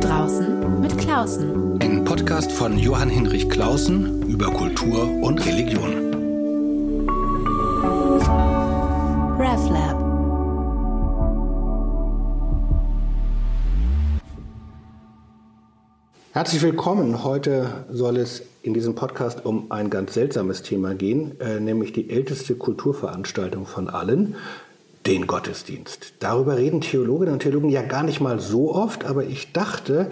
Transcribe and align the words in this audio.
draußen 0.00 0.80
mit 0.80 0.96
Klausen. 0.96 1.78
Ein 1.80 2.04
Podcast 2.04 2.50
von 2.50 2.78
Johann 2.78 3.10
Hinrich 3.10 3.50
Klausen 3.50 4.22
über 4.28 4.46
Kultur 4.46 5.04
und 5.22 5.44
Religion. 5.44 5.92
RevLab. 9.38 10.00
Herzlich 16.32 16.62
willkommen. 16.62 17.22
Heute 17.22 17.84
soll 17.90 18.16
es 18.16 18.42
in 18.62 18.72
diesem 18.72 18.94
Podcast 18.94 19.44
um 19.44 19.70
ein 19.70 19.90
ganz 19.90 20.14
seltsames 20.14 20.62
Thema 20.62 20.94
gehen, 20.94 21.38
äh, 21.40 21.60
nämlich 21.60 21.92
die 21.92 22.08
älteste 22.08 22.54
Kulturveranstaltung 22.54 23.66
von 23.66 23.88
allen, 23.90 24.36
den 25.10 25.26
Gottesdienst. 25.26 26.12
Darüber 26.20 26.56
reden 26.56 26.80
Theologinnen 26.80 27.32
und 27.32 27.40
Theologen 27.40 27.68
ja 27.68 27.82
gar 27.82 28.04
nicht 28.04 28.20
mal 28.20 28.38
so 28.38 28.72
oft, 28.72 29.04
aber 29.04 29.24
ich 29.24 29.50
dachte, 29.50 30.08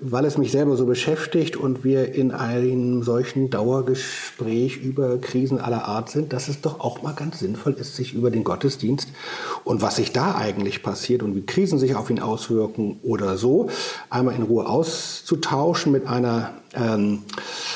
weil 0.00 0.24
es 0.24 0.38
mich 0.38 0.52
selber 0.52 0.74
so 0.78 0.86
beschäftigt 0.86 1.58
und 1.58 1.84
wir 1.84 2.14
in 2.14 2.32
einem 2.32 3.02
solchen 3.02 3.50
Dauergespräch 3.50 4.78
über 4.78 5.18
Krisen 5.18 5.60
aller 5.60 5.84
Art 5.84 6.08
sind, 6.08 6.32
dass 6.32 6.48
es 6.48 6.62
doch 6.62 6.80
auch 6.80 7.02
mal 7.02 7.12
ganz 7.12 7.40
sinnvoll 7.40 7.74
ist, 7.74 7.94
sich 7.94 8.14
über 8.14 8.30
den 8.30 8.42
Gottesdienst 8.42 9.10
und 9.64 9.82
was 9.82 9.96
sich 9.96 10.12
da 10.12 10.34
eigentlich 10.34 10.82
passiert 10.82 11.22
und 11.22 11.36
wie 11.36 11.44
Krisen 11.44 11.78
sich 11.78 11.94
auf 11.94 12.08
ihn 12.08 12.18
auswirken 12.18 13.00
oder 13.02 13.36
so, 13.36 13.68
einmal 14.08 14.34
in 14.34 14.44
Ruhe 14.44 14.66
auszutauschen 14.66 15.92
mit 15.92 16.06
einer 16.06 16.54
ähm, 16.74 17.20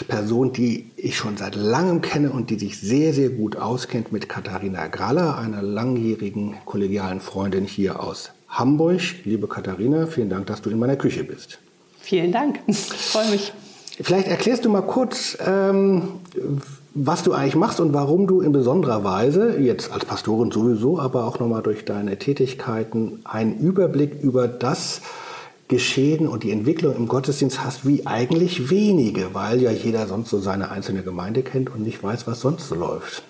Person, 0.08 0.52
die 0.52 0.90
ich 0.96 1.16
schon 1.16 1.36
seit 1.36 1.54
langem 1.54 2.00
kenne 2.00 2.30
und 2.30 2.50
die 2.50 2.58
sich 2.58 2.80
sehr, 2.80 3.12
sehr 3.12 3.30
gut 3.30 3.56
auskennt 3.56 4.12
mit 4.12 4.28
Katharina 4.28 4.86
Graller, 4.88 5.38
einer 5.38 5.62
langjährigen 5.62 6.56
kollegialen 6.64 7.20
Freundin 7.20 7.64
hier 7.64 8.02
aus 8.02 8.32
Hamburg. 8.48 9.00
Liebe 9.24 9.48
Katharina, 9.48 10.06
vielen 10.06 10.30
Dank, 10.30 10.46
dass 10.46 10.62
du 10.62 10.70
in 10.70 10.78
meiner 10.78 10.96
Küche 10.96 11.24
bist. 11.24 11.58
Vielen 12.00 12.32
Dank, 12.32 12.60
ich 12.66 12.76
freue 12.78 13.30
mich. 13.30 13.52
Vielleicht 14.00 14.26
erklärst 14.26 14.64
du 14.64 14.70
mal 14.70 14.82
kurz, 14.82 15.36
ähm, 15.44 16.20
was 16.94 17.22
du 17.22 17.32
eigentlich 17.32 17.56
machst 17.56 17.78
und 17.78 17.92
warum 17.92 18.26
du 18.26 18.40
in 18.40 18.52
besonderer 18.52 19.04
Weise, 19.04 19.58
jetzt 19.58 19.92
als 19.92 20.04
Pastorin 20.04 20.50
sowieso, 20.50 20.98
aber 20.98 21.26
auch 21.26 21.38
nochmal 21.38 21.62
durch 21.62 21.84
deine 21.84 22.18
Tätigkeiten, 22.18 23.20
einen 23.24 23.58
Überblick 23.58 24.22
über 24.22 24.48
das 24.48 25.02
Geschehen 25.72 26.28
und 26.28 26.42
die 26.42 26.50
Entwicklung 26.50 26.94
im 26.94 27.08
Gottesdienst 27.08 27.64
hast 27.64 27.86
wie 27.86 28.06
eigentlich 28.06 28.68
wenige, 28.68 29.32
weil 29.32 29.62
ja 29.62 29.70
jeder 29.70 30.06
sonst 30.06 30.28
so 30.28 30.38
seine 30.38 30.70
einzelne 30.70 31.02
Gemeinde 31.02 31.42
kennt 31.42 31.70
und 31.70 31.80
nicht 31.80 32.02
weiß, 32.02 32.26
was 32.26 32.40
sonst 32.40 32.68
so 32.68 32.74
läuft. 32.74 33.22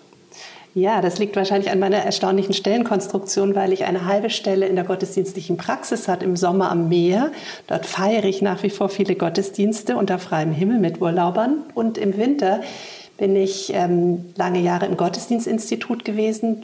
Ja, 0.75 1.01
das 1.03 1.20
liegt 1.20 1.37
wahrscheinlich 1.37 1.70
an 1.70 1.79
meiner 1.79 1.98
erstaunlichen 1.98 2.53
Stellenkonstruktion, 2.53 3.55
weil 3.55 3.73
ich 3.73 3.85
eine 3.85 4.07
halbe 4.07 4.29
Stelle 4.29 4.67
in 4.67 4.75
der 4.75 4.85
gottesdienstlichen 4.85 5.57
Praxis 5.57 6.09
hat 6.09 6.25
im 6.25 6.35
Sommer 6.35 6.73
am 6.73 6.89
Meer. 6.89 7.31
Dort 7.69 7.87
feiere 7.87 8.25
ich 8.25 8.43
nach 8.43 8.65
wie 8.65 8.70
vor 8.70 8.89
viele 8.89 9.15
Gottesdienste 9.15 9.97
unter 9.97 10.19
freiem 10.19 10.51
Himmel 10.51 10.81
mit 10.81 11.01
Urlaubern. 11.01 11.63
Und 11.75 11.97
im 11.97 12.17
Winter 12.17 12.63
bin 13.23 13.37
ich 13.37 13.73
ähm, 13.73 14.33
lange 14.34 14.59
Jahre 14.59 14.87
im 14.87 14.97
Gottesdienstinstitut 14.97 16.05
gewesen, 16.05 16.62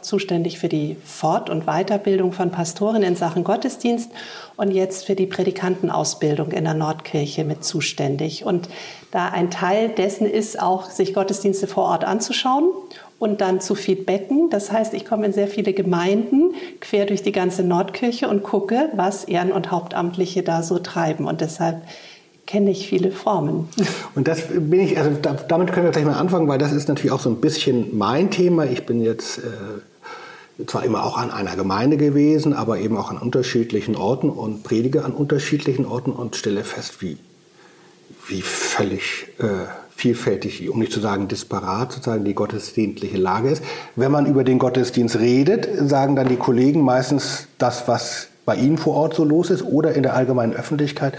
zuständig 0.00 0.60
für 0.60 0.68
die 0.68 0.96
Fort- 1.04 1.50
und 1.50 1.64
Weiterbildung 1.66 2.30
von 2.30 2.52
Pastoren 2.52 3.02
in 3.02 3.16
Sachen 3.16 3.42
Gottesdienst 3.42 4.08
und 4.56 4.70
jetzt 4.70 5.06
für 5.06 5.16
die 5.16 5.26
Predikantenausbildung 5.26 6.52
in 6.52 6.62
der 6.62 6.74
Nordkirche 6.74 7.42
mit 7.42 7.64
zuständig. 7.64 8.44
Und 8.44 8.68
da 9.10 9.30
ein 9.30 9.50
Teil 9.50 9.88
dessen 9.88 10.28
ist 10.28 10.62
auch, 10.62 10.88
sich 10.88 11.14
Gottesdienste 11.14 11.66
vor 11.66 11.86
Ort 11.86 12.04
anzuschauen 12.04 12.68
und 13.18 13.40
dann 13.40 13.60
zu 13.60 13.74
feedbacken. 13.74 14.50
Das 14.50 14.70
heißt, 14.70 14.94
ich 14.94 15.04
komme 15.04 15.26
in 15.26 15.32
sehr 15.32 15.48
viele 15.48 15.72
Gemeinden 15.72 16.54
quer 16.78 17.06
durch 17.06 17.24
die 17.24 17.32
ganze 17.32 17.64
Nordkirche 17.64 18.28
und 18.28 18.44
gucke, 18.44 18.88
was 18.94 19.24
Ehren- 19.24 19.50
und 19.50 19.72
Hauptamtliche 19.72 20.44
da 20.44 20.62
so 20.62 20.78
treiben. 20.78 21.26
Und 21.26 21.40
deshalb 21.40 21.82
kenne 22.48 22.70
ich 22.70 22.88
viele 22.88 23.12
Formen. 23.12 23.68
Und 24.14 24.26
das 24.26 24.40
bin 24.48 24.80
ich, 24.80 24.98
also 24.98 25.10
damit 25.20 25.72
können 25.72 25.84
wir 25.84 25.92
gleich 25.92 26.06
mal 26.06 26.14
anfangen, 26.14 26.48
weil 26.48 26.58
das 26.58 26.72
ist 26.72 26.88
natürlich 26.88 27.12
auch 27.12 27.20
so 27.20 27.28
ein 27.28 27.36
bisschen 27.36 27.96
mein 27.96 28.30
Thema. 28.30 28.64
Ich 28.64 28.86
bin 28.86 29.02
jetzt 29.02 29.38
äh, 29.38 30.64
zwar 30.66 30.82
immer 30.82 31.04
auch 31.04 31.18
an 31.18 31.30
einer 31.30 31.56
Gemeinde 31.56 31.98
gewesen, 31.98 32.54
aber 32.54 32.78
eben 32.78 32.96
auch 32.96 33.10
an 33.10 33.18
unterschiedlichen 33.18 33.96
Orten 33.96 34.30
und 34.30 34.64
predige 34.64 35.04
an 35.04 35.12
unterschiedlichen 35.12 35.84
Orten 35.84 36.10
und 36.10 36.36
stelle 36.36 36.64
fest, 36.64 37.02
wie, 37.02 37.18
wie 38.28 38.40
völlig 38.40 39.26
äh, 39.38 39.68
vielfältig, 39.94 40.70
um 40.70 40.78
nicht 40.78 40.92
zu 40.92 41.00
sagen 41.00 41.28
disparat, 41.28 41.92
sozusagen 41.92 42.24
die 42.24 42.34
gottesdienstliche 42.34 43.18
Lage 43.18 43.50
ist. 43.50 43.62
Wenn 43.94 44.10
man 44.10 44.24
über 44.24 44.42
den 44.42 44.58
Gottesdienst 44.58 45.18
redet, 45.18 45.68
sagen 45.86 46.16
dann 46.16 46.28
die 46.28 46.36
Kollegen 46.36 46.80
meistens 46.80 47.46
das, 47.58 47.88
was 47.88 48.28
bei 48.46 48.56
ihnen 48.56 48.78
vor 48.78 48.94
Ort 48.94 49.12
so 49.12 49.24
los 49.24 49.50
ist 49.50 49.62
oder 49.62 49.92
in 49.92 50.02
der 50.02 50.14
allgemeinen 50.14 50.54
Öffentlichkeit 50.54 51.12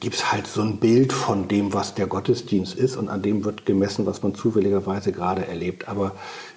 gibt 0.00 0.16
es 0.16 0.32
halt 0.32 0.46
so 0.46 0.62
ein 0.62 0.78
Bild 0.78 1.12
von 1.12 1.48
dem, 1.48 1.72
was 1.72 1.94
der 1.94 2.06
Gottesdienst 2.06 2.74
ist 2.74 2.96
und 2.96 3.08
an 3.08 3.22
dem 3.22 3.44
wird 3.44 3.66
gemessen, 3.66 4.06
was 4.06 4.22
man 4.22 4.34
zufälligerweise 4.34 5.12
gerade 5.12 5.46
erlebt. 5.46 5.88
Aber 5.88 6.12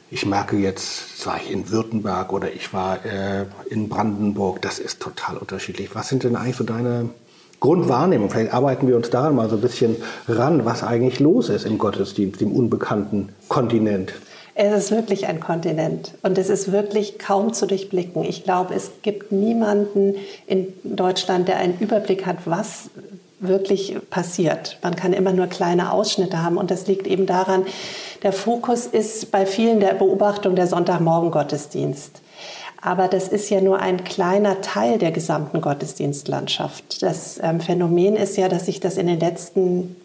ich 0.09 0.25
merke 0.25 0.57
jetzt, 0.57 1.25
war 1.25 1.38
ich 1.38 1.51
in 1.51 1.69
Württemberg 1.72 2.34
oder 2.34 2.53
ich 2.53 2.74
war 2.74 3.03
äh, 3.06 3.46
in 3.69 3.90
Brandenburg, 3.90 4.62
das 4.62 4.80
ist 4.80 5.00
total 5.00 5.38
unterschiedlich. 5.38 5.96
Was 5.96 6.09
sind 6.09 6.24
denn 6.24 6.35
eigentlich 6.35 6.57
so 6.57 6.63
deine 6.63 7.09
Grundwahrnehmung. 7.62 8.30
Vielleicht 8.30 8.53
arbeiten 8.53 8.88
wir 8.88 8.97
uns 8.97 9.12
daran 9.12 9.35
mal 9.35 9.47
so 9.47 9.56
ein 9.56 9.62
bisschen 9.62 9.96
ran, 10.28 10.66
was 10.66 10.84
eigentlich 10.84 11.19
los 11.19 11.47
ist 11.47 11.66
im 11.66 11.78
Gottesdienst, 11.78 12.41
im 12.41 12.51
unbekannten 12.51 13.30
Kontinent. 13.47 14.13
Es 14.56 14.85
ist 14.85 14.91
wirklich 14.91 15.28
ein 15.28 15.40
Kontinent 15.40 16.16
und 16.24 16.38
es 16.38 16.50
ist 16.50 16.72
wirklich 16.72 17.19
kaum 17.19 17.53
zu 17.53 17.68
durchblicken. 17.68 18.24
Ich 18.24 18.44
glaube, 18.44 18.74
es 18.74 18.91
gibt 19.01 19.31
niemanden 19.31 20.16
in 20.47 20.74
Deutschland, 20.84 21.47
der 21.47 21.57
einen 21.57 21.78
Überblick 21.80 22.25
hat, 22.25 22.40
was 22.46 22.90
wirklich 23.41 23.97
passiert. 24.09 24.78
Man 24.81 24.96
kann 24.96 25.13
immer 25.13 25.34
nur 25.34 25.47
kleine 25.47 25.91
Ausschnitte 25.91 26.41
haben 26.41 26.57
und 26.57 26.72
das 26.72 26.88
liegt 26.88 27.07
eben 27.07 27.25
daran, 27.25 27.66
der 28.24 28.31
Fokus 28.31 28.85
ist 28.85 29.31
bei 29.31 29.46
vielen 29.46 29.79
der 29.79 29.96
Beobachtung 29.96 30.56
der 30.56 30.68
Sonntagmorgen-Gottesdienst. 30.68 32.22
Aber 32.81 33.07
das 33.07 33.28
ist 33.28 33.50
ja 33.50 33.62
nur 33.62 33.80
ein 33.80 34.03
kleiner 34.03 34.62
Teil 34.62 34.97
der 34.97 35.12
gesamten 35.12 35.62
Gottesdienstlandschaft. 35.62 37.03
Das 37.03 37.40
ähm, 37.41 37.59
Phänomen 37.62 38.16
ist 38.16 38.38
ja, 38.38 38.47
dass 38.47 38.66
sich 38.66 38.80
das 38.80 38.97
in 38.97 39.07
den 39.07 39.19
letzten 39.19 39.96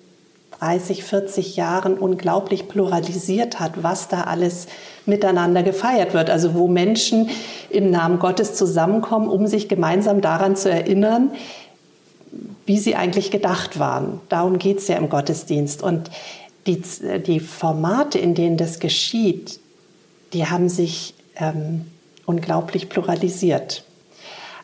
30, 0.61 1.05
40 1.05 1.57
Jahren 1.57 1.99
unglaublich 1.99 2.69
pluralisiert 2.69 3.61
hat, 3.61 3.83
was 3.83 4.09
da 4.09 4.23
alles 4.23 4.67
miteinander 5.05 5.63
gefeiert 5.63 6.15
wird. 6.15 6.31
Also 6.31 6.55
wo 6.55 6.69
Menschen 6.69 7.31
im 7.71 7.91
Namen 7.91 8.19
Gottes 8.19 8.55
zusammenkommen, 8.55 9.29
um 9.29 9.47
sich 9.47 9.69
gemeinsam 9.69 10.21
daran 10.21 10.57
zu 10.57 10.71
erinnern, 10.71 11.33
wie 12.67 12.79
sie 12.79 12.97
eigentlich 12.97 13.31
gedacht 13.31 13.79
waren. 13.79 14.21
Darum 14.29 14.59
geht 14.59 14.79
es 14.79 14.89
ja 14.89 14.97
im 14.97 15.09
Gottesdienst. 15.09 15.83
Und 15.83 16.11
die, 16.67 16.83
die 17.27 17.41
Formate, 17.41 18.19
in 18.19 18.35
denen 18.35 18.57
das 18.57 18.81
geschieht, 18.81 19.61
die 20.33 20.47
haben 20.47 20.69
sich 20.69 21.15
ähm, 21.37 21.87
unglaublich 22.27 22.89
pluralisiert. 22.89 23.85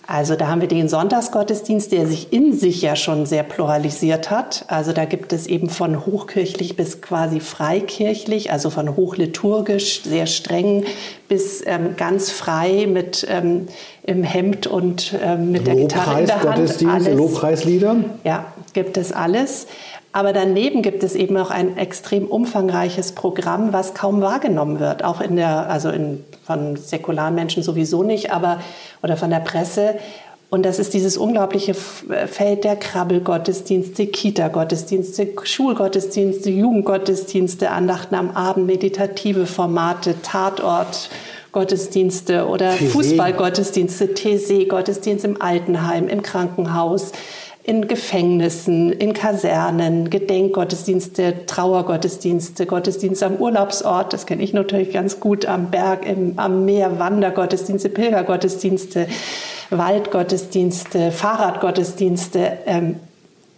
Also 0.06 0.34
da 0.34 0.48
haben 0.48 0.60
wir 0.60 0.68
den 0.68 0.88
Sonntagsgottesdienst, 0.88 1.92
der 1.92 2.06
sich 2.06 2.32
in 2.32 2.52
sich 2.58 2.82
ja 2.82 2.96
schon 2.96 3.24
sehr 3.24 3.44
pluralisiert 3.44 4.30
hat. 4.30 4.64
Also 4.66 4.92
da 4.92 5.04
gibt 5.04 5.32
es 5.32 5.46
eben 5.46 5.70
von 5.70 6.04
hochkirchlich 6.04 6.74
bis 6.74 7.00
quasi 7.00 7.38
freikirchlich, 7.38 8.50
also 8.50 8.68
von 8.68 8.96
hochliturgisch, 8.96 10.02
sehr 10.02 10.26
streng, 10.26 10.84
bis 11.28 11.62
ähm, 11.64 11.94
ganz 11.96 12.30
frei 12.30 12.86
mit 12.88 13.26
ähm, 13.30 13.68
im 14.02 14.24
Hemd 14.24 14.66
und 14.66 15.14
ähm, 15.22 15.52
mit 15.52 15.66
der 15.66 15.76
Gitarre 15.76 16.20
in 16.20 16.26
der 16.26 16.42
Hand. 16.42 16.56
Gottesdienst, 16.56 17.08
Lobpreislieder? 17.12 17.96
Ja, 18.24 18.46
gibt 18.72 18.96
es 18.96 19.12
alles. 19.12 19.68
Aber 20.12 20.34
daneben 20.34 20.82
gibt 20.82 21.02
es 21.02 21.14
eben 21.14 21.36
auch 21.38 21.50
ein 21.50 21.78
extrem 21.78 22.26
umfangreiches 22.26 23.12
Programm, 23.12 23.72
was 23.72 23.94
kaum 23.94 24.20
wahrgenommen 24.20 24.78
wird, 24.78 25.04
auch 25.04 25.22
in 25.22 25.36
der, 25.36 25.70
also 25.70 25.88
in, 25.88 26.22
von 26.44 26.76
säkularen 26.76 27.34
Menschen 27.34 27.62
sowieso 27.62 28.02
nicht, 28.02 28.30
aber 28.30 28.60
oder 29.02 29.16
von 29.16 29.30
der 29.30 29.40
Presse. 29.40 29.94
Und 30.50 30.66
das 30.66 30.78
ist 30.78 30.92
dieses 30.92 31.16
unglaubliche 31.16 31.72
Feld 31.72 32.64
der 32.64 32.76
Krabbelgottesdienste, 32.76 34.06
Kita-Gottesdienste, 34.06 35.28
Schulgottesdienste, 35.44 36.50
Jugendgottesdienste, 36.50 37.70
Andachten 37.70 38.14
am 38.14 38.32
Abend, 38.32 38.66
meditative 38.66 39.46
Formate, 39.46 40.16
Tatort, 40.20 41.08
Gottesdienste 41.52 42.46
oder 42.48 42.72
Fußballgottesdienste, 42.72 44.12
TC-Gottesdienste 44.12 45.26
im 45.28 45.40
Altenheim, 45.40 46.08
im 46.08 46.22
Krankenhaus, 46.22 47.12
in 47.64 47.86
Gefängnissen, 47.86 48.92
in 48.92 49.12
Kasernen, 49.12 50.10
Gedenkgottesdienste, 50.10 51.46
Trauergottesdienste, 51.46 52.66
Gottesdienste 52.66 53.26
am 53.26 53.36
Urlaubsort, 53.36 54.12
das 54.12 54.26
kenne 54.26 54.42
ich 54.42 54.52
natürlich 54.52 54.92
ganz 54.92 55.20
gut, 55.20 55.46
am 55.46 55.70
Berg, 55.70 56.04
im, 56.04 56.38
am 56.38 56.64
Meer, 56.64 56.98
Wandergottesdienste, 56.98 57.88
Pilgergottesdienste, 57.88 59.06
Waldgottesdienste, 59.70 61.12
Fahrradgottesdienste. 61.12 62.58
Ähm, 62.66 62.96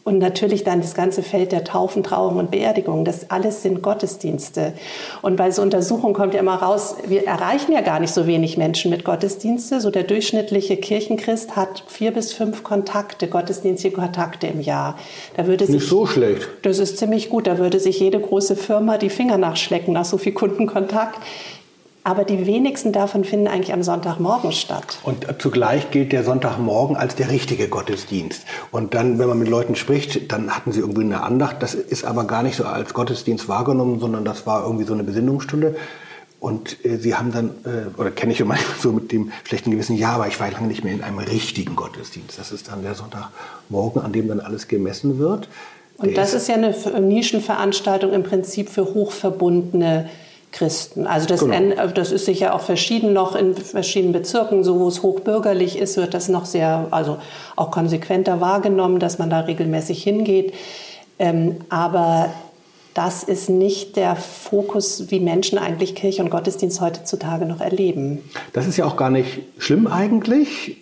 Und 0.05 0.19
natürlich 0.19 0.65
dann 0.65 0.83
das 0.83 0.95
ganze 0.95 1.23
Feld 1.23 1.51
der 1.51 1.65
Taufen, 1.65 2.03
Trauung 2.03 2.37
und 2.37 2.51
Beerdigung. 2.51 3.07
Das 3.07 3.31
alles 3.31 3.63
sind 3.63 3.81
Gottesdienste. 3.81 4.75
Und 5.23 5.37
bei 5.37 5.51
so 5.51 5.63
Untersuchungen 5.63 6.13
kommt 6.13 6.35
ja 6.35 6.41
immer 6.41 6.57
raus, 6.57 6.97
wir 7.07 7.27
erreichen 7.27 7.73
ja 7.73 7.81
gar 7.81 8.01
nicht 8.01 8.13
so 8.13 8.27
wenig 8.27 8.59
Menschen 8.59 8.91
mit 8.91 9.03
Gottesdienste. 9.05 9.81
So 9.81 9.91
der 9.91 10.03
durchschnittliche 10.03 10.77
Kirchenchrist 10.77 11.57
hat 11.57 11.85
vier 11.87 12.11
bis 12.11 12.35
fünf 12.35 12.63
Kontakte, 12.63 13.29
gottesdienstliche 13.29 13.97
Kontakte 13.97 14.47
im 14.47 14.61
Jahr. 14.61 14.99
Da 15.39 15.47
würde 15.47 15.65
sich, 15.65 15.77
nicht 15.77 15.89
so 15.89 16.05
schlecht. 16.05 16.49
Das 16.61 16.79
ist 16.81 16.99
ziemlich 16.99 17.31
gut. 17.31 17.47
Da 17.47 17.57
würde 17.57 17.81
sich 17.81 17.99
jede 17.99 18.21
große 18.21 18.57
Firma 18.57 18.99
die 18.99 19.09
Finger 19.09 19.39
nachschlecken 19.39 19.95
nach 19.95 20.05
so 20.05 20.19
viel 20.19 20.33
Kundenkontakt. 20.33 21.19
Aber 22.07 22.25
die 22.25 22.47
wenigsten 22.47 22.93
davon 22.93 23.25
finden 23.25 23.49
eigentlich 23.49 23.73
am 23.73 23.83
Sonntagmorgen 23.83 24.53
statt. 24.53 24.99
Und 25.05 25.27
zugleich 25.39 25.91
gilt 25.91 26.13
der 26.13 26.23
Sonntagmorgen 26.23 26.97
als 26.97 27.15
der 27.15 27.31
richtige 27.31 27.67
Gottesdienst. 27.69 28.45
Und 28.71 28.93
dann, 28.93 29.19
wenn 29.19 29.27
man 29.27 29.39
mit 29.39 29.49
Leuten 29.49 29.75
spricht, 29.75 30.31
dann 30.31 30.55
hatten 30.55 30.71
sie 30.71 30.81
irgendwie 30.81 31.05
eine 31.05 31.23
Andacht. 31.23 31.63
Das 31.63 31.75
ist 31.75 32.05
aber 32.05 32.25
gar 32.25 32.43
nicht 32.43 32.57
so 32.57 32.65
als 32.65 32.93
Gottesdienst 32.93 33.49
wahrgenommen, 33.49 34.01
sondern 34.01 34.27
das 34.27 34.47
war 34.47 34.65
irgendwie 34.65 34.85
so 34.85 34.93
eine 34.93 35.03
Besinnungsstunde. 35.03 35.77
Und 36.41 36.85
äh, 36.85 36.99
sie 36.99 37.15
haben 37.15 37.33
dann, 37.33 37.53
äh, 37.65 37.99
oder 37.99 38.11
kenne 38.11 38.35
ich 38.35 38.41
immer 38.41 38.57
so 38.79 38.93
mit 38.93 39.11
dem 39.11 39.33
schlechten 39.45 39.71
Gewissen, 39.71 39.97
ja, 39.97 40.13
aber 40.13 40.29
ich 40.29 40.39
war 40.39 40.51
lange 40.51 40.67
nicht 40.67 40.85
mehr 40.85 40.93
in 40.93 41.03
einem 41.03 41.21
richtigen 41.21 41.75
Gottesdienst. 41.75 42.39
Das 42.39 42.53
ist 42.53 42.69
dann 42.69 42.83
der 42.83 42.95
Sonntagmorgen, 42.95 44.03
an 44.03 44.13
dem 44.13 44.29
dann 44.29 44.41
alles 44.41 44.69
gemessen 44.69 45.19
wird. 45.19 45.49
Und 45.97 46.19
das 46.19 46.35
ist 46.35 46.49
ja 46.49 46.57
eine 46.57 46.75
Nischenveranstaltung 47.01 48.13
im 48.13 48.25
Prinzip 48.25 48.69
für 48.69 48.93
hochverbundene 48.93 50.11
Christen. 50.55 51.07
Also 51.07 51.27
das, 51.27 51.41
genau. 51.41 51.87
das 51.89 52.13
ist 52.13 52.25
sicher 52.25 52.55
auch 52.55 52.61
verschieden 52.61 53.13
noch 53.13 53.35
in 53.35 53.55
verschiedenen 53.55 54.13
Bezirken, 54.13 54.63
so 54.63 54.79
wo 54.79 54.89
es 54.89 55.03
hochbürgerlich 55.03 55.77
ist, 55.77 55.97
wird 55.97 56.15
das 56.15 56.29
noch 56.29 56.47
sehr, 56.47 56.87
also 56.93 57.19
auch 57.57 57.71
konsequenter 57.71 58.41
wahrgenommen, 58.41 59.01
dass 59.01 59.19
man 59.19 59.29
da 59.31 59.41
regelmäßig 59.41 60.03
hingeht. 60.03 60.55
Ähm, 61.19 61.57
aber 61.69 62.31
das 62.95 63.25
ist 63.25 63.51
nicht 63.51 63.97
der 63.97 64.15
Fokus, 64.15 65.11
wie 65.11 65.19
Menschen 65.19 65.59
eigentlich 65.59 65.97
Kirche 65.97 66.23
und 66.23 66.31
Gottesdienst 66.31 66.81
heutzutage 66.81 67.47
noch 67.47 67.61
erleben. 67.61 68.23
Das 68.53 68.69
ist 68.69 68.77
ja 68.77 68.87
auch 68.87 68.97
gar 68.97 69.11
nicht 69.11 69.41
schlimm 69.59 69.89
eigentlich. 69.89 70.77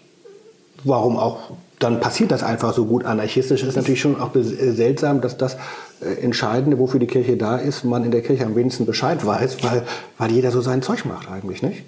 Warum 0.84 1.16
auch 1.16 1.38
dann 1.78 1.98
passiert 1.98 2.30
das 2.30 2.42
einfach 2.42 2.74
so 2.74 2.84
gut 2.84 3.04
anarchistisch. 3.04 3.62
Ist 3.62 3.76
natürlich 3.76 4.00
schon 4.00 4.20
auch 4.20 4.30
seltsam, 4.34 5.20
dass 5.20 5.36
das 5.36 5.56
Entscheidende, 6.02 6.78
wofür 6.78 7.00
die 7.00 7.06
Kirche 7.06 7.36
da 7.36 7.56
ist, 7.56 7.84
man 7.84 8.04
in 8.04 8.10
der 8.10 8.22
Kirche 8.22 8.44
am 8.44 8.56
wenigsten 8.56 8.86
Bescheid 8.86 9.24
weiß, 9.24 9.62
weil, 9.62 9.82
weil 10.18 10.30
jeder 10.30 10.50
so 10.50 10.60
sein 10.60 10.82
Zeug 10.82 11.04
macht 11.04 11.30
eigentlich, 11.30 11.62
nicht? 11.62 11.84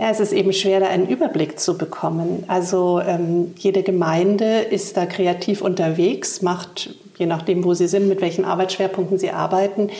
Ja, 0.00 0.10
es 0.10 0.18
ist 0.18 0.32
eben 0.32 0.52
schwer, 0.52 0.80
da 0.80 0.86
einen 0.86 1.08
Überblick 1.08 1.60
zu 1.60 1.76
bekommen. 1.76 2.44
Also 2.48 3.00
ähm, 3.00 3.52
jede 3.58 3.82
Gemeinde 3.82 4.60
ist 4.60 4.96
da 4.96 5.04
kreativ 5.04 5.60
unterwegs, 5.60 6.40
macht, 6.40 6.94
je 7.18 7.26
nachdem, 7.26 7.64
wo 7.64 7.74
sie 7.74 7.86
sind, 7.86 8.08
mit 8.08 8.22
welchen 8.22 8.46
Arbeitsschwerpunkten 8.46 9.18
sie 9.18 9.30
arbeiten, 9.30 9.90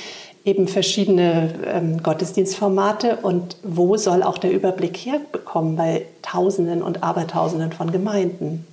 eben 0.45 0.69
verschiedene 0.69 1.53
ähm, 1.67 2.03
Gottesdienstformate. 2.03 3.19
Und 3.21 3.59
wo 3.63 3.97
soll 3.99 4.23
auch 4.23 4.39
der 4.39 4.53
Überblick 4.53 4.97
herbekommen 4.97 5.77
bei 5.77 6.07
Tausenden 6.23 6.83
und 6.83 7.03
Abertausenden 7.03 7.73
von 7.73 7.93
Gemeinden? 7.93 8.67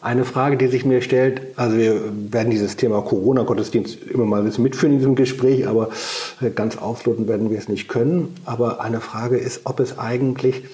Eine 0.00 0.24
Frage, 0.24 0.56
die 0.56 0.66
sich 0.66 0.84
mir 0.84 1.00
stellt, 1.00 1.42
also 1.56 1.76
wir 1.76 2.02
werden 2.32 2.50
dieses 2.50 2.76
Thema 2.76 3.02
Corona-Gottesdienst 3.02 3.98
immer 4.10 4.24
mal 4.24 4.40
ein 4.40 4.44
bisschen 4.44 4.64
mitführen 4.64 4.94
in 4.94 4.98
diesem 4.98 5.14
Gespräch, 5.14 5.68
aber 5.68 5.90
ganz 6.56 6.76
ausloten 6.76 7.28
werden 7.28 7.50
wir 7.50 7.58
es 7.58 7.68
nicht 7.68 7.88
können. 7.88 8.34
Aber 8.44 8.80
eine 8.80 9.00
Frage 9.00 9.36
ist, 9.36 9.60
ob 9.64 9.78
es 9.78 9.98
eigentlich 9.98 10.64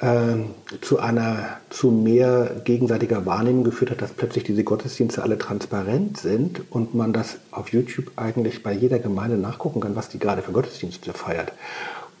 äh, 0.00 0.36
zu 0.80 0.98
einer 0.98 1.58
zu 1.70 1.90
mehr 1.90 2.62
gegenseitiger 2.64 3.26
Wahrnehmung 3.26 3.64
geführt 3.64 3.90
hat, 3.90 4.02
dass 4.02 4.12
plötzlich 4.12 4.44
diese 4.44 4.64
Gottesdienste 4.64 5.22
alle 5.22 5.38
transparent 5.38 6.18
sind 6.18 6.62
und 6.70 6.94
man 6.94 7.12
das 7.12 7.36
auf 7.50 7.68
YouTube 7.68 8.12
eigentlich 8.16 8.62
bei 8.62 8.72
jeder 8.72 8.98
Gemeinde 8.98 9.36
nachgucken 9.36 9.80
kann, 9.80 9.94
was 9.94 10.08
die 10.08 10.18
gerade 10.18 10.42
für 10.42 10.52
Gottesdienste 10.52 11.12
feiert. 11.12 11.52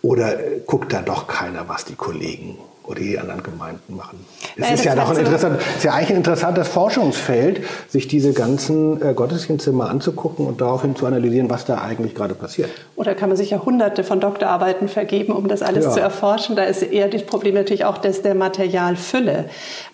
Oder 0.04 0.38
äh, 0.38 0.60
guckt 0.66 0.92
da 0.92 1.00
doch 1.00 1.26
keiner, 1.26 1.66
was 1.66 1.86
die 1.86 1.94
Kollegen 1.94 2.58
oder 2.86 3.00
die 3.00 3.18
anderen 3.18 3.42
Gemeinden 3.42 3.96
machen. 3.96 4.26
Es 4.54 4.60
Nein, 4.60 4.74
ist 4.74 4.84
ja 4.84 4.94
doch 4.94 5.08
ein 5.08 5.16
interessant, 5.16 5.58
ist 5.76 5.84
ja 5.84 5.94
eigentlich 5.94 6.10
ein 6.10 6.16
interessantes 6.16 6.68
Forschungsfeld, 6.68 7.62
sich 7.88 8.06
diese 8.08 8.34
ganzen 8.34 9.00
äh, 9.00 9.14
Gottesdienste 9.14 9.72
mal 9.72 9.88
anzugucken 9.88 10.46
und 10.46 10.60
daraufhin 10.60 10.94
zu 10.94 11.06
analysieren, 11.06 11.48
was 11.48 11.64
da 11.64 11.78
eigentlich 11.78 12.14
gerade 12.14 12.34
passiert. 12.34 12.68
Oder 12.96 13.14
kann 13.14 13.30
man 13.30 13.38
sich 13.38 13.48
ja 13.48 13.64
hunderte 13.64 14.04
von 14.04 14.20
Doktorarbeiten 14.20 14.88
vergeben, 14.88 15.32
um 15.32 15.48
das 15.48 15.62
alles 15.62 15.86
ja. 15.86 15.92
zu 15.92 16.00
erforschen. 16.00 16.56
Da 16.56 16.64
ist 16.64 16.82
eher 16.82 17.08
das 17.08 17.22
Problem 17.22 17.54
natürlich 17.54 17.86
auch 17.86 17.96
das 17.96 18.20
der 18.20 18.34
Materialfülle. 18.34 19.46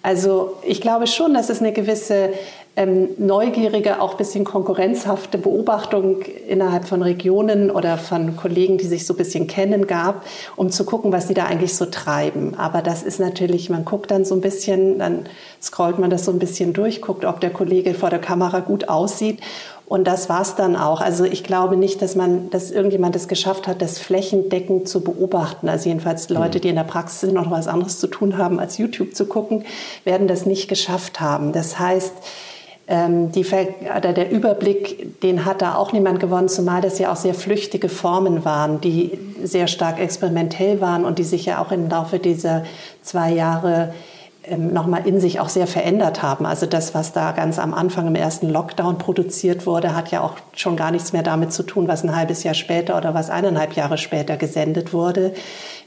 Also 0.02 0.56
ich 0.66 0.80
glaube 0.80 1.06
schon, 1.06 1.34
dass 1.34 1.48
es 1.48 1.60
eine 1.60 1.72
gewisse 1.72 2.30
ähm, 2.80 3.10
neugierige, 3.18 4.00
auch 4.00 4.12
ein 4.12 4.16
bisschen 4.16 4.44
konkurrenzhafte 4.44 5.36
Beobachtung 5.36 6.22
innerhalb 6.48 6.88
von 6.88 7.02
Regionen 7.02 7.70
oder 7.70 7.98
von 7.98 8.36
Kollegen, 8.36 8.78
die 8.78 8.86
sich 8.86 9.04
so 9.04 9.12
ein 9.12 9.18
bisschen 9.18 9.46
kennen, 9.46 9.86
gab, 9.86 10.24
um 10.56 10.70
zu 10.70 10.86
gucken, 10.86 11.12
was 11.12 11.26
die 11.26 11.34
da 11.34 11.44
eigentlich 11.44 11.76
so 11.76 11.84
treiben. 11.84 12.54
Aber 12.54 12.80
das 12.80 13.02
ist 13.02 13.20
natürlich, 13.20 13.68
man 13.68 13.84
guckt 13.84 14.10
dann 14.10 14.24
so 14.24 14.34
ein 14.34 14.40
bisschen, 14.40 14.98
dann 14.98 15.26
scrollt 15.60 15.98
man 15.98 16.08
das 16.08 16.24
so 16.24 16.32
ein 16.32 16.38
bisschen 16.38 16.72
durch, 16.72 17.02
guckt, 17.02 17.26
ob 17.26 17.40
der 17.40 17.50
Kollege 17.50 17.92
vor 17.92 18.08
der 18.08 18.18
Kamera 18.18 18.60
gut 18.60 18.88
aussieht. 18.88 19.40
Und 19.84 20.04
das 20.04 20.30
war's 20.30 20.54
dann 20.54 20.74
auch. 20.74 21.02
Also 21.02 21.24
ich 21.24 21.44
glaube 21.44 21.76
nicht, 21.76 22.00
dass 22.00 22.16
man, 22.16 22.48
dass 22.48 22.70
irgendjemand 22.70 23.14
es 23.14 23.28
geschafft 23.28 23.68
hat, 23.68 23.82
das 23.82 23.98
flächendeckend 23.98 24.88
zu 24.88 25.02
beobachten. 25.02 25.68
Also 25.68 25.90
jedenfalls 25.90 26.30
Leute, 26.30 26.58
mhm. 26.58 26.62
die 26.62 26.68
in 26.70 26.76
der 26.76 26.84
Praxis 26.84 27.30
noch 27.30 27.50
was 27.50 27.68
anderes 27.68 27.98
zu 27.98 28.06
tun 28.06 28.38
haben, 28.38 28.58
als 28.58 28.78
YouTube 28.78 29.14
zu 29.14 29.26
gucken, 29.26 29.64
werden 30.04 30.28
das 30.28 30.46
nicht 30.46 30.68
geschafft 30.68 31.20
haben. 31.20 31.52
Das 31.52 31.78
heißt, 31.78 32.14
ähm, 32.90 33.30
die, 33.30 33.42
der 33.44 34.30
Überblick, 34.32 35.20
den 35.22 35.44
hat 35.44 35.62
da 35.62 35.76
auch 35.76 35.92
niemand 35.92 36.18
gewonnen, 36.18 36.48
zumal 36.48 36.82
das 36.82 36.98
ja 36.98 37.12
auch 37.12 37.16
sehr 37.16 37.34
flüchtige 37.34 37.88
Formen 37.88 38.44
waren, 38.44 38.80
die 38.80 39.16
sehr 39.44 39.68
stark 39.68 40.00
experimentell 40.00 40.80
waren 40.80 41.04
und 41.04 41.20
die 41.20 41.24
sich 41.24 41.46
ja 41.46 41.62
auch 41.62 41.70
im 41.70 41.88
Laufe 41.88 42.18
dieser 42.18 42.64
zwei 43.02 43.30
Jahre 43.30 43.94
ähm, 44.42 44.72
nochmal 44.72 45.06
in 45.06 45.20
sich 45.20 45.38
auch 45.38 45.48
sehr 45.48 45.68
verändert 45.68 46.20
haben. 46.20 46.46
Also 46.46 46.66
das, 46.66 46.92
was 46.92 47.12
da 47.12 47.30
ganz 47.30 47.60
am 47.60 47.74
Anfang 47.74 48.08
im 48.08 48.16
ersten 48.16 48.48
Lockdown 48.48 48.98
produziert 48.98 49.66
wurde, 49.66 49.94
hat 49.94 50.10
ja 50.10 50.22
auch 50.22 50.34
schon 50.56 50.76
gar 50.76 50.90
nichts 50.90 51.12
mehr 51.12 51.22
damit 51.22 51.52
zu 51.52 51.62
tun, 51.62 51.86
was 51.86 52.02
ein 52.02 52.16
halbes 52.16 52.42
Jahr 52.42 52.54
später 52.54 52.96
oder 52.96 53.14
was 53.14 53.30
eineinhalb 53.30 53.74
Jahre 53.74 53.98
später 53.98 54.36
gesendet 54.36 54.92
wurde. 54.92 55.32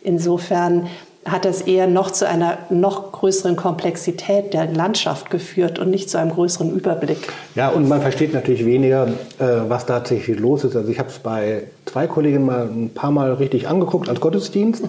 Insofern 0.03 0.88
hat 1.25 1.46
das 1.46 1.62
eher 1.62 1.88
noch 1.88 2.12
zu 2.12 2.28
einer 2.28 2.58
noch 2.70 3.12
größeren 3.12 3.56
Komplexität 3.56 4.54
der 4.54 4.68
Landschaft 4.68 5.30
geführt 5.30 5.80
und 5.80 5.90
nicht 5.90 6.10
zu 6.10 6.18
einem 6.18 6.31
größeren 6.31 6.75
Überblick. 6.75 7.18
Ja, 7.56 7.70
und 7.70 7.88
man 7.88 8.02
versteht 8.02 8.34
natürlich 8.34 8.66
weniger, 8.66 9.08
äh, 9.40 9.46
was 9.68 9.86
tatsächlich 9.86 10.38
los 10.40 10.64
ist. 10.64 10.75
Also 10.75 10.90
ich 10.90 11.00
habe 11.00 11.10
es 11.10 11.20
bei 11.20 11.64
zwei 11.86 12.08
Kolleginnen 12.08 12.46
mal 12.46 12.68
ein 12.68 12.90
paar 12.90 13.12
Mal 13.12 13.34
richtig 13.34 13.68
angeguckt 13.68 14.10
als 14.10 14.20
Gottesdienst 14.20 14.84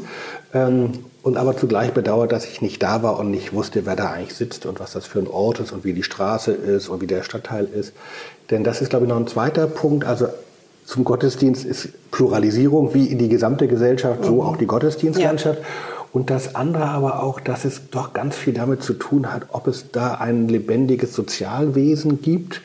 ähm, 0.53 0.93
und 1.23 1.37
aber 1.37 1.57
zugleich 1.57 1.93
bedauert, 1.93 2.33
dass 2.33 2.47
ich 2.47 2.61
nicht 2.61 2.83
da 2.83 3.03
war 3.03 3.19
und 3.19 3.31
nicht 3.31 3.53
wusste, 3.53 3.87
wer 3.87 3.95
da 3.95 4.11
eigentlich 4.11 4.35
sitzt 4.35 4.67
und 4.67 4.81
was 4.81 4.93
das 4.93 5.07
für 5.07 5.21
ein 5.21 5.29
Ort 5.29 5.61
ist 5.61 5.73
und 5.73 5.85
wie 5.85 5.93
die 5.93 6.03
Straße 6.03 6.53
ist 6.53 6.88
und 6.88 7.00
wie 7.00 7.07
der 7.07 7.23
Stadtteil 7.23 7.67
ist. 7.67 7.93
Denn 8.50 8.64
das 8.64 8.81
ist, 8.81 8.91
glaube 8.91 9.05
ich, 9.05 9.09
noch 9.09 9.19
ein 9.19 9.26
zweiter 9.29 9.67
Punkt. 9.67 10.05
Also 10.05 10.26
zum 10.85 11.05
Gottesdienst 11.05 11.64
ist 11.64 12.11
Pluralisierung 12.11 12.93
wie 12.93 13.07
in 13.07 13.19
die 13.19 13.29
gesamte 13.29 13.69
Gesellschaft, 13.69 14.25
so 14.25 14.35
mhm. 14.35 14.41
auch 14.43 14.57
die 14.57 14.67
Gottesdienstlandschaft. 14.67 15.61
Ja. 15.61 15.94
Und 16.14 16.30
das 16.30 16.54
andere 16.54 16.85
aber 16.85 17.25
auch, 17.25 17.40
dass 17.40 17.64
es 17.64 17.90
doch 17.90 18.12
ganz 18.12 18.37
viel 18.37 18.54
damit 18.54 18.85
zu 18.85 18.94
tun 18.94 19.33
hat, 19.33 19.47
ob 19.50 19.66
es 19.66 19.90
da 19.90 20.14
ein 20.14 20.49
lebendiges 20.49 21.12
Sozialwesen 21.12 22.23
gibt. 22.23 22.61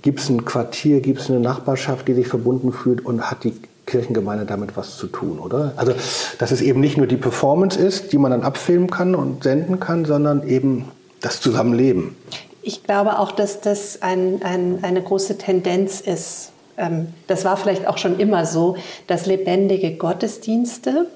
Gibt 0.00 0.20
es 0.20 0.30
ein 0.30 0.46
Quartier, 0.46 1.02
gibt 1.02 1.20
es 1.20 1.28
eine 1.28 1.40
Nachbarschaft, 1.40 2.08
die 2.08 2.14
sich 2.14 2.26
verbunden 2.26 2.72
fühlt 2.72 3.04
und 3.04 3.30
hat 3.30 3.44
die 3.44 3.52
Kirchengemeinde 3.84 4.46
damit 4.46 4.78
was 4.78 4.96
zu 4.96 5.08
tun, 5.08 5.38
oder? 5.40 5.74
Also, 5.76 5.92
dass 6.38 6.52
es 6.52 6.62
eben 6.62 6.80
nicht 6.80 6.96
nur 6.96 7.06
die 7.06 7.18
Performance 7.18 7.78
ist, 7.78 8.14
die 8.14 8.18
man 8.18 8.30
dann 8.30 8.42
abfilmen 8.42 8.88
kann 8.88 9.14
und 9.14 9.42
senden 9.42 9.78
kann, 9.78 10.06
sondern 10.06 10.48
eben 10.48 10.86
das 11.20 11.42
Zusammenleben. 11.42 12.16
Ich 12.62 12.82
glaube 12.82 13.18
auch, 13.18 13.32
dass 13.32 13.60
das 13.60 14.00
ein, 14.00 14.40
ein, 14.42 14.78
eine 14.82 15.02
große 15.02 15.36
Tendenz 15.36 16.00
ist. 16.00 16.52
Ähm, 16.78 17.08
das 17.26 17.44
war 17.44 17.58
vielleicht 17.58 17.86
auch 17.86 17.98
schon 17.98 18.18
immer 18.18 18.46
so, 18.46 18.78
dass 19.06 19.26
lebendige 19.26 19.96
Gottesdienste 19.96 21.08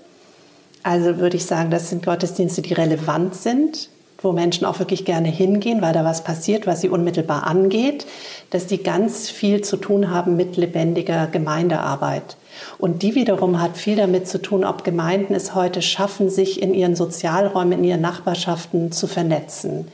also 0.85 1.19
würde 1.19 1.38
ich 1.38 1.47
sagen, 1.47 1.71
das 1.71 1.88
sind 1.88 2.05
Gottesdienste, 2.05 2.61
die 2.61 2.75
relevant 2.75 3.35
sind, 3.35 3.88
wo 4.19 4.33
Menschen 4.33 4.67
auch 4.67 4.79
wirklich 4.79 5.05
gerne 5.07 5.29
hingehen, 5.29 5.81
weil 5.83 5.95
da 5.95 6.05
was 6.05 6.23
passiert, 6.23 6.67
was 6.67 6.83
sie 6.83 6.91
unmittelbar 6.91 7.47
angeht, 7.47 8.07
dass 8.50 8.67
die 8.67 8.83
ganz 8.83 9.31
viel 9.31 9.62
zu 9.62 9.79
tun 9.79 10.11
haben 10.11 10.37
mit 10.37 10.57
lebendiger 10.59 11.26
Gemeindearbeit. 11.26 12.37
Und 12.79 13.03
die 13.03 13.14
wiederum 13.14 13.61
hat 13.61 13.79
viel 13.79 13.97
damit 13.97 14.29
zu 14.29 14.41
tun, 14.41 14.64
ob 14.64 14.85
Gemeinden 14.85 15.35
es 15.35 15.55
heute 15.55 15.81
schaffen, 15.81 16.29
sich 16.29 16.62
in 16.62 16.75
ihren 16.75 16.97
Sozialräumen, 16.97 17.79
in 17.79 17.85
ihren 17.85 18.00
Nachbarschaften 18.03 18.93
zu 18.93 19.07
vernetzen. 19.07 19.88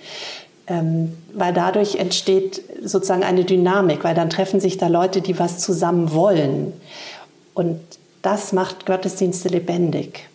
Ähm, 0.66 1.16
weil 1.32 1.52
dadurch 1.52 1.96
entsteht 1.96 2.62
sozusagen 2.82 3.22
eine 3.22 3.44
Dynamik, 3.44 4.02
weil 4.02 4.14
dann 4.16 4.28
treffen 4.28 4.58
sich 4.58 4.76
da 4.76 4.88
Leute, 4.88 5.20
die 5.20 5.38
was 5.38 5.60
zusammen 5.60 6.12
wollen. 6.12 6.72
Und 7.54 7.80
das 8.22 8.52
macht 8.52 8.86
Gottesdienste 8.86 9.48
lebendig 9.48 10.30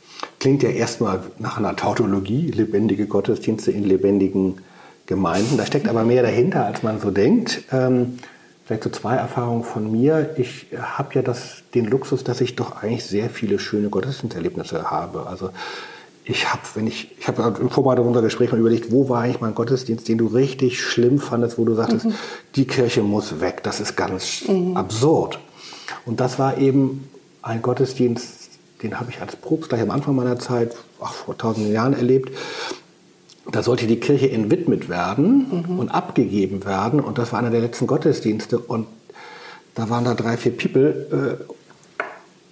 klingt 0.46 0.62
ja 0.62 0.70
erstmal 0.70 1.22
nach 1.40 1.58
einer 1.58 1.76
Tautologie, 1.76 2.52
lebendige 2.52 3.08
Gottesdienste 3.08 3.72
in 3.72 3.84
lebendigen 3.84 4.60
Gemeinden. 5.08 5.58
Da 5.58 5.66
steckt 5.66 5.88
aber 5.88 6.04
mehr 6.04 6.22
dahinter, 6.22 6.68
als 6.68 6.84
man 6.84 7.02
so 7.02 7.10
denkt. 7.10 7.64
Ähm, 7.72 8.20
vielleicht 8.64 8.84
so 8.84 8.92
zwei 8.92 9.16
Erfahrungen 9.16 9.64
von 9.64 9.92
mir. 9.92 10.36
Ich 10.38 10.68
habe 10.80 11.16
ja 11.16 11.24
das, 11.24 11.64
den 11.74 11.86
Luxus, 11.86 12.24
dass 12.24 12.42
ich 12.42 12.56
doch 12.56 12.84
eigentlich 12.84 13.06
sehr 13.06 13.32
viele 13.32 13.58
schöne 13.58 13.90
Gottesdiensterlebnisse 13.90 14.92
habe. 14.92 15.26
Also 15.26 15.50
ich 16.26 16.54
habe, 16.54 16.62
wenn 16.76 16.86
ich, 16.86 17.18
ich 17.18 17.28
habe 17.28 17.56
im 17.60 17.72
Vorbereitung 17.72 18.08
unser 18.08 18.22
Gespräch 18.22 18.52
mal 18.52 18.60
überlegt, 18.60 18.92
wo 18.92 19.10
war 19.10 19.22
eigentlich 19.22 19.42
mein 19.42 19.56
Gottesdienst, 19.56 20.08
den 20.08 20.20
du 20.20 20.28
richtig 20.28 20.80
schlimm 20.80 21.18
fandest, 21.18 21.58
wo 21.58 21.66
du 21.66 21.74
sagtest, 21.74 22.06
mhm. 22.06 22.14
die 22.56 22.66
Kirche 22.66 23.02
muss 23.02 23.42
weg, 23.42 23.64
das 23.64 23.80
ist 23.80 23.96
ganz 23.96 24.48
mhm. 24.48 24.78
absurd. 24.78 25.40
Und 26.06 26.20
das 26.20 26.38
war 26.38 26.60
eben 26.60 27.10
ein 27.42 27.64
Gottesdienst, 27.64 28.45
den 28.82 29.00
habe 29.00 29.10
ich 29.10 29.22
als 29.22 29.36
Propst 29.36 29.70
gleich 29.70 29.82
am 29.82 29.92
Anfang 29.92 30.16
meiner 30.16 30.38
Zeit, 30.40 30.76
ach, 31.02 31.14
vor 31.14 31.38
tausenden 31.38 31.74
Jahren 31.74 31.94
erlebt. 31.94 32.32
Da 33.52 33.64
sollte 33.64 33.88
die 33.88 34.00
Kirche 34.00 34.30
entwidmet 34.32 34.90
werden 34.90 35.66
mhm. 35.68 35.80
und 35.80 35.90
abgegeben 35.90 36.66
werden. 36.66 37.00
Und 37.00 37.18
das 37.18 37.32
war 37.32 37.40
einer 37.40 37.52
der 37.52 37.62
letzten 37.62 37.88
Gottesdienste. 37.88 38.58
Und 38.58 38.88
da 39.76 39.90
waren 39.90 40.04
da 40.04 40.14
drei, 40.14 40.36
vier 40.36 40.56
People. 40.58 41.38
Äh, 41.40 41.54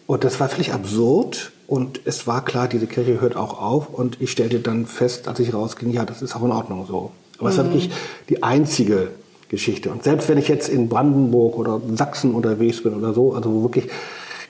und 0.05 0.23
das 0.23 0.39
war 0.39 0.49
völlig 0.49 0.73
absurd. 0.73 1.51
Und 1.65 2.01
es 2.05 2.27
war 2.27 2.45
klar, 2.45 2.67
diese 2.67 2.87
Kirche 2.87 3.19
hört 3.21 3.35
auch 3.35 3.59
auf. 3.59 3.89
Und 3.89 4.21
ich 4.21 4.31
stellte 4.31 4.59
dann 4.59 4.85
fest, 4.85 5.27
als 5.27 5.39
ich 5.39 5.53
rausging, 5.53 5.91
ja, 5.91 6.05
das 6.05 6.21
ist 6.21 6.35
auch 6.35 6.43
in 6.43 6.51
Ordnung 6.51 6.85
so. 6.85 7.11
Aber 7.39 7.49
es 7.49 7.57
war 7.57 7.65
wirklich 7.65 7.89
die 8.29 8.43
einzige 8.43 9.09
Geschichte. 9.49 9.91
Und 9.91 10.03
selbst 10.03 10.29
wenn 10.29 10.37
ich 10.37 10.47
jetzt 10.47 10.69
in 10.69 10.89
Brandenburg 10.89 11.57
oder 11.57 11.81
Sachsen 11.95 12.33
unterwegs 12.35 12.83
bin 12.83 12.93
oder 12.93 13.13
so, 13.13 13.33
also 13.33 13.51
wo 13.51 13.63
wirklich 13.63 13.89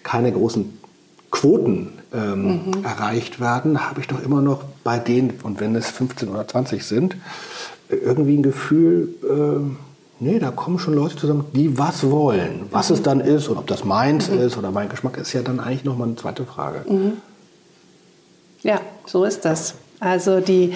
keine 0.04 0.32
großen 0.32 0.78
Quoten 1.34 1.90
ähm, 2.14 2.44
mhm. 2.44 2.86
erreicht 2.86 3.40
werden, 3.40 3.90
habe 3.90 4.00
ich 4.00 4.08
doch 4.08 4.22
immer 4.22 4.40
noch 4.40 4.64
bei 4.84 5.00
denen, 5.00 5.34
und 5.42 5.60
wenn 5.60 5.76
es 5.76 5.90
15 5.90 6.30
oder 6.30 6.48
20 6.48 6.86
sind, 6.86 7.18
irgendwie 7.90 8.38
ein 8.38 8.44
Gefühl, 8.44 9.16
äh, 9.24 10.24
nee, 10.24 10.38
da 10.38 10.52
kommen 10.52 10.78
schon 10.78 10.94
Leute 10.94 11.16
zusammen, 11.16 11.46
die 11.54 11.76
was 11.76 12.10
wollen. 12.10 12.68
Was 12.70 12.90
mhm. 12.90 12.96
es 12.96 13.02
dann 13.02 13.20
ist 13.20 13.48
und 13.48 13.58
ob 13.58 13.66
das 13.66 13.84
meins 13.84 14.30
mhm. 14.30 14.42
ist 14.42 14.58
oder 14.58 14.70
mein 14.70 14.90
Geschmack, 14.90 15.18
ist 15.18 15.34
ja 15.34 15.42
dann 15.42 15.60
eigentlich 15.60 15.84
nochmal 15.84 16.08
eine 16.08 16.18
zweite 16.18 16.46
Frage. 16.46 16.86
Mhm. 16.88 17.14
Ja, 18.62 18.80
so 19.08 19.26
ist 19.26 19.44
das. 19.44 19.74
Also 20.00 20.40
die, 20.40 20.74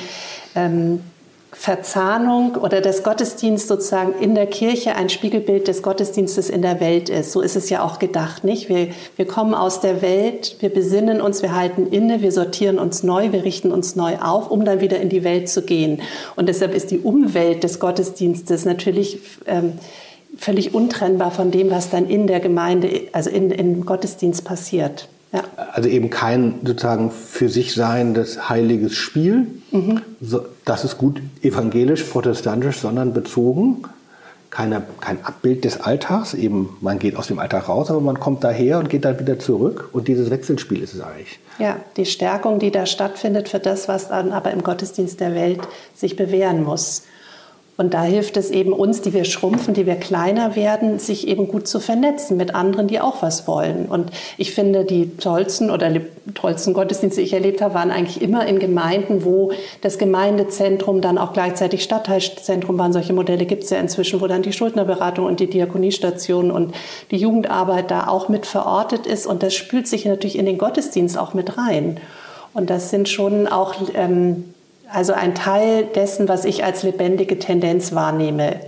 ähm, 0.56 1.02
Verzahnung 1.52 2.56
oder 2.56 2.82
des 2.82 3.04
Gottesdienst 3.04 3.70
sozusagen 3.70 4.14
in 4.22 4.36
der 4.36 4.48
Kirche 4.48 4.96
ein 4.96 5.10
Spiegelbild 5.10 5.68
des 5.68 5.82
Gottesdienstes 5.82 6.50
in 6.50 6.62
der 6.62 6.82
Welt 6.82 7.10
ist. 7.10 7.32
So 7.32 7.42
ist 7.42 7.56
es 7.56 7.70
ja 7.70 7.84
auch 7.84 8.00
gedacht, 8.00 8.44
nicht? 8.44 8.68
Wir, 8.68 8.90
wir 9.16 9.26
kommen 9.26 9.54
aus 9.54 9.80
der 9.80 10.02
Welt, 10.02 10.58
wir 10.60 10.70
besinnen 10.70 11.22
uns, 11.22 11.42
wir 11.42 11.56
halten 11.56 11.88
inne, 11.88 12.22
wir 12.22 12.34
sortieren 12.34 12.78
uns 12.78 13.02
neu, 13.02 13.32
wir 13.32 13.46
richten 13.46 13.72
uns 13.72 13.96
neu 13.96 14.18
auf, 14.18 14.52
um 14.52 14.66
dann 14.66 14.82
wieder 14.82 15.00
in 15.00 15.10
die 15.10 15.24
Welt 15.24 15.48
zu 15.48 15.62
gehen. 15.62 16.02
Und 16.36 16.50
deshalb 16.50 16.74
ist 16.74 16.92
die 16.92 17.00
Umwelt 17.00 17.64
des 17.64 17.80
Gottesdienstes 17.80 18.66
natürlich 18.66 19.20
ähm, 19.46 19.74
völlig 20.38 20.74
untrennbar 20.74 21.32
von 21.32 21.52
dem, 21.52 21.72
was 21.72 21.90
dann 21.90 22.10
in 22.10 22.28
der 22.28 22.42
Gemeinde, 22.42 23.04
also 23.14 23.30
in, 23.30 23.52
im 23.52 23.86
Gottesdienst 23.86 24.44
passiert. 24.44 25.08
Ja. 25.32 25.44
Also 25.74 25.90
eben 25.90 26.10
kein 26.10 26.56
sozusagen 26.64 27.12
für 27.12 27.50
sich 27.50 27.74
seiendes 27.76 28.50
heiliges 28.50 28.94
Spiel, 28.94 29.48
mhm. 29.72 30.02
so, 30.22 30.46
das 30.66 30.86
ist 30.86 30.98
gut 30.98 31.22
evangelisch, 31.42 32.04
protestantisch, 32.04 32.78
sondern 32.78 33.14
bezogen. 33.14 33.84
Keine, 34.50 34.82
kein 35.02 35.24
Abbild 35.26 35.66
des 35.66 35.82
Alltags, 35.82 36.34
eben 36.34 36.78
man 36.80 36.98
geht 37.00 37.18
aus 37.18 37.28
dem 37.28 37.38
Alltag 37.38 37.68
raus, 37.68 37.92
aber 37.92 38.00
man 38.00 38.20
kommt 38.20 38.44
daher 38.44 38.80
und 38.80 38.90
geht 38.90 39.04
dann 39.04 39.20
wieder 39.20 39.38
zurück 39.38 39.90
und 39.92 40.08
dieses 40.08 40.30
Wechselspiel 40.30 40.82
ist 40.82 40.96
es 40.96 41.02
eigentlich. 41.02 41.40
Ja, 41.60 41.76
die 41.98 42.06
Stärkung, 42.06 42.58
die 42.58 42.72
da 42.72 42.86
stattfindet 42.86 43.50
für 43.50 43.60
das, 43.60 43.88
was 43.88 44.08
dann 44.08 44.32
aber 44.32 44.52
im 44.52 44.64
Gottesdienst 44.64 45.20
der 45.20 45.36
Welt 45.36 45.60
sich 45.94 46.16
bewähren 46.16 46.64
muss. 46.64 47.04
Und 47.78 47.94
da 47.94 48.02
hilft 48.02 48.38
es 48.38 48.50
eben 48.50 48.74
uns, 48.74 49.02
die 49.02 49.14
wir 49.14 49.24
schrumpfen, 49.24 49.76
die 49.76 49.86
wir 49.86 49.96
kleiner 49.96 50.56
werden, 50.56 50.98
sich 50.98 51.28
eben 51.28 51.48
gut 51.48 51.68
zu 51.68 51.80
vernetzen 51.80 52.36
mit 52.36 52.56
anderen, 52.56 52.88
die 52.88 53.00
auch 53.00 53.22
was 53.22 53.48
wollen. 53.48 53.86
Und 53.86 54.10
ich 54.38 54.56
finde, 54.56 54.84
die 54.84 55.16
tollsten 55.18 55.70
oder 55.70 55.92
tollsten 56.34 56.74
Gottesdienste, 56.74 57.22
die 57.22 57.28
ich 57.28 57.34
erlebt 57.34 57.62
habe, 57.62 57.76
waren 57.76 57.92
eigentlich 57.92 58.20
immer 58.20 58.48
in 58.48 58.58
Gemeinden, 58.58 59.24
wo 59.24 59.52
das 59.82 60.00
Gemeindezentrum 60.00 61.02
dann 61.02 61.20
auch 61.20 61.34
gleichzeitig 61.34 61.84
Stadtteilzentrum 61.84 62.80
waren. 62.80 62.94
Solche 62.94 63.14
Modelle 63.14 63.46
gibt 63.46 63.64
es 63.64 63.70
ja 63.70 63.78
inzwischen, 63.78 64.22
wo 64.22 64.28
dann 64.28 64.42
die 64.42 64.54
Schuldnerberatung 64.54 65.28
und 65.28 65.40
die 65.40 65.48
Diakoniestation 65.48 66.50
und 66.50 66.74
die 67.12 67.18
Jugendarbeit 67.18 67.92
da 67.92 68.08
auch 68.08 68.28
mit 68.28 68.48
verortet 68.48 69.06
ist. 69.06 69.28
Und 69.28 69.44
das 69.44 69.54
spült 69.54 69.88
sich 69.88 70.04
natürlich 70.06 70.40
in 70.40 70.48
den 70.48 70.58
Gottesdienst 70.58 71.16
auch 71.16 71.36
mit 71.36 71.60
rein. 71.60 72.00
Und 72.56 72.72
das 72.72 72.90
sind 72.90 73.08
schon 73.08 73.46
auch 73.46 73.76
ähm, 73.94 74.46
also 74.92 75.14
ein 75.14 75.36
Teil 75.36 75.86
dessen, 75.86 76.28
was 76.28 76.46
ich 76.46 76.64
als 76.64 76.84
lebendige 76.84 77.40
Tendenz 77.40 77.94
wahrnehme. 77.94 78.60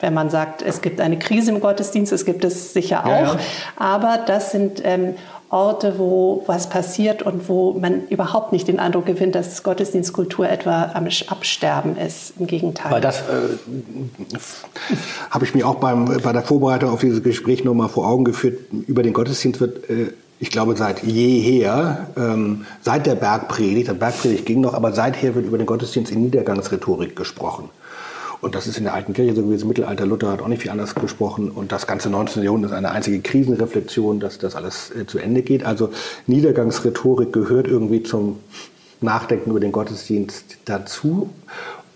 Wenn 0.00 0.14
man 0.14 0.30
sagt, 0.30 0.62
es 0.62 0.80
gibt 0.82 1.00
eine 1.00 1.18
Krise 1.18 1.50
im 1.50 1.60
Gottesdienst, 1.60 2.12
es 2.12 2.24
gibt 2.24 2.44
es 2.44 2.72
sicher 2.72 3.04
auch, 3.04 3.10
ja, 3.10 3.34
ja. 3.34 3.38
aber 3.76 4.18
das 4.26 4.50
sind 4.50 4.82
ähm, 4.84 5.14
Orte, 5.48 5.98
wo 5.98 6.42
was 6.46 6.68
passiert 6.68 7.22
und 7.22 7.48
wo 7.48 7.72
man 7.72 8.08
überhaupt 8.08 8.52
nicht 8.52 8.66
den 8.66 8.80
Eindruck 8.80 9.06
gewinnt, 9.06 9.34
dass 9.36 9.62
Gottesdienstkultur 9.62 10.48
etwa 10.48 10.90
am 10.94 11.06
Absterben 11.28 11.96
ist. 11.96 12.34
Im 12.38 12.48
Gegenteil. 12.48 12.90
Weil 12.90 13.00
das 13.00 13.20
äh, 13.20 14.36
habe 15.30 15.44
ich 15.44 15.54
mir 15.54 15.68
auch 15.68 15.76
beim, 15.76 16.06
bei 16.20 16.32
der 16.32 16.42
Vorbereitung 16.42 16.90
auf 16.90 17.00
dieses 17.00 17.22
Gespräch 17.22 17.62
nochmal 17.62 17.88
vor 17.88 18.08
Augen 18.08 18.24
geführt. 18.24 18.58
Über 18.88 19.04
den 19.04 19.12
Gottesdienst 19.12 19.60
wird 19.60 19.88
äh, 19.88 20.12
ich 20.38 20.50
glaube, 20.50 20.76
seit 20.76 21.02
jeher, 21.02 22.08
ähm, 22.16 22.66
seit 22.82 23.06
der 23.06 23.14
Bergpredigt, 23.14 23.88
der 23.88 23.94
Bergpredigt 23.94 24.44
ging 24.44 24.60
noch, 24.60 24.74
aber 24.74 24.92
seither 24.92 25.34
wird 25.34 25.46
über 25.46 25.56
den 25.56 25.66
Gottesdienst 25.66 26.12
in 26.12 26.22
Niedergangsrhetorik 26.22 27.16
gesprochen. 27.16 27.70
Und 28.42 28.54
das 28.54 28.66
ist 28.66 28.76
in 28.76 28.84
der 28.84 28.92
alten 28.92 29.14
Kirche 29.14 29.34
so 29.34 29.42
gewesen. 29.42 29.66
Mittelalter 29.66 30.04
Luther 30.04 30.30
hat 30.30 30.42
auch 30.42 30.48
nicht 30.48 30.62
viel 30.62 30.70
anders 30.70 30.94
gesprochen. 30.94 31.50
Und 31.50 31.72
das 31.72 31.86
ganze 31.86 32.10
19. 32.10 32.42
Jahrhundert 32.42 32.70
ist 32.70 32.76
eine 32.76 32.90
einzige 32.90 33.20
Krisenreflexion, 33.20 34.20
dass 34.20 34.38
das 34.38 34.54
alles 34.54 34.90
äh, 34.94 35.06
zu 35.06 35.18
Ende 35.18 35.42
geht. 35.42 35.64
Also 35.64 35.90
Niedergangsrhetorik 36.26 37.32
gehört 37.32 37.66
irgendwie 37.66 38.02
zum 38.02 38.38
Nachdenken 39.00 39.50
über 39.50 39.60
den 39.60 39.72
Gottesdienst 39.72 40.58
dazu. 40.66 41.30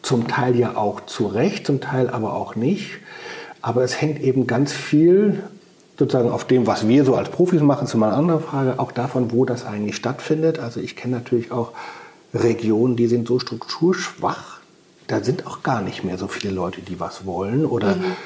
Zum 0.01 0.29
Teil 0.29 0.57
ja 0.57 0.77
auch 0.77 1.05
zu 1.05 1.27
Recht, 1.27 1.67
zum 1.67 1.83
Teil 1.83 2.09
aber 2.09 2.35
auch 2.35 2.57
nicht. 2.57 2.93
Aber 3.61 3.85
es 3.85 4.01
hängt 4.01 4.23
eben 4.23 4.47
ganz 4.47 4.73
viel 4.73 5.43
sozusagen 6.01 6.31
auf 6.31 6.47
dem, 6.47 6.67
was 6.67 6.89
wir 6.89 7.05
so 7.05 7.15
als 7.15 7.29
Profis 7.29 7.61
machen, 7.61 7.85
ist 7.85 7.93
immer 7.93 8.07
eine 8.07 8.17
andere 8.17 8.41
Frage, 8.41 8.79
auch 8.79 8.91
davon, 8.91 9.33
wo 9.33 9.45
das 9.45 9.67
eigentlich 9.67 9.97
stattfindet. 9.97 10.59
Also 10.59 10.81
ich 10.81 10.97
kenne 10.97 11.17
natürlich 11.17 11.53
auch 11.53 11.73
Regionen, 12.33 12.97
die 12.97 13.07
sind 13.07 13.29
so 13.29 13.39
strukturschwach, 13.39 14.61
da 15.09 15.23
sind 15.23 15.47
auch 15.47 15.63
gar 15.63 15.83
nicht 15.83 16.03
mehr 16.03 16.17
so 16.17 16.27
viele 16.27 16.55
Leute, 16.55 16.81
die 16.81 16.99
was 16.99 17.27
wollen 17.27 17.67
oder, 17.67 17.97
mhm. 17.97 18.17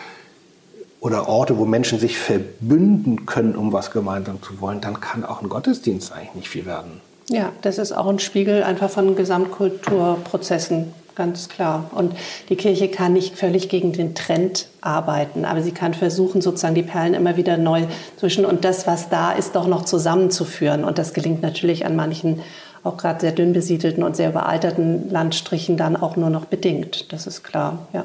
oder 1.01 1.29
Orte, 1.29 1.59
wo 1.59 1.65
Menschen 1.65 1.99
sich 1.99 2.17
verbünden 2.17 3.27
können, 3.27 3.57
um 3.57 3.73
was 3.73 3.91
gemeinsam 3.91 4.41
zu 4.41 4.61
wollen, 4.61 4.81
dann 4.81 5.01
kann 5.01 5.25
auch 5.25 5.43
ein 5.43 5.49
Gottesdienst 5.49 6.13
eigentlich 6.13 6.35
nicht 6.35 6.49
viel 6.49 6.67
werden. 6.67 7.01
Ja, 7.29 7.51
das 7.63 7.79
ist 7.79 7.91
auch 7.91 8.07
ein 8.07 8.21
Spiegel 8.21 8.63
einfach 8.63 8.91
von 8.91 9.17
Gesamtkulturprozessen 9.17 10.93
ganz 11.15 11.49
klar. 11.49 11.91
Und 11.95 12.15
die 12.49 12.57
Kirche 12.57 12.89
kann 12.89 13.13
nicht 13.13 13.37
völlig 13.37 13.69
gegen 13.69 13.93
den 13.93 14.15
Trend 14.15 14.69
arbeiten, 14.81 15.45
aber 15.45 15.63
sie 15.63 15.73
kann 15.73 15.95
versuchen, 15.95 16.41
sozusagen 16.41 16.75
die 16.75 16.83
Perlen 16.83 17.15
immer 17.15 17.37
wieder 17.37 17.57
neu 17.57 17.85
zwischen 18.17 18.45
und 18.45 18.65
das, 18.65 18.87
was 18.87 19.09
da 19.09 19.33
ist, 19.33 19.57
doch 19.57 19.67
noch 19.67 19.85
zusammenzuführen. 19.85 20.85
Und 20.85 20.99
das 20.99 21.15
gelingt 21.15 21.43
natürlich 21.43 21.87
an 21.87 21.97
manchen 21.97 22.41
auch 22.83 22.99
gerade 22.99 23.21
sehr 23.21 23.33
dünn 23.33 23.53
besiedelten 23.53 24.03
und 24.03 24.15
sehr 24.15 24.29
überalterten 24.29 25.11
Landstrichen 25.11 25.77
dann 25.77 25.97
auch 25.97 26.17
nur 26.17 26.31
noch 26.31 26.45
bedingt. 26.45 27.13
Das 27.13 27.27
ist 27.27 27.43
klar, 27.43 27.87
ja. 27.93 28.05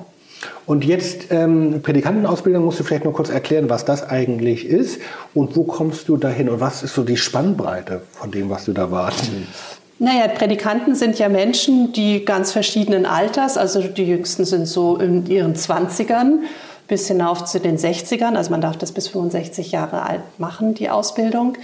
Und 0.66 0.86
jetzt 0.86 1.32
ähm, 1.32 1.82
Predikantenausbildung 1.82 2.63
musst 2.63 2.80
du 2.80 2.86
vielleicht 2.86 3.04
noch 3.04 3.12
kurz 3.12 3.30
erklären, 3.30 3.70
was 3.70 3.84
das 3.84 4.08
eigentlich 4.08 4.66
ist 4.66 5.01
und 5.34 5.58
wo 5.58 5.63
kommst 5.63 6.08
du 6.08 6.16
dahin 6.16 6.48
und 6.48 6.62
was 6.62 6.82
ist 6.82 6.94
so 6.94 7.04
die 7.04 7.18
Spannbreite 7.18 8.01
von 8.12 8.32
dem, 8.32 8.50
was 8.50 8.66
du 8.66 8.72
da 8.72 8.89
warst? 8.89 9.32
Naja, 10.01 10.29
Prädikanten 10.29 10.96
sind 10.96 11.20
ja 11.20 11.27
Menschen, 11.27 11.91
die 11.91 12.24
ganz 12.24 12.53
verschiedenen 12.53 13.06
Alters, 13.06 13.58
also 13.58 13.82
die 13.82 14.06
jüngsten 14.06 14.46
sind 14.46 14.65
so 14.65 14.96
in 14.96 15.25
ihren 15.25 15.56
20ern 15.56 16.39
bis 16.89 17.08
hinauf 17.08 17.46
zu 17.46 17.62
den 17.62 17.77
60ern, 17.77 18.36
also 18.36 18.51
man 18.51 18.60
darf 18.60 18.77
das 18.77 18.91
bis 18.91 19.08
65 19.08 19.72
Jahre 19.72 20.01
alt 20.01 20.22
machen, 20.38 20.74
die 20.74 20.89
Ausbildung, 20.89 21.58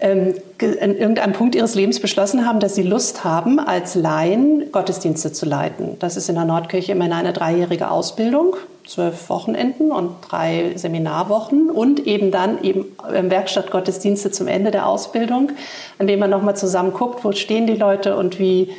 ähm, 0.00 0.34
in 0.58 0.96
irgendeinem 0.96 1.34
Punkt 1.34 1.54
ihres 1.54 1.76
Lebens 1.76 2.00
beschlossen 2.00 2.46
haben, 2.46 2.58
dass 2.58 2.74
sie 2.74 2.82
Lust 2.82 3.22
haben, 3.22 3.60
als 3.60 3.94
Laien 3.94 4.72
Gottesdienste 4.72 5.32
zu 5.32 5.46
leiten. 5.46 5.96
Das 6.00 6.16
ist 6.16 6.28
in 6.28 6.34
der 6.34 6.44
Nordkirche 6.46 6.92
immer 6.92 7.04
eine 7.04 7.32
dreijährige 7.32 7.90
Ausbildung 7.90 8.56
zwölf 8.90 9.28
Wochenenden 9.28 9.92
und 9.92 10.16
drei 10.28 10.72
Seminarwochen 10.74 11.70
und 11.70 12.06
eben 12.06 12.30
dann 12.30 12.62
eben 12.62 12.86
Werkstattgottesdienste 13.08 14.30
zum 14.30 14.48
Ende 14.48 14.70
der 14.70 14.86
Ausbildung, 14.86 15.52
an 15.98 16.06
dem 16.06 16.18
man 16.18 16.30
nochmal 16.30 16.56
zusammen 16.56 16.92
guckt, 16.92 17.24
wo 17.24 17.32
stehen 17.32 17.66
die 17.66 17.76
Leute 17.76 18.16
und 18.16 18.38
wie, 18.38 18.62
ähm, 18.62 18.76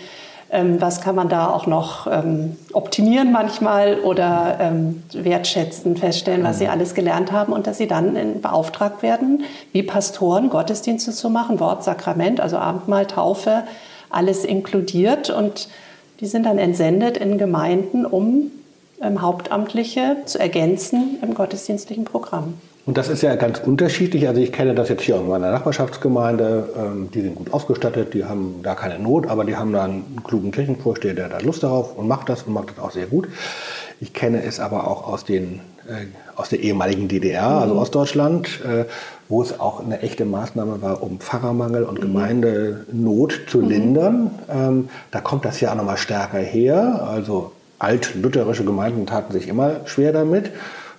was 0.51 0.99
kann 0.99 1.15
man 1.15 1.29
da 1.29 1.49
auch 1.49 1.65
noch 1.65 2.07
ähm, 2.07 2.57
optimieren 2.73 3.31
manchmal 3.31 3.99
oder 3.99 4.57
ähm, 4.59 5.03
wertschätzen, 5.13 5.95
feststellen, 5.95 6.43
was 6.43 6.57
sie 6.57 6.65
mhm. 6.65 6.71
alles 6.71 6.93
gelernt 6.93 7.31
haben 7.31 7.53
und 7.53 7.67
dass 7.67 7.77
sie 7.77 7.87
dann 7.87 8.17
in, 8.17 8.41
beauftragt 8.41 9.01
werden, 9.01 9.43
wie 9.71 9.81
Pastoren 9.81 10.49
Gottesdienste 10.49 11.11
zu 11.11 11.29
machen, 11.29 11.61
Wort, 11.61 11.85
Sakrament, 11.85 12.41
also 12.41 12.57
Abendmahl, 12.57 13.07
Taufe, 13.07 13.63
alles 14.09 14.43
inkludiert 14.43 15.29
und 15.29 15.69
die 16.19 16.27
sind 16.27 16.45
dann 16.45 16.57
entsendet 16.57 17.17
in 17.17 17.37
Gemeinden, 17.37 18.05
um 18.05 18.51
ähm, 19.01 19.21
Hauptamtliche 19.21 20.17
zu 20.25 20.37
ergänzen 20.37 21.17
im 21.21 21.33
gottesdienstlichen 21.33 22.03
Programm. 22.03 22.55
Und 22.91 22.97
das 22.97 23.07
ist 23.07 23.21
ja 23.21 23.37
ganz 23.37 23.59
unterschiedlich. 23.59 24.27
Also 24.27 24.41
ich 24.41 24.51
kenne 24.51 24.75
das 24.75 24.89
jetzt 24.89 25.03
hier 25.03 25.15
in 25.15 25.29
meiner 25.29 25.49
Nachbarschaftsgemeinde. 25.49 26.67
Ähm, 26.75 27.09
die 27.09 27.21
sind 27.21 27.35
gut 27.35 27.53
ausgestattet, 27.53 28.13
die 28.13 28.25
haben 28.25 28.59
da 28.63 28.75
keine 28.75 28.99
Not, 28.99 29.27
aber 29.27 29.45
die 29.45 29.55
haben 29.55 29.71
da 29.71 29.85
einen 29.85 30.21
klugen 30.25 30.51
Kirchenvorsteher, 30.51 31.13
der 31.13 31.29
da 31.29 31.39
Lust 31.39 31.63
darauf 31.63 31.97
und 31.97 32.09
macht 32.09 32.27
das 32.27 32.43
und 32.43 32.51
macht 32.51 32.71
das 32.71 32.79
auch 32.79 32.91
sehr 32.91 33.05
gut. 33.05 33.29
Ich 34.01 34.11
kenne 34.11 34.43
es 34.43 34.59
aber 34.59 34.87
auch 34.87 35.07
aus, 35.07 35.23
den, 35.23 35.61
äh, 35.87 36.07
aus 36.35 36.49
der 36.49 36.59
ehemaligen 36.59 37.07
DDR, 37.07 37.45
also 37.45 37.55
mhm. 37.55 37.61
also 37.61 37.79
Ostdeutschland, 37.79 38.59
äh, 38.65 38.83
wo 39.29 39.41
es 39.41 39.57
auch 39.57 39.81
eine 39.81 40.01
echte 40.01 40.25
Maßnahme 40.25 40.81
war, 40.81 41.01
um 41.01 41.21
Pfarrermangel 41.21 41.83
und 41.83 41.99
mhm. 41.99 42.01
Gemeindenot 42.01 43.39
zu 43.47 43.59
mhm. 43.59 43.69
lindern. 43.69 44.31
Ähm, 44.53 44.89
da 45.11 45.21
kommt 45.21 45.45
das 45.45 45.61
ja 45.61 45.71
auch 45.71 45.75
nochmal 45.75 45.95
stärker 45.95 46.39
her. 46.39 47.07
Also 47.09 47.53
alt-lutherische 47.79 48.65
Gemeinden 48.65 49.05
taten 49.05 49.31
sich 49.31 49.47
immer 49.47 49.77
schwer 49.85 50.11
damit 50.11 50.51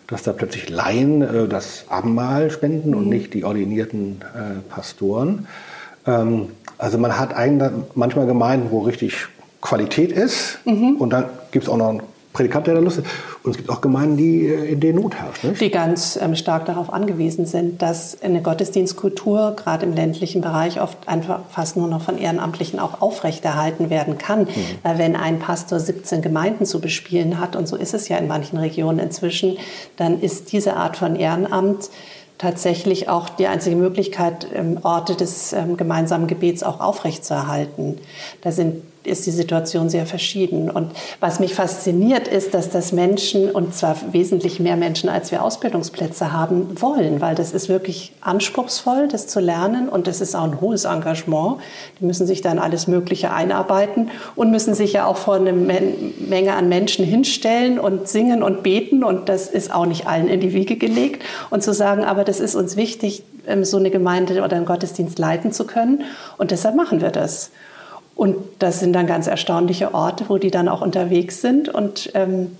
dass 0.06 0.22
da 0.22 0.32
plötzlich 0.32 0.68
Laien 0.68 1.22
äh, 1.22 1.48
das 1.48 1.86
Abendmahl 1.88 2.50
spenden 2.50 2.90
mhm. 2.90 2.96
und 2.96 3.08
nicht 3.08 3.34
die 3.34 3.44
ordinierten 3.44 4.20
äh, 4.34 4.60
Pastoren. 4.68 5.46
Ähm, 6.06 6.48
also 6.78 6.98
man 6.98 7.18
hat 7.18 7.34
eigentlich 7.34 7.70
manchmal 7.94 8.26
Gemeinden, 8.26 8.70
wo 8.70 8.80
richtig 8.80 9.28
Qualität 9.60 10.12
ist 10.12 10.58
mhm. 10.64 10.96
und 10.96 11.10
dann 11.10 11.26
gibt 11.52 11.64
es 11.64 11.68
auch 11.70 11.76
noch 11.76 11.88
einen 11.90 12.02
Predikant, 12.32 12.66
der 12.66 12.74
da 12.74 12.80
Lust 12.80 12.98
hat. 12.98 13.04
Und 13.42 13.50
es 13.52 13.56
gibt 13.56 13.70
auch 13.70 13.80
Gemeinden, 13.80 14.16
die 14.16 14.46
äh, 14.46 14.72
in 14.72 14.80
denen 14.80 15.00
Not 15.00 15.16
herrscht. 15.16 15.42
Nicht? 15.42 15.60
Die 15.60 15.70
ganz 15.70 16.18
ähm, 16.20 16.36
stark 16.36 16.66
darauf 16.66 16.92
angewiesen 16.92 17.44
sind, 17.44 17.82
dass 17.82 18.22
eine 18.22 18.40
Gottesdienstkultur, 18.40 19.54
gerade 19.56 19.84
im 19.84 19.94
ländlichen 19.94 20.42
Bereich, 20.42 20.80
oft 20.80 21.08
einfach 21.08 21.40
fast 21.50 21.76
nur 21.76 21.88
noch 21.88 22.02
von 22.02 22.18
Ehrenamtlichen 22.18 22.78
auch 22.78 23.00
aufrechterhalten 23.00 23.90
werden 23.90 24.16
kann. 24.16 24.42
Mhm. 24.42 24.48
Weil 24.84 24.98
wenn 24.98 25.16
ein 25.16 25.40
Pastor 25.40 25.80
17 25.80 26.22
Gemeinden 26.22 26.66
zu 26.66 26.80
bespielen 26.80 27.40
hat, 27.40 27.56
und 27.56 27.66
so 27.66 27.76
ist 27.76 27.94
es 27.94 28.08
ja 28.08 28.16
in 28.16 28.28
manchen 28.28 28.58
Regionen 28.58 29.00
inzwischen, 29.00 29.56
dann 29.96 30.20
ist 30.20 30.52
diese 30.52 30.76
Art 30.76 30.96
von 30.96 31.16
Ehrenamt 31.16 31.90
tatsächlich 32.38 33.08
auch 33.08 33.28
die 33.28 33.46
einzige 33.46 33.76
Möglichkeit, 33.76 34.48
ähm, 34.54 34.78
Orte 34.82 35.16
des 35.16 35.52
ähm, 35.52 35.76
gemeinsamen 35.76 36.26
Gebets 36.26 36.62
auch 36.62 36.80
aufrechtzuerhalten. 36.80 37.98
Da 38.42 38.52
sind 38.52 38.82
ist 39.04 39.26
die 39.26 39.30
Situation 39.30 39.88
sehr 39.88 40.06
verschieden. 40.06 40.70
Und 40.70 40.92
was 41.20 41.40
mich 41.40 41.54
fasziniert, 41.54 42.28
ist, 42.28 42.54
dass 42.54 42.70
das 42.70 42.92
Menschen, 42.92 43.50
und 43.50 43.74
zwar 43.74 43.96
wesentlich 44.12 44.60
mehr 44.60 44.76
Menschen, 44.76 45.08
als 45.08 45.30
wir 45.30 45.42
Ausbildungsplätze 45.42 46.32
haben, 46.32 46.80
wollen, 46.80 47.20
weil 47.20 47.34
das 47.34 47.52
ist 47.52 47.68
wirklich 47.68 48.12
anspruchsvoll, 48.20 49.08
das 49.08 49.26
zu 49.26 49.40
lernen 49.40 49.88
und 49.88 50.06
das 50.06 50.20
ist 50.20 50.34
auch 50.34 50.44
ein 50.44 50.60
hohes 50.60 50.84
Engagement. 50.84 51.56
Die 52.00 52.04
müssen 52.04 52.26
sich 52.26 52.42
dann 52.42 52.58
alles 52.58 52.86
Mögliche 52.86 53.32
einarbeiten 53.32 54.10
und 54.36 54.50
müssen 54.50 54.74
sich 54.74 54.92
ja 54.92 55.06
auch 55.06 55.16
vor 55.16 55.34
eine 55.34 55.52
Menge 55.52 56.54
an 56.54 56.68
Menschen 56.68 57.04
hinstellen 57.04 57.78
und 57.78 58.08
singen 58.08 58.42
und 58.42 58.62
beten 58.62 59.02
und 59.02 59.28
das 59.28 59.48
ist 59.48 59.74
auch 59.74 59.86
nicht 59.86 60.06
allen 60.06 60.28
in 60.28 60.40
die 60.40 60.52
Wiege 60.52 60.76
gelegt. 60.76 61.22
Und 61.50 61.62
zu 61.62 61.74
sagen, 61.74 62.04
aber 62.04 62.24
das 62.24 62.40
ist 62.40 62.54
uns 62.54 62.76
wichtig, 62.76 63.24
ähm, 63.46 63.64
so 63.64 63.76
eine 63.76 63.90
Gemeinde 63.90 64.42
oder 64.42 64.56
einen 64.56 64.66
Gottesdienst 64.66 65.18
leiten 65.18 65.52
zu 65.52 65.66
können 65.66 66.04
und 66.38 66.50
deshalb 66.50 66.76
machen 66.76 67.00
wir 67.00 67.10
das. 67.10 67.50
Und 68.14 68.36
das 68.58 68.80
sind 68.80 68.92
dann 68.92 69.06
ganz 69.06 69.26
erstaunliche 69.26 69.94
Orte, 69.94 70.24
wo 70.28 70.38
die 70.38 70.50
dann 70.50 70.68
auch 70.68 70.82
unterwegs 70.82 71.40
sind 71.40 71.68
und 71.68 72.10
ähm, 72.14 72.52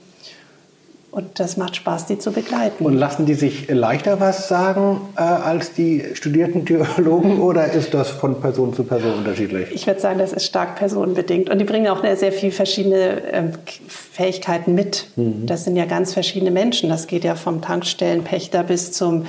und 1.13 1.41
das 1.41 1.59
macht 1.59 1.77
Spaß, 1.77 2.07
die 2.07 2.19
zu 2.19 2.33
begleiten. 2.33 2.87
Und 2.87 2.95
lassen 2.95 3.27
die 3.27 3.35
sich 3.35 3.69
leichter 3.69 4.19
was 4.19 4.49
sagen 4.49 5.03
äh, 5.19 5.21
als 5.21 5.75
die 5.75 6.03
studierten 6.15 6.65
Theologen 6.65 7.39
oder 7.43 7.71
ist 7.71 7.93
das 7.93 8.09
von 8.09 8.41
Person 8.41 8.73
zu 8.73 8.85
Person 8.85 9.19
unterschiedlich? 9.19 9.69
Ich 9.73 9.87
würde 9.87 10.01
sagen, 10.01 10.19
das 10.19 10.33
ist 10.33 10.47
stark 10.47 10.77
personenbedingt. 10.77 11.51
Und 11.51 11.59
die 11.59 11.67
bringen 11.67 11.89
auch 11.89 12.03
sehr 12.03 12.33
viele 12.33 12.53
verschiedene 12.53 13.23
ähm, 13.31 13.53
Fähigkeiten 13.89 14.75
mit. 14.75 15.09
Mhm. 15.17 15.45
Das 15.45 15.65
sind 15.65 15.77
ja 15.77 15.85
ganz 15.85 16.15
verschiedene 16.15 16.51
Menschen. 16.51 16.89
Das 16.89 17.07
geht 17.07 17.25
ja 17.25 17.35
vom 17.35 17.61
Tankstellenpächter 17.61 18.63
bis 18.63 18.93
zum 18.93 19.27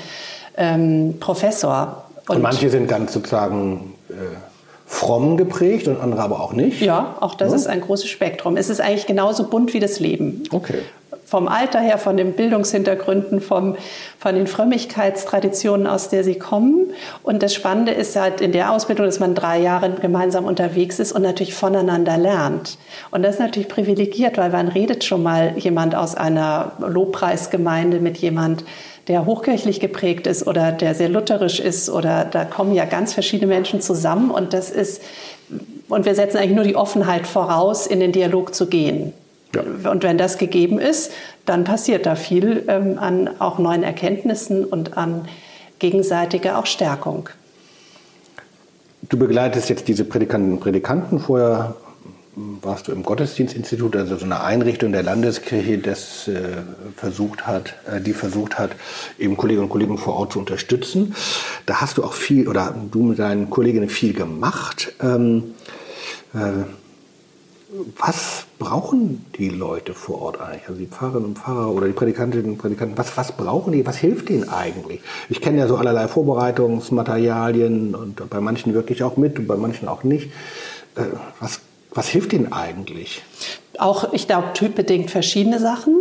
ähm, 0.56 1.16
Professor. 1.20 2.06
Und, 2.30 2.38
und, 2.38 2.42
manche 2.44 2.70
sind 2.70 2.88
ganz 2.88 3.12
sozusagen. 3.12 3.94
Äh, 4.10 4.53
fromm 4.94 5.38
geprägt 5.38 5.88
und 5.88 6.00
andere 6.00 6.22
aber 6.22 6.40
auch 6.40 6.54
nicht? 6.54 6.82
Ja, 6.82 7.16
auch 7.20 7.34
das 7.34 7.50
ja. 7.50 7.56
ist 7.56 7.68
ein 7.68 7.82
großes 7.82 8.08
Spektrum. 8.08 8.58
Es 8.58 8.70
ist 8.70 8.80
eigentlich 8.80 9.08
genauso 9.08 9.46
bunt 9.46 9.74
wie 9.74 9.80
das 9.80 10.00
Leben. 10.00 10.44
Okay. 10.52 10.80
Vom 11.26 11.48
Alter 11.48 11.80
her, 11.80 11.98
von 11.98 12.16
den 12.16 12.34
Bildungshintergründen, 12.34 13.42
vom, 13.42 13.76
von 14.20 14.36
den 14.36 14.46
Frömmigkeitstraditionen, 14.46 15.88
aus 15.88 16.10
der 16.10 16.24
sie 16.24 16.36
kommen. 16.36 16.92
Und 17.24 17.42
das 17.42 17.56
Spannende 17.56 17.92
ist 17.92 18.16
halt 18.16 18.40
in 18.40 18.52
der 18.52 18.72
Ausbildung, 18.72 19.08
dass 19.08 19.20
man 19.20 19.34
drei 19.34 19.60
Jahre 19.60 19.90
gemeinsam 19.90 20.46
unterwegs 20.46 21.00
ist 21.00 21.12
und 21.12 21.24
natürlich 21.24 21.56
voneinander 21.56 22.18
lernt. 22.18 22.78
Und 23.10 23.24
das 23.24 23.36
ist 23.36 23.42
natürlich 23.42 23.70
privilegiert, 23.70 24.38
weil 24.38 24.54
wann 24.54 24.68
redet 24.68 25.04
schon 25.04 25.24
mal 25.24 25.58
jemand 25.58 25.96
aus 25.96 26.14
einer 26.14 26.74
Lobpreisgemeinde 26.80 28.00
mit 28.00 28.20
jemand, 28.20 28.64
der 29.08 29.26
hochkirchlich 29.26 29.80
geprägt 29.80 30.28
ist 30.28 30.48
oder 30.48 30.72
der 30.72 30.96
sehr 30.96 31.10
lutherisch 31.10 31.60
ist 31.60 31.90
oder 31.90 32.26
da 32.26 32.46
kommen 32.46 32.74
ja 32.74 32.86
ganz 32.86 33.14
verschiedene 33.14 33.48
Menschen 33.48 33.82
zusammen 33.82 34.32
und 34.32 34.54
das 34.54 34.70
ist, 34.70 35.02
und 35.90 36.06
wir 36.06 36.16
setzen 36.16 36.38
eigentlich 36.38 36.56
nur 36.56 36.64
die 36.64 36.76
Offenheit 36.76 37.28
voraus, 37.28 37.86
in 37.86 38.00
den 38.00 38.12
Dialog 38.12 38.56
zu 38.56 38.68
gehen. 38.68 39.14
Ja. 39.54 39.92
Und 39.92 40.04
wenn 40.04 40.18
das 40.18 40.38
gegeben 40.38 40.80
ist, 40.80 41.12
dann 41.46 41.64
passiert 41.64 42.06
da 42.06 42.16
viel 42.16 42.64
ähm, 42.68 42.98
an 42.98 43.30
auch 43.40 43.60
neuen 43.60 43.84
Erkenntnissen 43.84 44.64
und 44.66 44.98
an 44.98 45.28
gegenseitiger 45.80 46.58
auch 46.58 46.66
Stärkung. 46.66 47.30
Du 49.10 49.18
begleitest 49.18 49.70
jetzt 49.70 49.88
diese 49.90 50.06
Predikanten 50.06 50.54
und 50.54 50.60
Predikanten. 50.62 51.20
Vorher 51.20 51.76
warst 52.36 52.88
du 52.88 52.92
im 52.92 53.04
Gottesdienstinstitut, 53.04 53.96
also 53.96 54.18
so 54.18 54.26
eine 54.26 54.42
Einrichtung 54.42 54.92
der 54.92 55.04
Landeskirche, 55.04 55.78
das 55.78 56.28
äh, 56.28 56.64
versucht 56.96 57.46
hat, 57.46 57.76
äh, 57.86 58.02
die 58.02 58.14
versucht 58.14 58.58
hat, 58.58 58.72
eben 59.20 59.38
Kolleginnen 59.38 59.66
und 59.66 59.70
Kollegen 59.70 59.98
vor 59.98 60.16
Ort 60.16 60.34
zu 60.34 60.40
unterstützen. 60.40 61.16
Da 61.66 61.82
hast 61.82 61.98
du 61.98 62.04
auch 62.04 62.14
viel 62.14 62.48
oder 62.48 62.76
du 62.92 63.04
mit 63.04 63.20
deinen 63.20 63.50
Kolleginnen 63.50 63.90
viel 63.90 64.14
gemacht. 64.14 64.94
Ähm, 65.02 65.54
äh, 66.34 66.64
was 67.98 68.46
brauchen 68.60 69.26
die 69.36 69.50
Leute 69.50 69.94
vor 69.94 70.22
Ort 70.22 70.40
eigentlich? 70.40 70.68
Also 70.68 70.80
die 70.80 70.88
Pfarrerinnen 70.88 71.26
und 71.26 71.40
Pfarrer 71.40 71.72
oder 71.72 71.88
die 71.88 71.94
Predikantinnen 71.94 72.52
und 72.52 72.58
Predikanten, 72.58 72.98
was, 72.98 73.18
was 73.18 73.32
brauchen 73.32 73.74
die? 73.74 73.86
Was 73.86 73.98
hilft 73.98 74.30
denen 74.30 74.50
eigentlich? 74.50 75.02
Ich 75.30 75.42
kenne 75.42 75.58
ja 75.60 75.68
so 75.68 75.78
allerlei 75.78 76.08
Vorbereitungsmaterialien 76.08 77.96
und 77.96 78.30
bei 78.30 78.40
manchen 78.42 78.74
wirklich 78.74 79.04
auch 79.04 79.18
mit 79.18 79.40
und 79.40 79.48
bei 79.48 79.56
manchen 79.56 79.88
auch 79.88 80.04
nicht. 80.04 80.32
Äh, 80.96 81.06
was 81.40 81.62
was 81.94 82.08
hilft 82.08 82.34
Ihnen 82.34 82.52
eigentlich? 82.52 83.22
Auch, 83.80 84.14
ich 84.14 84.28
glaube, 84.28 84.54
typbedingt 84.54 85.10
verschiedene 85.10 85.60
Sachen. 85.60 85.96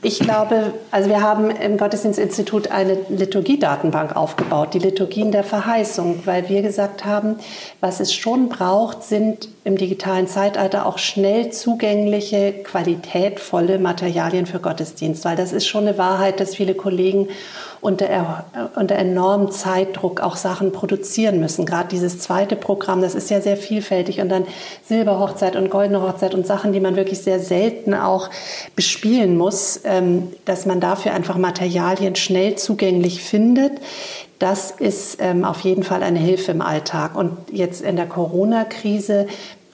Ich 0.00 0.20
glaube, 0.20 0.72
also 0.90 1.08
wir 1.08 1.20
haben 1.20 1.50
im 1.50 1.76
Gottesdienstinstitut 1.76 2.70
eine 2.70 2.98
Liturgiedatenbank 3.08 4.16
aufgebaut, 4.16 4.74
die 4.74 4.78
Liturgien 4.78 5.32
der 5.32 5.44
Verheißung, 5.44 6.22
weil 6.24 6.48
wir 6.48 6.62
gesagt 6.62 7.04
haben, 7.04 7.36
was 7.80 8.00
es 8.00 8.14
schon 8.14 8.48
braucht, 8.48 9.02
sind 9.02 9.48
im 9.64 9.76
digitalen 9.76 10.28
Zeitalter 10.28 10.86
auch 10.86 10.98
schnell 10.98 11.50
zugängliche, 11.50 12.52
qualitätvolle 12.62 13.78
Materialien 13.78 14.46
für 14.46 14.60
Gottesdienst, 14.60 15.24
weil 15.24 15.36
das 15.36 15.52
ist 15.52 15.66
schon 15.66 15.86
eine 15.86 15.98
Wahrheit, 15.98 16.40
dass 16.40 16.54
viele 16.54 16.74
Kollegen 16.74 17.28
unter, 17.80 18.44
unter 18.76 18.94
enormem 18.96 19.50
Zeitdruck 19.50 20.20
auch 20.20 20.36
Sachen 20.36 20.72
produzieren 20.72 21.40
müssen. 21.40 21.64
Gerade 21.64 21.88
dieses 21.88 22.18
zweite 22.18 22.56
Programm, 22.56 23.00
das 23.00 23.14
ist 23.14 23.30
ja 23.30 23.40
sehr 23.40 23.56
vielfältig 23.56 24.20
und 24.20 24.28
dann 24.28 24.46
Silberhochzeit 24.84 25.56
und 25.56 25.70
goldene 25.70 26.02
Hochzeit 26.02 26.34
und 26.34 26.46
Sachen, 26.46 26.72
die 26.72 26.80
man 26.80 26.96
wirklich 26.96 27.20
sehr 27.20 27.40
selten 27.40 27.94
auch 27.94 28.28
bespielen 28.76 29.36
muss, 29.36 29.80
ähm, 29.84 30.28
dass 30.44 30.66
man 30.66 30.80
dafür 30.80 31.14
einfach 31.14 31.36
Materialien 31.36 32.16
schnell 32.16 32.56
zugänglich 32.56 33.22
findet. 33.22 33.80
Das 34.38 34.70
ist 34.70 35.18
ähm, 35.20 35.44
auf 35.44 35.60
jeden 35.60 35.82
Fall 35.82 36.02
eine 36.02 36.18
Hilfe 36.18 36.52
im 36.52 36.62
Alltag. 36.62 37.14
Und 37.14 37.32
jetzt 37.52 37.82
in 37.82 37.96
der 37.96 38.06
Corona-Krise 38.06 39.26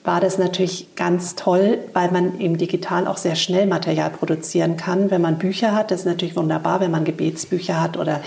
war 0.07 0.21
das 0.21 0.37
natürlich 0.37 0.95
ganz 0.95 1.35
toll, 1.35 1.79
weil 1.91 2.09
man 2.11 2.39
eben 2.39 2.57
digital 2.57 3.07
auch 3.07 3.17
sehr 3.17 3.35
schnell 3.35 3.67
Material 3.67 4.09
produzieren 4.09 4.77
kann. 4.77 5.11
Wenn 5.11 5.21
man 5.21 5.37
Bücher 5.37 5.75
hat, 5.75 5.91
das 5.91 6.01
ist 6.01 6.05
natürlich 6.05 6.37
wunderbar, 6.37 6.79
wenn 6.79 6.91
man 6.91 7.03
Gebetsbücher 7.03 7.81
hat 7.81 7.97
oder 7.97 8.21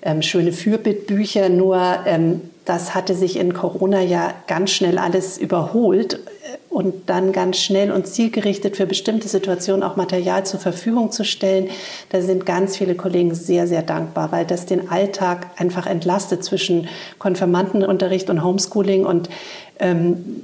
ähm, 0.00 0.22
schöne 0.22 0.52
Fürbitbücher. 0.52 1.48
Nur 1.48 1.80
ähm, 2.06 2.42
das 2.64 2.94
hatte 2.94 3.16
sich 3.16 3.36
in 3.36 3.52
Corona 3.52 4.00
ja 4.00 4.32
ganz 4.46 4.70
schnell 4.70 4.96
alles 4.96 5.38
überholt 5.38 6.20
und 6.68 7.08
dann 7.08 7.32
ganz 7.32 7.58
schnell 7.58 7.90
und 7.90 8.06
zielgerichtet 8.06 8.76
für 8.76 8.86
bestimmte 8.86 9.26
Situationen 9.26 9.82
auch 9.82 9.96
Material 9.96 10.46
zur 10.46 10.60
Verfügung 10.60 11.10
zu 11.10 11.24
stellen. 11.24 11.70
Da 12.10 12.20
sind 12.20 12.46
ganz 12.46 12.76
viele 12.76 12.94
Kollegen 12.94 13.34
sehr, 13.34 13.66
sehr 13.66 13.82
dankbar, 13.82 14.30
weil 14.30 14.44
das 14.44 14.66
den 14.66 14.90
Alltag 14.90 15.48
einfach 15.56 15.86
entlastet 15.86 16.44
zwischen 16.44 16.88
Konfirmandenunterricht 17.18 18.30
und 18.30 18.44
Homeschooling 18.44 19.06
und 19.06 19.28
ähm, 19.80 20.42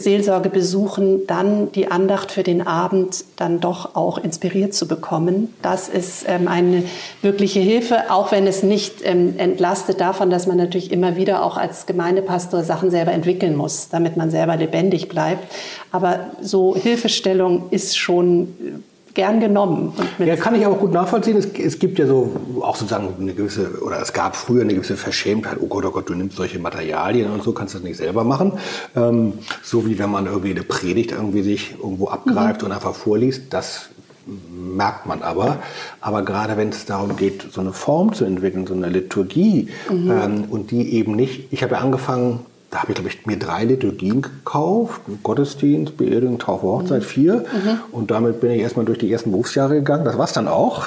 Seelsorge 0.00 0.48
besuchen, 0.48 1.26
dann 1.26 1.72
die 1.72 1.90
Andacht 1.90 2.32
für 2.32 2.42
den 2.42 2.66
Abend 2.66 3.24
dann 3.36 3.60
doch 3.60 3.94
auch 3.94 4.18
inspiriert 4.18 4.74
zu 4.74 4.86
bekommen. 4.88 5.54
Das 5.62 5.88
ist 5.88 6.24
ähm, 6.28 6.48
eine 6.48 6.84
wirkliche 7.22 7.60
Hilfe, 7.60 8.10
auch 8.10 8.32
wenn 8.32 8.46
es 8.46 8.62
nicht 8.62 8.96
ähm, 9.04 9.34
entlastet 9.38 10.00
davon, 10.00 10.30
dass 10.30 10.46
man 10.46 10.56
natürlich 10.56 10.92
immer 10.92 11.16
wieder 11.16 11.44
auch 11.44 11.56
als 11.56 11.86
Gemeindepastor 11.86 12.62
Sachen 12.62 12.90
selber 12.90 13.12
entwickeln 13.12 13.56
muss, 13.56 13.88
damit 13.88 14.16
man 14.16 14.30
selber 14.30 14.56
lebendig 14.56 15.08
bleibt. 15.08 15.52
Aber 15.92 16.30
so 16.40 16.76
Hilfestellung 16.76 17.64
ist 17.70 17.98
schon 17.98 18.82
gern 19.14 19.40
genommen. 19.40 19.92
ja, 20.18 20.36
kann 20.36 20.54
ich 20.54 20.64
aber 20.64 20.76
gut 20.76 20.92
nachvollziehen. 20.92 21.36
Es, 21.36 21.46
es, 21.46 21.78
gibt 21.78 21.98
ja 21.98 22.06
so 22.06 22.36
auch 22.60 22.76
sozusagen 22.76 23.08
eine 23.20 23.34
gewisse, 23.34 23.82
oder 23.82 24.00
es 24.00 24.12
gab 24.12 24.36
früher 24.36 24.62
eine 24.62 24.74
gewisse 24.74 24.96
Verschämtheit. 24.96 25.58
Oh 25.60 25.66
Gott, 25.66 25.84
oh 25.84 25.90
Gott, 25.90 26.08
du 26.08 26.14
nimmst 26.14 26.36
solche 26.36 26.58
Materialien 26.58 27.30
und 27.30 27.42
so, 27.42 27.52
kannst 27.52 27.74
das 27.74 27.82
nicht 27.82 27.96
selber 27.96 28.24
machen. 28.24 28.52
Ähm, 28.96 29.34
so 29.62 29.86
wie 29.86 29.98
wenn 29.98 30.10
man 30.10 30.26
irgendwie 30.26 30.50
eine 30.50 30.62
Predigt 30.62 31.12
irgendwie 31.12 31.42
sich 31.42 31.74
irgendwo 31.80 32.08
abgreift 32.08 32.62
mhm. 32.62 32.68
und 32.68 32.72
einfach 32.72 32.94
vorliest. 32.94 33.52
Das 33.52 33.90
merkt 34.26 35.06
man 35.06 35.22
aber. 35.22 35.58
Aber 36.00 36.22
gerade 36.22 36.56
wenn 36.56 36.68
es 36.68 36.84
darum 36.84 37.16
geht, 37.16 37.52
so 37.52 37.60
eine 37.60 37.72
Form 37.72 38.12
zu 38.12 38.24
entwickeln, 38.24 38.66
so 38.66 38.74
eine 38.74 38.88
Liturgie 38.88 39.68
mhm. 39.90 40.10
ähm, 40.10 40.44
und 40.50 40.70
die 40.70 40.94
eben 40.94 41.16
nicht, 41.16 41.52
ich 41.52 41.62
habe 41.62 41.74
ja 41.74 41.80
angefangen 41.80 42.40
da 42.70 42.82
habe 42.82 42.92
ich, 42.92 42.94
glaube 42.94 43.10
ich, 43.10 43.26
mir 43.26 43.38
drei 43.38 43.64
Liturgien 43.64 44.22
gekauft. 44.22 45.00
Gottesdienst, 45.22 45.96
Beerdigung, 45.96 46.38
Taufe, 46.38 46.66
Hochzeit, 46.66 47.02
mhm. 47.02 47.06
vier. 47.06 47.34
Mhm. 47.34 47.80
Und 47.90 48.10
damit 48.10 48.40
bin 48.40 48.52
ich 48.52 48.60
erstmal 48.60 48.84
durch 48.84 48.98
die 48.98 49.10
ersten 49.10 49.32
Berufsjahre 49.32 49.74
gegangen. 49.74 50.04
Das 50.04 50.16
war 50.16 50.24
es 50.24 50.32
dann 50.32 50.46
auch. 50.46 50.86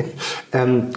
ähm, 0.52 0.88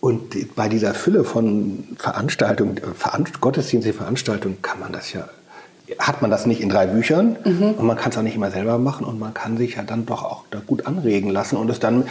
und 0.00 0.56
bei 0.56 0.68
dieser 0.68 0.94
Fülle 0.94 1.22
von 1.22 1.84
Veranstaltungen, 1.96 2.80
Veranst 2.96 3.40
gottesdienstliche 3.40 3.96
Veranstaltungen 3.96 4.60
kann 4.60 4.80
man 4.80 4.92
das 4.92 5.12
ja, 5.12 5.28
hat 6.00 6.22
man 6.22 6.30
das 6.30 6.44
nicht 6.44 6.60
in 6.60 6.68
drei 6.68 6.86
Büchern 6.86 7.36
mhm. 7.44 7.74
und 7.74 7.86
man 7.86 7.96
kann 7.96 8.10
es 8.10 8.18
auch 8.18 8.22
nicht 8.22 8.34
immer 8.34 8.50
selber 8.50 8.78
machen 8.78 9.06
und 9.06 9.20
man 9.20 9.32
kann 9.32 9.56
sich 9.56 9.76
ja 9.76 9.84
dann 9.84 10.04
doch 10.04 10.24
auch 10.24 10.44
da 10.50 10.60
gut 10.66 10.86
anregen 10.86 11.30
lassen 11.30 11.56
und 11.56 11.70
es 11.70 11.78
dann 11.78 12.08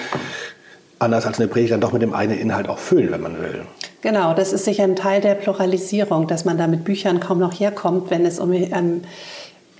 anders 0.99 1.25
als 1.25 1.39
eine 1.39 1.49
Predigt 1.49 1.73
dann 1.73 1.81
doch 1.81 1.91
mit 1.91 2.01
dem 2.01 2.13
eigenen 2.13 2.39
Inhalt 2.39 2.69
auch 2.69 2.79
füllen, 2.79 3.11
wenn 3.11 3.21
man 3.21 3.41
will. 3.41 3.65
Genau, 4.01 4.33
das 4.33 4.51
ist 4.51 4.65
sicher 4.65 4.83
ein 4.83 4.95
Teil 4.95 5.21
der 5.21 5.35
Pluralisierung, 5.35 6.27
dass 6.27 6.43
man 6.43 6.57
da 6.57 6.65
mit 6.65 6.83
Büchern 6.83 7.19
kaum 7.19 7.37
noch 7.37 7.59
herkommt, 7.59 8.09
wenn 8.09 8.25
es 8.25 8.39
um 8.39 8.51
ähm, 8.51 9.03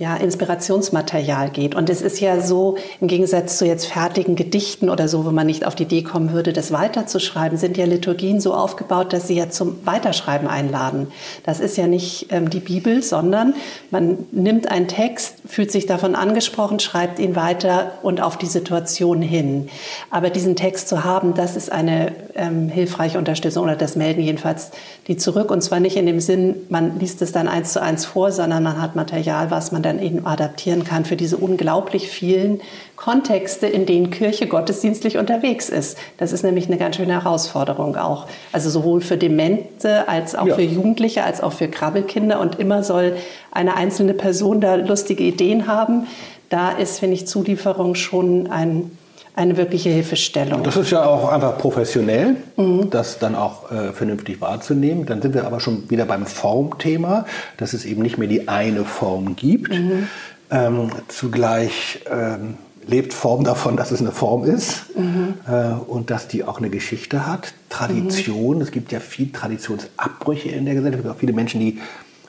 ja, 0.01 0.15
Inspirationsmaterial 0.15 1.51
geht. 1.51 1.75
Und 1.75 1.87
es 1.87 2.01
ist 2.01 2.19
ja 2.19 2.41
so, 2.41 2.75
im 2.99 3.07
Gegensatz 3.07 3.59
zu 3.59 3.67
jetzt 3.67 3.85
fertigen 3.85 4.35
Gedichten 4.35 4.89
oder 4.89 5.07
so, 5.07 5.25
wo 5.25 5.29
man 5.29 5.45
nicht 5.45 5.63
auf 5.63 5.75
die 5.75 5.83
Idee 5.83 6.01
kommen 6.01 6.33
würde, 6.33 6.53
das 6.53 6.71
weiterzuschreiben, 6.71 7.55
sind 7.55 7.77
ja 7.77 7.85
Liturgien 7.85 8.41
so 8.41 8.55
aufgebaut, 8.55 9.13
dass 9.13 9.27
sie 9.27 9.35
ja 9.35 9.51
zum 9.51 9.85
Weiterschreiben 9.85 10.47
einladen. 10.47 11.09
Das 11.45 11.59
ist 11.59 11.77
ja 11.77 11.85
nicht 11.85 12.29
ähm, 12.31 12.49
die 12.49 12.61
Bibel, 12.61 13.03
sondern 13.03 13.53
man 13.91 14.17
nimmt 14.31 14.71
einen 14.71 14.87
Text, 14.87 15.35
fühlt 15.45 15.71
sich 15.71 15.85
davon 15.85 16.15
angesprochen, 16.15 16.79
schreibt 16.79 17.19
ihn 17.19 17.35
weiter 17.35 17.91
und 18.01 18.21
auf 18.21 18.39
die 18.39 18.47
Situation 18.47 19.21
hin. 19.21 19.69
Aber 20.09 20.31
diesen 20.31 20.55
Text 20.55 20.89
zu 20.89 21.03
haben, 21.03 21.35
das 21.35 21.55
ist 21.55 21.71
eine 21.71 22.11
ähm, 22.33 22.69
hilfreiche 22.69 23.19
Unterstützung 23.19 23.65
oder 23.65 23.75
das 23.75 23.95
melden 23.95 24.21
jedenfalls 24.21 24.71
die 25.07 25.17
zurück. 25.17 25.51
Und 25.51 25.61
zwar 25.61 25.79
nicht 25.79 25.95
in 25.95 26.07
dem 26.07 26.19
Sinn, 26.19 26.55
man 26.69 26.97
liest 26.99 27.21
es 27.21 27.31
dann 27.31 27.47
eins 27.47 27.73
zu 27.73 27.83
eins 27.83 28.05
vor, 28.05 28.31
sondern 28.31 28.63
man 28.63 28.81
hat 28.81 28.95
Material, 28.95 29.51
was 29.51 29.71
man 29.71 29.83
dann 29.91 30.01
eben 30.01 30.25
adaptieren 30.25 30.83
kann 30.83 31.05
für 31.05 31.15
diese 31.15 31.37
unglaublich 31.37 32.07
vielen 32.07 32.61
Kontexte, 32.95 33.67
in 33.67 33.85
denen 33.85 34.09
Kirche 34.09 34.47
gottesdienstlich 34.47 35.17
unterwegs 35.17 35.69
ist. 35.69 35.97
Das 36.17 36.31
ist 36.31 36.43
nämlich 36.43 36.67
eine 36.67 36.77
ganz 36.77 36.95
schöne 36.95 37.13
Herausforderung 37.13 37.97
auch. 37.97 38.27
Also 38.51 38.69
sowohl 38.69 39.01
für 39.01 39.17
Demente 39.17 40.07
als 40.07 40.35
auch 40.35 40.47
ja. 40.47 40.55
für 40.55 40.61
Jugendliche 40.61 41.23
als 41.23 41.41
auch 41.41 41.53
für 41.53 41.67
Krabbelkinder. 41.67 42.39
Und 42.39 42.59
immer 42.59 42.83
soll 42.83 43.17
eine 43.51 43.75
einzelne 43.75 44.13
Person 44.13 44.61
da 44.61 44.75
lustige 44.75 45.23
Ideen 45.23 45.67
haben. 45.67 46.07
Da 46.49 46.71
ist, 46.71 46.99
finde 46.99 47.15
ich, 47.15 47.27
Zulieferung 47.27 47.95
schon 47.95 48.47
ein 48.47 48.91
eine 49.35 49.57
wirkliche 49.57 49.89
Hilfestellung. 49.89 50.63
Das 50.63 50.75
ist 50.75 50.91
ja 50.91 51.05
auch 51.05 51.29
einfach 51.29 51.57
professionell, 51.57 52.35
mhm. 52.57 52.89
das 52.89 53.19
dann 53.19 53.35
auch 53.35 53.71
äh, 53.71 53.93
vernünftig 53.93 54.41
wahrzunehmen. 54.41 55.05
Dann 55.05 55.21
sind 55.21 55.33
wir 55.33 55.45
aber 55.45 55.59
schon 55.59 55.89
wieder 55.89 56.05
beim 56.05 56.25
Formthema, 56.25 57.25
dass 57.57 57.73
es 57.73 57.85
eben 57.85 58.01
nicht 58.01 58.17
mehr 58.17 58.27
die 58.27 58.47
eine 58.47 58.83
Form 58.83 59.35
gibt. 59.35 59.71
Mhm. 59.71 60.07
Ähm, 60.51 60.91
zugleich 61.07 62.01
ähm, 62.11 62.57
lebt 62.85 63.13
Form 63.13 63.43
davon, 63.43 63.77
dass 63.77 63.91
es 63.91 64.01
eine 64.01 64.11
Form 64.11 64.43
ist 64.43 64.95
mhm. 64.97 65.35
äh, 65.47 65.73
und 65.73 66.09
dass 66.09 66.27
die 66.27 66.43
auch 66.43 66.57
eine 66.57 66.69
Geschichte 66.69 67.25
hat. 67.25 67.53
Tradition, 67.69 68.61
es 68.61 68.71
gibt 68.71 68.91
ja 68.91 68.99
viele 68.99 69.31
Traditionsabbrüche 69.31 70.49
in 70.49 70.65
der 70.65 70.75
Gesellschaft. 70.75 70.99
Es 70.99 71.03
gibt 71.03 71.15
auch 71.15 71.19
viele 71.19 71.33
Menschen, 71.33 71.61
die 71.61 71.79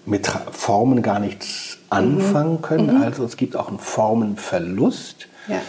mit 0.04 0.26
Formen 0.50 1.02
gar 1.02 1.18
nichts 1.18 1.78
anfangen 1.90 2.62
können. 2.62 2.98
Mhm. 2.98 3.02
Also 3.02 3.24
es 3.24 3.36
gibt 3.36 3.56
auch 3.56 3.68
einen 3.68 3.78
Formenverlust. 3.78 5.28
Ja. 5.48 5.60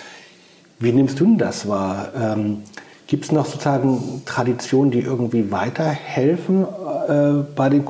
Wie 0.84 0.92
nimmst 0.92 1.18
du 1.22 1.24
denn 1.24 1.38
das 1.38 1.70
wahr? 1.70 2.10
Ähm, 2.14 2.64
Gibt 3.08 3.24
es 3.24 3.32
noch 3.32 3.46
sozusagen 3.46 4.22
Traditionen, 4.26 4.92
die 4.92 5.00
irgendwie 5.00 5.50
weiterhelfen 5.50 6.66
äh, 7.08 7.44
bei 7.56 7.70
den 7.70 7.86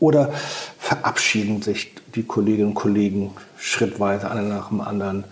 oder 0.00 0.32
verabschieden 0.78 1.62
sich 1.62 1.92
die 2.16 2.24
Kolleginnen 2.24 2.70
und 2.70 2.74
Kollegen 2.74 3.30
schrittweise 3.56 4.28
einer 4.28 4.42
nach 4.42 4.68
dem 4.68 4.80
anderen 4.80 5.24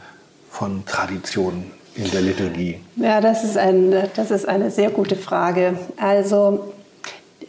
von 0.48 0.84
Traditionen 0.86 1.72
in 1.96 2.08
der 2.12 2.20
Liturgie? 2.20 2.78
Ja, 2.94 3.20
das 3.20 3.42
ist, 3.42 3.58
ein, 3.58 3.92
das 4.14 4.30
ist 4.30 4.46
eine 4.46 4.70
sehr 4.70 4.90
gute 4.90 5.16
Frage. 5.16 5.76
Also 5.96 6.72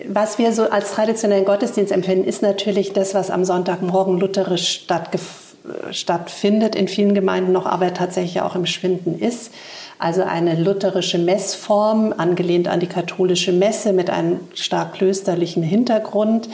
was 0.08 0.40
wir 0.40 0.52
so 0.52 0.70
als 0.70 0.94
traditionellen 0.94 1.46
Gottesdienst 1.46 1.92
empfinden, 1.92 2.28
ist 2.28 2.42
natürlich 2.42 2.94
das, 2.94 3.14
was 3.14 3.30
am 3.30 3.46
Sonntagmorgen 3.46 4.20
lutherisch 4.20 4.68
stattgefunden 4.68 5.47
stattfindet, 5.92 6.76
in 6.76 6.88
vielen 6.88 7.14
Gemeinden 7.14 7.52
noch, 7.52 7.66
aber 7.66 7.94
tatsächlich 7.94 8.42
auch 8.42 8.56
im 8.56 8.66
Schwinden 8.66 9.20
ist. 9.20 9.52
Also 10.00 10.22
eine 10.22 10.56
lutherische 10.56 11.18
Messform, 11.18 12.14
angelehnt 12.16 12.68
an 12.68 12.80
die 12.80 12.88
katholische 12.88 13.52
Messe 13.52 13.94
mit 13.94 14.12
einem 14.12 14.42
stark 14.54 14.94
klösterlichen 14.94 15.64
Hintergrund. 15.64 16.50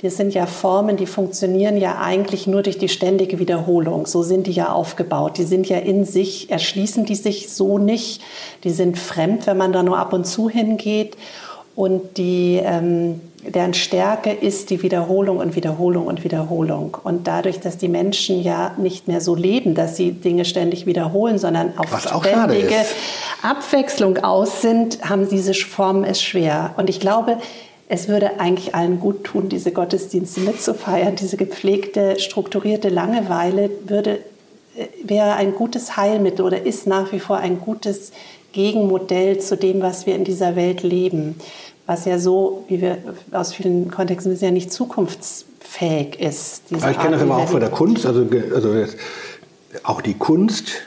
Das 0.00 0.16
sind 0.16 0.32
ja 0.32 0.46
Formen, 0.46 0.96
die 0.96 1.06
funktionieren 1.06 1.76
ja 1.76 1.98
eigentlich 2.00 2.46
nur 2.46 2.62
durch 2.62 2.78
die 2.78 2.88
ständige 2.88 3.38
Wiederholung. 3.40 4.06
So 4.06 4.22
sind 4.22 4.46
die 4.46 4.52
ja 4.52 4.72
aufgebaut. 4.72 5.36
Die 5.38 5.44
sind 5.44 5.68
ja 5.68 5.78
in 5.78 6.04
sich, 6.04 6.50
erschließen 6.50 7.04
die 7.04 7.16
sich 7.16 7.50
so 7.50 7.78
nicht. 7.78 8.22
Die 8.64 8.70
sind 8.70 8.96
fremd, 8.96 9.46
wenn 9.46 9.56
man 9.56 9.72
da 9.72 9.82
nur 9.82 9.98
ab 9.98 10.12
und 10.12 10.24
zu 10.24 10.48
hingeht. 10.48 11.16
Und 11.74 12.16
die, 12.16 12.60
ähm, 12.62 13.20
deren 13.50 13.74
Stärke 13.74 14.32
ist 14.32 14.70
die 14.70 14.82
Wiederholung 14.82 15.38
und 15.38 15.56
Wiederholung 15.56 16.06
und 16.06 16.24
Wiederholung. 16.24 16.96
Und 17.02 17.26
dadurch, 17.26 17.60
dass 17.60 17.78
die 17.78 17.88
Menschen 17.88 18.42
ja 18.42 18.74
nicht 18.78 19.08
mehr 19.08 19.20
so 19.20 19.34
leben, 19.34 19.74
dass 19.74 19.96
sie 19.96 20.12
Dinge 20.12 20.44
ständig 20.44 20.86
wiederholen, 20.86 21.38
sondern 21.38 21.76
auf 21.78 21.88
ständige 22.00 22.84
Abwechslung 23.42 24.18
aus 24.18 24.62
sind, 24.62 25.08
haben 25.08 25.28
diese 25.28 25.54
Formen 25.54 26.04
es 26.04 26.22
schwer. 26.22 26.74
Und 26.76 26.90
ich 26.90 27.00
glaube, 27.00 27.38
es 27.88 28.08
würde 28.08 28.38
eigentlich 28.38 28.74
allen 28.74 29.00
gut 29.00 29.24
tun, 29.24 29.48
diese 29.48 29.72
Gottesdienste 29.72 30.40
mitzufeiern. 30.40 31.16
Diese 31.16 31.36
gepflegte, 31.36 32.18
strukturierte 32.18 32.90
Langeweile 32.90 33.70
würde, 33.86 34.20
äh, 34.76 34.86
wäre 35.02 35.34
ein 35.34 35.54
gutes 35.54 35.96
Heilmittel 35.96 36.44
oder 36.44 36.64
ist 36.66 36.86
nach 36.86 37.12
wie 37.12 37.20
vor 37.20 37.38
ein 37.38 37.60
gutes 37.60 38.12
Gegenmodell 38.52 39.38
zu 39.38 39.56
dem, 39.56 39.80
was 39.80 40.06
wir 40.06 40.14
in 40.14 40.24
dieser 40.24 40.56
Welt 40.56 40.82
leben 40.82 41.36
was 41.88 42.04
ja 42.04 42.18
so, 42.18 42.66
wie 42.68 42.82
wir 42.82 42.98
aus 43.32 43.54
vielen 43.54 43.90
Kontexten 43.90 44.30
wissen, 44.30 44.44
ja 44.44 44.50
nicht 44.50 44.70
zukunftsfähig 44.70 46.20
ist. 46.20 46.64
ich 46.70 46.80
kenne 46.80 47.12
das 47.12 47.22
immer 47.22 47.38
auch 47.38 47.48
von 47.48 47.60
der 47.60 47.70
Kunst, 47.70 48.04
also, 48.04 48.26
also 48.54 48.74
auch 49.84 50.02
die 50.02 50.12
Kunst, 50.12 50.82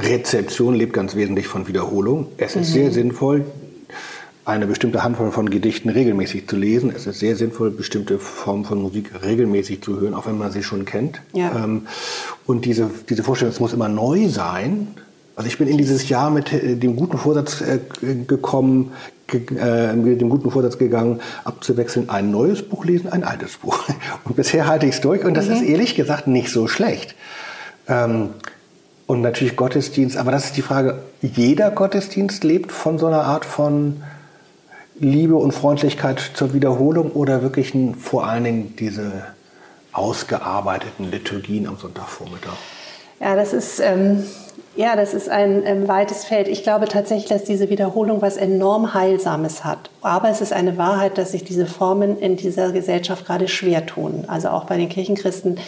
Rezeption 0.00 0.74
lebt 0.74 0.94
ganz 0.94 1.14
wesentlich 1.14 1.46
von 1.46 1.68
Wiederholung. 1.68 2.26
Es 2.38 2.56
ist 2.56 2.70
mhm. 2.70 2.72
sehr 2.72 2.90
sinnvoll, 2.90 3.44
eine 4.44 4.66
bestimmte 4.66 5.04
Handvoll 5.04 5.30
von 5.30 5.48
Gedichten 5.48 5.88
regelmäßig 5.88 6.48
zu 6.48 6.56
lesen. 6.56 6.92
Es 6.94 7.06
ist 7.06 7.20
sehr 7.20 7.36
sinnvoll, 7.36 7.70
bestimmte 7.70 8.18
Formen 8.18 8.64
von 8.64 8.82
Musik 8.82 9.12
regelmäßig 9.22 9.80
zu 9.80 10.00
hören, 10.00 10.14
auch 10.14 10.26
wenn 10.26 10.36
man 10.36 10.50
sie 10.50 10.64
schon 10.64 10.86
kennt. 10.86 11.22
Ja. 11.34 11.64
Ähm, 11.64 11.86
und 12.46 12.64
diese, 12.64 12.90
diese 13.08 13.22
Vorstellung, 13.22 13.54
es 13.54 13.60
muss 13.60 13.72
immer 13.72 13.88
neu 13.88 14.28
sein. 14.28 14.88
Also 15.36 15.48
ich 15.48 15.58
bin 15.58 15.68
in 15.68 15.78
dieses 15.78 16.08
Jahr 16.08 16.30
mit 16.30 16.52
äh, 16.52 16.76
dem 16.76 16.96
guten 16.96 17.18
Vorsatz 17.18 17.60
äh, 17.60 17.80
gekommen, 18.26 18.92
äh, 19.32 19.94
mit 19.94 20.20
dem 20.20 20.28
guten 20.28 20.50
Vorsatz 20.50 20.78
gegangen, 20.78 21.20
abzuwechseln, 21.44 22.08
ein 22.10 22.30
neues 22.30 22.62
Buch 22.62 22.84
lesen, 22.84 23.10
ein 23.10 23.24
altes 23.24 23.56
Buch. 23.56 23.80
Und 24.24 24.36
bisher 24.36 24.66
halte 24.66 24.86
ich 24.86 24.96
es 24.96 25.00
durch 25.00 25.24
und 25.24 25.34
das 25.34 25.46
mhm. 25.46 25.54
ist 25.54 25.62
ehrlich 25.62 25.94
gesagt 25.94 26.26
nicht 26.26 26.50
so 26.50 26.68
schlecht. 26.68 27.14
Ähm, 27.88 28.30
und 29.06 29.20
natürlich 29.20 29.56
Gottesdienst, 29.56 30.16
aber 30.16 30.30
das 30.30 30.46
ist 30.46 30.56
die 30.56 30.62
Frage, 30.62 31.00
jeder 31.20 31.70
Gottesdienst 31.70 32.42
lebt 32.42 32.72
von 32.72 32.98
so 32.98 33.06
einer 33.06 33.24
Art 33.24 33.44
von 33.44 34.02
Liebe 34.98 35.34
und 35.34 35.52
Freundlichkeit 35.52 36.32
zur 36.34 36.54
Wiederholung 36.54 37.10
oder 37.12 37.42
wirklich 37.42 37.74
vor 37.98 38.26
allen 38.26 38.44
Dingen 38.44 38.76
diese 38.78 39.24
ausgearbeiteten 39.92 41.10
Liturgien 41.10 41.66
am 41.66 41.76
Sonntagvormittag? 41.76 42.56
Ja, 43.20 43.36
das 43.36 43.52
ist 43.52 43.80
ähm, 43.80 44.24
ja, 44.76 44.96
das 44.96 45.14
ist 45.14 45.28
ein 45.28 45.64
ähm, 45.66 45.88
weites 45.88 46.24
Feld. 46.24 46.48
Ich 46.48 46.62
glaube 46.62 46.86
tatsächlich, 46.86 47.28
dass 47.28 47.44
diese 47.44 47.70
Wiederholung 47.70 48.22
was 48.22 48.36
enorm 48.36 48.94
Heilsames 48.94 49.64
hat. 49.64 49.90
Aber 50.02 50.28
es 50.28 50.40
ist 50.40 50.52
eine 50.52 50.76
Wahrheit, 50.76 51.16
dass 51.18 51.32
sich 51.32 51.44
diese 51.44 51.66
Formen 51.66 52.18
in 52.18 52.36
dieser 52.36 52.72
Gesellschaft 52.72 53.24
gerade 53.24 53.48
schwer 53.48 53.86
tun. 53.86 54.24
Also 54.26 54.48
auch 54.48 54.64
bei 54.64 54.76
den 54.76 54.88
Kirchenchristen. 54.88 55.58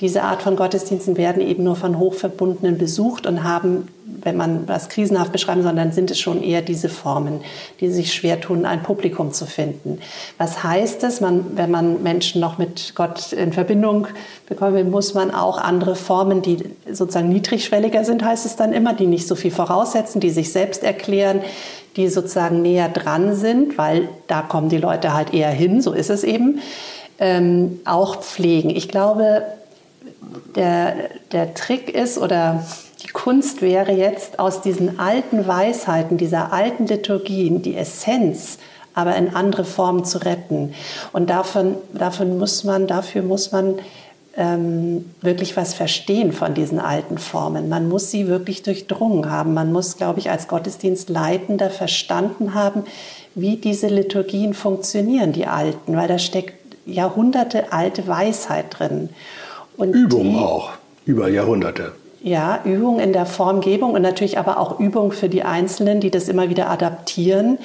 Diese 0.00 0.22
Art 0.22 0.42
von 0.42 0.56
Gottesdiensten 0.56 1.16
werden 1.16 1.42
eben 1.42 1.64
nur 1.64 1.76
von 1.76 1.98
Hochverbundenen 1.98 2.78
besucht 2.78 3.26
und 3.26 3.44
haben 3.44 3.88
wenn 4.22 4.36
man 4.36 4.68
was 4.68 4.88
krisenhaft 4.88 5.32
beschreiben 5.32 5.62
soll, 5.62 5.74
dann 5.74 5.92
sind 5.92 6.10
es 6.10 6.18
schon 6.18 6.42
eher 6.42 6.62
diese 6.62 6.88
Formen, 6.88 7.40
die 7.80 7.90
sich 7.90 8.12
schwer 8.12 8.40
tun, 8.40 8.66
ein 8.66 8.82
Publikum 8.82 9.32
zu 9.32 9.46
finden. 9.46 9.98
Was 10.38 10.62
heißt 10.62 11.04
es, 11.04 11.20
man, 11.20 11.56
wenn 11.56 11.70
man 11.70 12.02
Menschen 12.02 12.40
noch 12.40 12.58
mit 12.58 12.94
Gott 12.94 13.32
in 13.32 13.52
Verbindung 13.52 14.06
bekommen 14.48 14.74
will, 14.74 14.84
muss 14.84 15.14
man 15.14 15.30
auch 15.30 15.58
andere 15.58 15.96
Formen, 15.96 16.42
die 16.42 16.58
sozusagen 16.90 17.28
niedrigschwelliger 17.28 18.04
sind, 18.04 18.24
heißt 18.24 18.46
es 18.46 18.56
dann 18.56 18.72
immer, 18.72 18.94
die 18.94 19.06
nicht 19.06 19.26
so 19.26 19.34
viel 19.34 19.50
voraussetzen, 19.50 20.20
die 20.20 20.30
sich 20.30 20.52
selbst 20.52 20.82
erklären, 20.82 21.40
die 21.96 22.08
sozusagen 22.08 22.62
näher 22.62 22.88
dran 22.88 23.34
sind, 23.34 23.78
weil 23.78 24.08
da 24.26 24.42
kommen 24.42 24.68
die 24.68 24.78
Leute 24.78 25.14
halt 25.14 25.34
eher 25.34 25.50
hin, 25.50 25.80
so 25.82 25.92
ist 25.92 26.10
es 26.10 26.24
eben, 26.24 26.60
ähm, 27.18 27.80
auch 27.84 28.20
pflegen. 28.20 28.70
Ich 28.70 28.88
glaube, 28.88 29.42
der, 30.54 31.10
der 31.32 31.54
Trick 31.54 31.88
ist 31.88 32.18
oder 32.18 32.64
die 33.02 33.08
Kunst 33.08 33.62
wäre 33.62 33.92
jetzt 33.92 34.38
aus 34.38 34.60
diesen 34.60 34.98
alten 34.98 35.46
Weisheiten, 35.46 36.18
dieser 36.18 36.52
alten 36.52 36.86
Liturgien, 36.86 37.62
die 37.62 37.76
Essenz 37.76 38.58
aber 38.94 39.16
in 39.16 39.34
andere 39.34 39.64
Formen 39.64 40.04
zu 40.04 40.18
retten. 40.18 40.74
Und 41.12 41.30
davon, 41.30 41.76
davon 41.92 42.38
muss 42.38 42.64
man, 42.64 42.86
dafür 42.86 43.22
muss 43.22 43.52
man 43.52 43.76
ähm, 44.36 45.04
wirklich 45.20 45.56
was 45.56 45.74
verstehen 45.74 46.32
von 46.32 46.54
diesen 46.54 46.78
alten 46.78 47.18
Formen. 47.18 47.68
Man 47.68 47.88
muss 47.88 48.10
sie 48.10 48.28
wirklich 48.28 48.62
durchdrungen 48.62 49.30
haben. 49.30 49.54
Man 49.54 49.72
muss, 49.72 49.96
glaube 49.96 50.18
ich, 50.18 50.30
als 50.30 50.48
Gottesdienstleitender 50.48 51.70
verstanden 51.70 52.54
haben, 52.54 52.84
wie 53.34 53.56
diese 53.56 53.88
Liturgien 53.88 54.54
funktionieren, 54.54 55.32
die 55.32 55.46
alten, 55.46 55.96
weil 55.96 56.08
da 56.08 56.18
steckt 56.18 56.54
Jahrhunderte 56.86 57.72
alte 57.72 58.06
Weisheit 58.06 58.66
drin. 58.78 59.10
Und 59.80 59.92
Übung 59.94 60.32
die, 60.32 60.38
auch, 60.38 60.70
über 61.06 61.28
Jahrhunderte. 61.28 61.92
Ja, 62.22 62.60
Übung 62.64 63.00
in 63.00 63.14
der 63.14 63.24
Formgebung 63.24 63.94
und 63.94 64.02
natürlich 64.02 64.38
aber 64.38 64.58
auch 64.58 64.78
Übung 64.78 65.10
für 65.10 65.30
die 65.30 65.42
Einzelnen, 65.42 66.00
die 66.00 66.10
das 66.10 66.28
immer 66.28 66.50
wieder 66.50 66.68
adaptieren. 66.68 67.58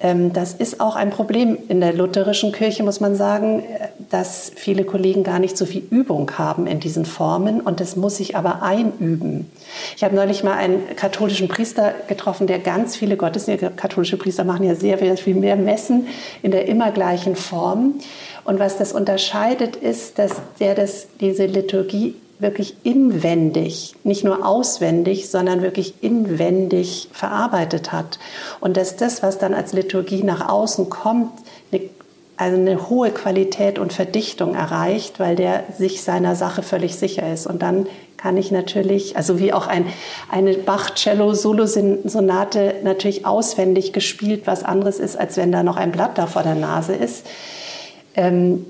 Ähm, 0.00 0.32
das 0.32 0.54
ist 0.54 0.80
auch 0.80 0.96
ein 0.96 1.10
Problem 1.10 1.58
in 1.68 1.80
der 1.80 1.92
lutherischen 1.92 2.52
Kirche, 2.52 2.82
muss 2.82 3.00
man 3.00 3.16
sagen, 3.16 3.64
dass 4.10 4.52
viele 4.54 4.84
Kollegen 4.84 5.24
gar 5.24 5.38
nicht 5.38 5.56
so 5.56 5.66
viel 5.66 5.82
Übung 5.90 6.30
haben 6.38 6.66
in 6.66 6.80
diesen 6.80 7.04
Formen 7.04 7.60
und 7.60 7.80
das 7.80 7.96
muss 7.96 8.16
sich 8.16 8.36
aber 8.36 8.62
einüben. 8.62 9.50
Ich 9.96 10.04
habe 10.04 10.14
neulich 10.14 10.44
mal 10.44 10.54
einen 10.54 10.94
katholischen 10.96 11.48
Priester 11.48 11.94
getroffen, 12.06 12.46
der 12.46 12.60
ganz 12.60 12.96
viele 12.96 13.16
Gottesdienste, 13.16 13.70
katholische 13.70 14.16
Priester 14.16 14.44
machen 14.44 14.64
ja 14.64 14.74
sehr, 14.74 14.98
sehr 14.98 15.16
viel 15.16 15.34
mehr 15.34 15.56
Messen 15.56 16.06
in 16.42 16.52
der 16.52 16.68
immer 16.68 16.92
gleichen 16.92 17.34
Form. 17.34 17.94
Und 18.44 18.58
was 18.58 18.78
das 18.78 18.92
unterscheidet, 18.92 19.76
ist, 19.76 20.18
dass 20.18 20.36
der 20.60 20.74
das, 20.74 21.08
diese 21.20 21.46
Liturgie 21.46 22.14
wirklich 22.38 22.76
inwendig, 22.84 23.94
nicht 24.04 24.24
nur 24.24 24.46
auswendig, 24.46 25.30
sondern 25.30 25.62
wirklich 25.62 25.94
inwendig 26.02 27.08
verarbeitet 27.12 27.92
hat. 27.92 28.18
Und 28.60 28.76
dass 28.76 28.96
das, 28.96 29.22
was 29.22 29.38
dann 29.38 29.54
als 29.54 29.72
Liturgie 29.72 30.22
nach 30.22 30.48
außen 30.48 30.90
kommt, 30.90 31.32
eine, 31.72 31.82
also 32.36 32.56
eine 32.56 32.88
hohe 32.88 33.10
Qualität 33.10 33.78
und 33.78 33.92
Verdichtung 33.92 34.54
erreicht, 34.54 35.18
weil 35.18 35.36
der 35.36 35.64
sich 35.76 36.02
seiner 36.02 36.36
Sache 36.36 36.62
völlig 36.62 36.96
sicher 36.96 37.32
ist. 37.32 37.46
Und 37.46 37.62
dann 37.62 37.86
kann 38.16 38.36
ich 38.36 38.50
natürlich, 38.50 39.16
also 39.16 39.38
wie 39.38 39.52
auch 39.52 39.66
ein, 39.66 39.86
eine 40.30 40.54
Bach-Cello-Solo-Sonate 40.54 42.76
natürlich 42.84 43.26
auswendig 43.26 43.92
gespielt, 43.92 44.42
was 44.46 44.64
anderes 44.64 44.98
ist, 44.98 45.18
als 45.18 45.36
wenn 45.36 45.52
da 45.52 45.62
noch 45.62 45.76
ein 45.76 45.92
Blatt 45.92 46.18
da 46.18 46.26
vor 46.26 46.42
der 46.42 46.56
Nase 46.56 46.94
ist 46.94 47.26
ähm, 48.18 48.66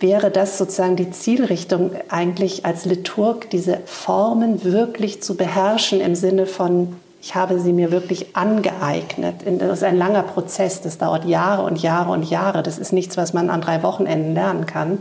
wäre 0.00 0.30
das 0.30 0.58
sozusagen 0.58 0.96
die 0.96 1.10
Zielrichtung 1.10 1.90
eigentlich 2.08 2.64
als 2.64 2.84
Liturg, 2.84 3.50
diese 3.50 3.78
Formen 3.84 4.64
wirklich 4.64 5.22
zu 5.22 5.36
beherrschen 5.36 6.00
im 6.00 6.14
Sinne 6.14 6.46
von, 6.46 6.96
ich 7.20 7.34
habe 7.34 7.58
sie 7.58 7.72
mir 7.72 7.90
wirklich 7.90 8.36
angeeignet. 8.36 9.36
Das 9.58 9.78
ist 9.78 9.84
ein 9.84 9.98
langer 9.98 10.22
Prozess, 10.22 10.80
das 10.82 10.98
dauert 10.98 11.24
Jahre 11.24 11.64
und 11.64 11.82
Jahre 11.82 12.12
und 12.12 12.30
Jahre. 12.30 12.62
Das 12.62 12.78
ist 12.78 12.92
nichts, 12.92 13.16
was 13.16 13.32
man 13.32 13.50
an 13.50 13.60
drei 13.60 13.82
Wochenenden 13.82 14.34
lernen 14.34 14.66
kann. 14.66 14.98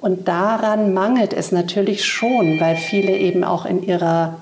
Und 0.00 0.28
daran 0.28 0.94
mangelt 0.94 1.32
es 1.32 1.50
natürlich 1.50 2.04
schon, 2.04 2.60
weil 2.60 2.76
viele 2.76 3.16
eben 3.16 3.42
auch 3.42 3.64
in 3.64 3.82
ihrer 3.82 4.36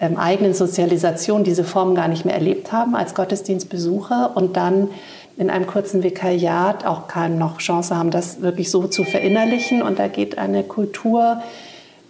ähm, 0.00 0.16
eigenen 0.16 0.54
Sozialisation 0.54 1.44
diese 1.44 1.62
Formen 1.62 1.94
gar 1.94 2.08
nicht 2.08 2.24
mehr 2.24 2.34
erlebt 2.34 2.72
haben 2.72 2.96
als 2.96 3.14
Gottesdienstbesucher 3.14 4.32
und 4.34 4.56
dann 4.56 4.88
in 5.36 5.50
einem 5.50 5.66
kurzen 5.66 6.02
Vikariat 6.02 6.86
auch 6.86 7.08
kaum 7.08 7.38
noch 7.38 7.58
Chance 7.58 7.96
haben, 7.96 8.10
das 8.10 8.40
wirklich 8.40 8.70
so 8.70 8.86
zu 8.86 9.04
verinnerlichen. 9.04 9.82
Und 9.82 9.98
da 9.98 10.08
geht 10.08 10.38
eine 10.38 10.62
Kultur, 10.62 11.42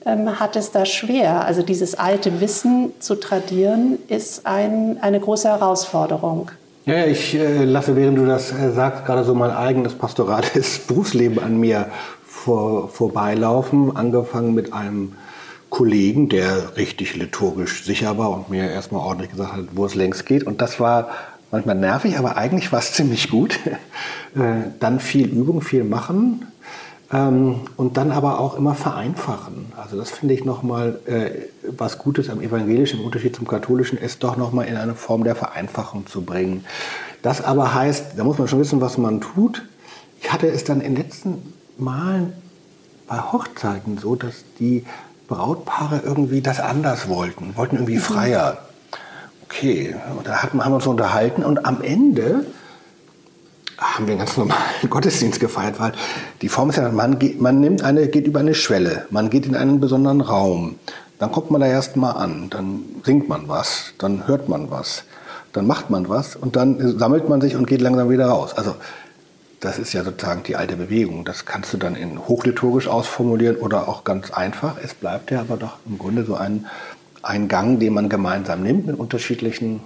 ähm, 0.05 0.39
hat 0.39 0.57
es 0.57 0.71
da 0.73 0.85
schwer. 0.85 1.45
Also 1.45 1.63
dieses 1.63 1.95
alte 1.95 2.41
Wissen 2.41 2.93
zu 3.01 3.15
tradieren, 3.15 3.99
ist 4.09 4.47
ein, 4.47 4.99
eine 5.01 5.21
große 5.21 5.49
Herausforderung. 5.49 6.51
Ja, 6.87 7.07
ich 7.07 7.35
äh, 7.35 7.65
lasse, 7.65 7.97
während 7.97 8.19
du 8.19 8.27
das 8.27 8.53
äh, 8.53 8.71
sagst, 8.71 9.07
gerade 9.07 9.25
so 9.25 9.35
mein 9.35 9.51
eigenes 9.51 9.95
pastorales 9.95 10.79
Berufsleben 10.87 11.39
an 11.43 11.59
mir 11.59 11.87
vor, 12.27 12.91
vorbeilaufen. 12.91 13.97
Angefangen 13.97 14.53
mit 14.53 14.75
einem 14.75 15.15
Kollegen, 15.71 16.29
der 16.29 16.77
richtig 16.77 17.17
liturgisch 17.17 17.85
sicher 17.85 18.19
war 18.19 18.31
und 18.31 18.51
mir 18.51 18.71
erstmal 18.71 19.01
ordentlich 19.01 19.31
gesagt 19.31 19.55
hat, 19.55 19.65
wo 19.73 19.87
es 19.87 19.95
längst 19.95 20.27
geht. 20.27 20.45
Und 20.45 20.61
das 20.61 20.79
war 20.79 21.09
manchmal 21.55 21.77
nervig, 21.77 22.19
aber 22.19 22.37
eigentlich 22.37 22.73
war 22.73 22.81
es 22.81 22.93
ziemlich 22.93 23.31
gut. 23.31 23.59
Äh, 24.37 24.73
dann 24.81 24.99
viel 24.99 25.29
Übung, 25.29 25.61
viel 25.61 25.85
machen 25.85 26.45
ähm, 27.13 27.61
und 27.77 27.97
dann 27.97 28.11
aber 28.11 28.41
auch 28.41 28.57
immer 28.57 28.75
vereinfachen. 28.75 29.67
Also 29.77 29.97
das 29.97 30.11
finde 30.11 30.35
ich 30.35 30.45
nochmal 30.45 30.99
äh, 31.07 31.31
was 31.71 31.99
Gutes 31.99 32.29
am 32.29 32.41
Evangelischen 32.41 32.99
im 32.99 33.07
Unterschied 33.07 33.37
zum 33.37 33.47
Katholischen 33.47 33.97
ist, 33.97 34.25
doch 34.25 34.37
nochmal 34.37 34.67
in 34.67 34.77
eine 34.77 34.97
Form 34.97 35.23
der 35.23 35.37
Vereinfachung 35.37 36.09
zu 36.09 36.23
bringen. 36.23 36.65
Das 37.23 37.45
aber 37.45 37.75
heißt, 37.75 38.15
da 38.17 38.25
muss 38.25 38.37
man 38.37 38.49
schon 38.49 38.59
wissen, 38.59 38.81
was 38.81 38.99
man 38.99 39.21
tut. 39.21 39.63
Ich 40.21 40.33
hatte 40.33 40.49
es 40.49 40.65
dann 40.65 40.81
in 40.81 40.97
den 40.97 41.05
letzten 41.05 41.55
Malen 41.79 42.33
bei 43.07 43.21
Hochzeiten 43.21 43.99
so, 43.99 44.17
dass 44.17 44.43
die 44.59 44.85
Brautpaare 45.29 46.03
irgendwie 46.05 46.41
das 46.41 46.59
anders 46.59 47.09
wollten, 47.09 47.57
wollten 47.57 47.77
irgendwie 47.77 47.99
mhm. 47.99 48.01
freier 48.01 48.59
okay, 49.55 49.95
da 50.25 50.43
haben 50.43 50.59
wir 50.59 50.75
uns 50.75 50.87
unterhalten 50.87 51.45
und 51.45 51.65
am 51.65 51.81
Ende 51.81 52.45
haben 53.79 54.07
wir 54.07 54.13
einen 54.13 54.19
ganz 54.19 54.37
normalen 54.37 54.61
Gottesdienst 54.91 55.41
gefeiert, 55.41 55.79
weil 55.79 55.93
die 56.43 56.49
Form 56.49 56.71
ist 56.71 56.77
ja, 56.77 56.91
man, 56.91 57.19
geht, 57.19 57.41
man 57.41 57.61
nimmt 57.61 57.83
eine, 57.83 58.09
geht 58.09 58.27
über 58.27 58.41
eine 58.41 58.55
Schwelle, 58.55 59.07
man 59.11 59.31
geht 59.31 59.47
in 59.47 59.57
einen 59.57 59.81
besonderen 59.81 60.21
Raum, 60.21 60.77
dann 61.19 61.31
kommt 61.31 61.51
man 61.51 61.61
da 61.61 61.67
erst 61.67 61.97
mal 61.97 62.13
an, 62.13 62.51
dann 62.51 62.85
singt 63.05 63.29
man 63.29 63.49
was, 63.49 63.95
dann 63.99 64.27
hört 64.27 64.49
man 64.49 64.71
was, 64.71 65.05
dann 65.53 65.67
macht 65.67 65.91
man 65.91 66.09
was 66.09 66.35
und 66.37 66.57
dann 66.57 66.99
sammelt 66.99 67.29
man 67.29 67.41
sich 67.41 67.55
und 67.55 67.67
geht 67.67 67.81
langsam 67.81 68.11
wieder 68.11 68.27
raus. 68.27 68.55
Also 68.55 68.75
das 69.61 69.79
ist 69.79 69.95
ja 69.95 70.05
sozusagen 70.05 70.43
die 70.43 70.57
alte 70.57 70.77
Bewegung. 70.77 71.25
Das 71.25 71.47
kannst 71.47 71.73
du 71.73 71.79
dann 71.79 71.97
in 71.97 72.19
hochliturgisch 72.19 72.87
ausformulieren 72.87 73.57
oder 73.57 73.89
auch 73.89 74.05
ganz 74.05 74.31
einfach. 74.31 74.77
Es 74.83 74.93
bleibt 74.93 75.31
ja 75.31 75.41
aber 75.41 75.57
doch 75.57 75.79
im 75.87 75.97
Grunde 75.99 76.25
so 76.25 76.35
ein 76.35 76.67
ein 77.25 77.49
Gang, 77.49 77.81
den 77.81 77.95
man 77.95 78.09
gemeinsam 78.09 78.63
nimmt 78.63 78.87
mit 78.87 78.99
unterschiedlichen 78.99 79.81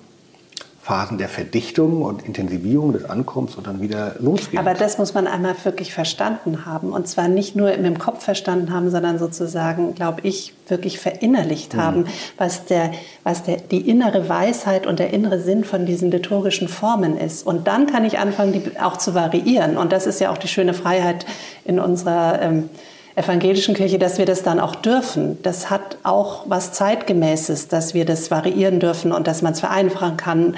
Phasen 0.89 1.19
der 1.19 1.29
Verdichtung 1.29 2.01
und 2.01 2.25
Intensivierung 2.25 2.95
des 2.95 3.05
Ankommens 3.05 3.57
und 3.57 3.67
dann 3.67 3.83
wieder 3.83 4.15
losgeht. 4.21 4.59
Aber 4.59 4.73
das 4.73 4.97
muss 4.97 5.13
man 5.13 5.27
einmal 5.27 5.55
wirklich 5.63 5.93
verstanden 5.93 6.65
haben. 6.65 6.93
Und 6.93 7.07
zwar 7.07 7.29
nicht 7.29 7.55
nur 7.55 7.73
im 7.73 7.99
Kopf 7.99 8.25
verstanden 8.25 8.73
haben, 8.73 8.91
sondern 8.91 9.19
sozusagen, 9.19 9.95
glaube 9.95 10.23
ich, 10.23 10.55
wirklich 10.67 10.99
verinnerlicht 10.99 11.75
mhm. 11.75 11.79
haben, 11.79 12.05
was, 12.39 12.65
der, 12.65 12.93
was 13.23 13.43
der, 13.43 13.59
die 13.59 13.87
innere 13.87 14.31
Weisheit 14.31 14.87
und 14.87 14.99
der 14.99 15.13
innere 15.13 15.41
Sinn 15.41 15.63
von 15.65 15.85
diesen 15.85 16.11
liturgischen 16.11 16.69
Formen 16.69 17.19
ist. 17.19 17.47
Und 17.47 17.67
dann 17.67 17.87
kann 17.87 18.07
ich 18.07 18.19
anfangen, 18.19 18.55
die 18.55 18.81
auch 18.81 18.97
zu 18.97 19.15
variieren. 19.15 19.77
Und 19.77 19.93
das 19.93 20.07
ist 20.07 20.23
ja 20.23 20.31
auch 20.31 20.39
die 20.39 20.49
schöne 20.49 20.73
Freiheit 20.73 21.27
in 21.67 21.79
unserer 21.81 22.41
ähm, 22.41 22.71
evangelischen 23.19 23.75
Kirche, 23.75 23.99
dass 23.99 24.19
wir 24.19 24.27
das 24.27 24.43
dann 24.43 24.61
auch 24.61 24.77
dürfen. 24.77 25.39
Das 25.43 25.71
hat 25.71 25.99
auch 26.05 26.45
was 26.47 26.73
Zeitgemäßes, 26.73 27.69
dass 27.69 27.93
wir 27.93 28.05
das 28.05 28.31
variieren 28.31 28.81
dürfen 28.81 29.13
und 29.13 29.27
dass 29.27 29.43
man 29.43 29.53
es 29.53 29.61
vereinfachen 29.61 30.17
kann 30.17 30.57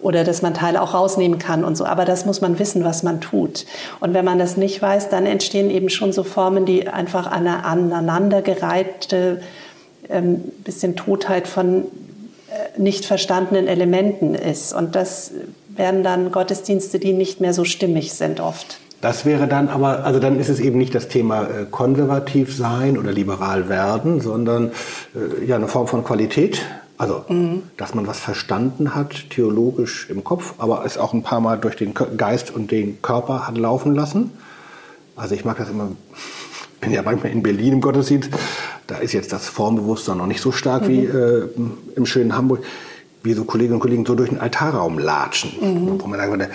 oder 0.00 0.24
dass 0.24 0.42
man 0.42 0.52
Teile 0.52 0.82
auch 0.82 0.94
rausnehmen 0.94 1.38
kann 1.38 1.64
und 1.64 1.76
so. 1.76 1.86
Aber 1.86 2.04
das 2.04 2.26
muss 2.26 2.40
man 2.40 2.58
wissen, 2.58 2.84
was 2.84 3.02
man 3.02 3.20
tut. 3.20 3.64
Und 4.00 4.14
wenn 4.14 4.24
man 4.24 4.38
das 4.38 4.56
nicht 4.56 4.82
weiß, 4.82 5.08
dann 5.08 5.26
entstehen 5.26 5.70
eben 5.70 5.88
schon 5.88 6.12
so 6.12 6.22
Formen, 6.24 6.66
die 6.66 6.88
einfach 6.88 7.26
eine 7.26 7.64
aneinandergereihte 7.64 9.40
ähm, 10.08 10.42
bisschen 10.64 10.96
Totheit 10.96 11.48
von 11.48 11.84
äh, 11.84 12.80
nicht 12.80 13.04
verstandenen 13.04 13.68
Elementen 13.68 14.34
ist. 14.34 14.74
Und 14.74 14.96
das 14.96 15.30
werden 15.68 16.02
dann 16.02 16.32
Gottesdienste, 16.32 16.98
die 16.98 17.12
nicht 17.12 17.40
mehr 17.40 17.54
so 17.54 17.64
stimmig 17.64 18.12
sind 18.12 18.40
oft. 18.40 18.81
Das 19.02 19.26
wäre 19.26 19.48
dann 19.48 19.68
aber, 19.68 20.04
also 20.04 20.20
dann 20.20 20.38
ist 20.38 20.48
es 20.48 20.60
eben 20.60 20.78
nicht 20.78 20.94
das 20.94 21.08
Thema 21.08 21.42
äh, 21.42 21.66
konservativ 21.68 22.56
sein 22.56 22.96
oder 22.96 23.10
liberal 23.10 23.68
werden, 23.68 24.20
sondern 24.20 24.70
äh, 25.14 25.44
ja 25.44 25.56
eine 25.56 25.66
Form 25.66 25.88
von 25.88 26.04
Qualität. 26.04 26.62
Also, 26.98 27.24
mhm. 27.28 27.64
dass 27.76 27.96
man 27.96 28.06
was 28.06 28.20
verstanden 28.20 28.94
hat, 28.94 29.28
theologisch 29.30 30.08
im 30.08 30.22
Kopf, 30.22 30.54
aber 30.58 30.84
es 30.86 30.98
auch 30.98 31.14
ein 31.14 31.24
paar 31.24 31.40
Mal 31.40 31.58
durch 31.58 31.74
den 31.74 31.94
Geist 31.94 32.54
und 32.54 32.70
den 32.70 33.02
Körper 33.02 33.48
hat 33.48 33.58
laufen 33.58 33.92
lassen. 33.96 34.30
Also 35.16 35.34
ich 35.34 35.44
mag 35.44 35.58
das 35.58 35.68
immer 35.68 35.88
bin 36.80 36.92
ja 36.92 37.02
manchmal 37.02 37.32
in 37.32 37.42
Berlin 37.42 37.74
im 37.74 37.80
Gottesdienst, 37.80 38.30
da 38.86 38.98
ist 38.98 39.12
jetzt 39.12 39.32
das 39.32 39.48
Formbewusstsein 39.48 40.18
noch 40.18 40.26
nicht 40.26 40.40
so 40.40 40.52
stark 40.52 40.82
mhm. 40.82 40.88
wie 40.88 41.04
äh, 41.06 41.48
im 41.96 42.06
schönen 42.06 42.36
Hamburg, 42.36 42.62
wie 43.24 43.32
so 43.32 43.44
Kolleginnen 43.44 43.74
und 43.74 43.80
Kollegen 43.80 44.06
so 44.06 44.14
durch 44.14 44.28
den 44.28 44.38
Altarraum 44.38 45.00
latschen. 45.00 45.52
Mhm. 45.60 46.00
Wo 46.00 46.06
man 46.06 46.20
sagen 46.20 46.30
würde, 46.30 46.50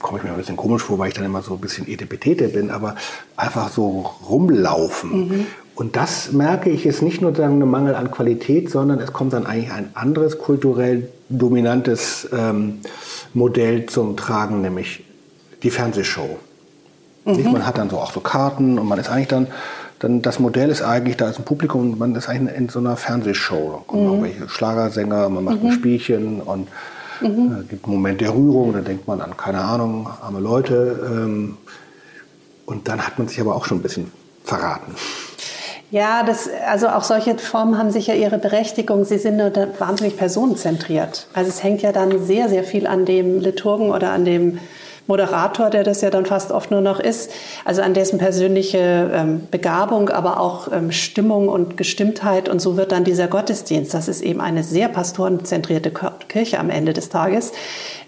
komme 0.00 0.18
ich 0.18 0.24
mir 0.24 0.30
ein 0.30 0.36
bisschen 0.36 0.56
komisch 0.56 0.82
vor, 0.82 0.98
weil 0.98 1.08
ich 1.08 1.14
dann 1.14 1.24
immer 1.24 1.42
so 1.42 1.54
ein 1.54 1.60
bisschen 1.60 1.88
Etepetete 1.88 2.48
bin, 2.48 2.70
aber 2.70 2.96
einfach 3.36 3.70
so 3.70 4.10
rumlaufen. 4.28 5.28
Mhm. 5.28 5.46
Und 5.74 5.94
das 5.94 6.32
merke 6.32 6.70
ich 6.70 6.86
ist 6.86 7.02
nicht 7.02 7.22
nur 7.22 7.34
sagen, 7.34 7.62
ein 7.62 7.70
Mangel 7.70 7.94
an 7.94 8.10
Qualität, 8.10 8.68
sondern 8.68 8.98
es 8.98 9.12
kommt 9.12 9.32
dann 9.32 9.46
eigentlich 9.46 9.70
ein 9.70 9.90
anderes 9.94 10.38
kulturell 10.38 11.08
dominantes 11.28 12.28
ähm, 12.32 12.80
Modell 13.32 13.86
zum 13.86 14.16
Tragen, 14.16 14.60
nämlich 14.60 15.04
die 15.62 15.70
Fernsehshow. 15.70 16.38
Mhm. 17.24 17.52
Man 17.52 17.66
hat 17.66 17.78
dann 17.78 17.90
so 17.90 17.98
auch 17.98 18.12
so 18.12 18.20
Karten 18.20 18.78
und 18.78 18.88
man 18.88 18.98
ist 18.98 19.08
eigentlich 19.08 19.28
dann, 19.28 19.46
dann 19.98 20.22
das 20.22 20.38
Modell 20.38 20.70
ist 20.70 20.82
eigentlich, 20.82 21.16
da 21.16 21.28
ist 21.30 21.38
ein 21.38 21.44
Publikum 21.44 21.92
und 21.92 21.98
man 21.98 22.14
ist 22.14 22.28
eigentlich 22.28 22.56
in 22.56 22.68
so 22.68 22.80
einer 22.80 22.96
Fernsehshow. 22.96 23.72
Da 23.72 23.84
kommen 23.86 24.02
mhm. 24.02 24.24
irgendwelche 24.24 24.48
Schlagersänger, 24.48 25.28
man 25.28 25.44
macht 25.44 25.62
mhm. 25.62 25.68
ein 25.68 25.72
Spielchen 25.74 26.40
und 26.40 26.68
mhm. 27.20 27.60
äh, 27.60 27.64
gibt 27.64 27.84
einen 27.84 27.94
Moment 27.94 28.20
der 28.20 28.34
Rührung, 28.34 28.72
da 28.72 28.80
denkt 28.80 29.06
man 29.06 29.20
an, 29.20 29.36
keine 29.36 29.60
Ahnung, 29.60 30.08
arme 30.20 30.40
Leute. 30.40 31.00
Ähm, 31.04 31.56
und 32.66 32.88
dann 32.88 33.06
hat 33.06 33.18
man 33.18 33.28
sich 33.28 33.40
aber 33.40 33.56
auch 33.56 33.64
schon 33.64 33.78
ein 33.78 33.82
bisschen 33.82 34.12
verraten. 34.44 34.94
Ja, 35.90 36.22
das, 36.22 36.50
also 36.66 36.88
auch 36.88 37.02
solche 37.02 37.38
Formen 37.38 37.78
haben 37.78 37.90
sicher 37.90 38.14
ihre 38.14 38.36
Berechtigung. 38.36 39.04
Sie 39.06 39.16
sind 39.16 39.38
nur 39.38 39.50
wahnsinnig 39.78 40.18
personenzentriert. 40.18 41.28
Also 41.32 41.48
es 41.48 41.62
hängt 41.62 41.80
ja 41.80 41.92
dann 41.92 42.26
sehr, 42.26 42.50
sehr 42.50 42.62
viel 42.62 42.86
an 42.86 43.06
dem 43.06 43.40
Liturgen 43.40 43.90
oder 43.90 44.12
an 44.12 44.26
dem 44.26 44.58
Moderator, 45.08 45.70
der 45.70 45.82
das 45.82 46.02
ja 46.02 46.10
dann 46.10 46.26
fast 46.26 46.52
oft 46.52 46.70
nur 46.70 46.82
noch 46.82 47.00
ist, 47.00 47.32
also 47.64 47.82
an 47.82 47.94
dessen 47.94 48.18
persönliche 48.18 49.10
ähm, 49.12 49.48
Begabung, 49.50 50.10
aber 50.10 50.38
auch 50.38 50.70
ähm, 50.70 50.92
Stimmung 50.92 51.48
und 51.48 51.76
Gestimmtheit. 51.76 52.48
Und 52.48 52.60
so 52.60 52.76
wird 52.76 52.92
dann 52.92 53.04
dieser 53.04 53.26
Gottesdienst, 53.26 53.92
das 53.94 54.06
ist 54.06 54.20
eben 54.20 54.40
eine 54.40 54.62
sehr 54.62 54.88
pastorenzentrierte 54.88 55.90
Kirche 56.28 56.60
am 56.60 56.68
Ende 56.68 56.92
des 56.92 57.08
Tages, 57.08 57.52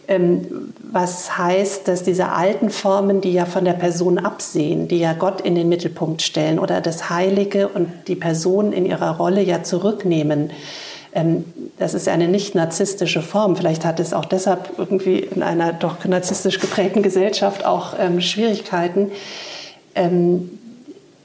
ähm, 0.08 0.72
was 0.92 1.38
heißt, 1.38 1.88
dass 1.88 2.02
diese 2.02 2.32
alten 2.32 2.68
Formen, 2.68 3.20
die 3.20 3.32
ja 3.32 3.46
von 3.46 3.64
der 3.64 3.72
Person 3.72 4.18
absehen, 4.18 4.86
die 4.86 4.98
ja 4.98 5.14
Gott 5.14 5.40
in 5.40 5.54
den 5.54 5.68
Mittelpunkt 5.68 6.20
stellen 6.20 6.58
oder 6.58 6.80
das 6.80 7.08
Heilige 7.08 7.68
und 7.68 7.88
die 8.08 8.16
Person 8.16 8.72
in 8.72 8.84
ihrer 8.84 9.16
Rolle 9.16 9.40
ja 9.40 9.62
zurücknehmen, 9.62 10.50
das 11.78 11.94
ist 11.94 12.08
eine 12.08 12.28
nicht 12.28 12.54
narzisstische 12.54 13.22
Form. 13.22 13.56
Vielleicht 13.56 13.84
hat 13.84 13.98
es 13.98 14.12
auch 14.12 14.24
deshalb 14.24 14.78
irgendwie 14.78 15.18
in 15.18 15.42
einer 15.42 15.72
doch 15.72 16.04
narzisstisch 16.04 16.60
geprägten 16.60 17.02
Gesellschaft 17.02 17.64
auch 17.64 17.94
ähm, 17.98 18.20
Schwierigkeiten. 18.20 19.10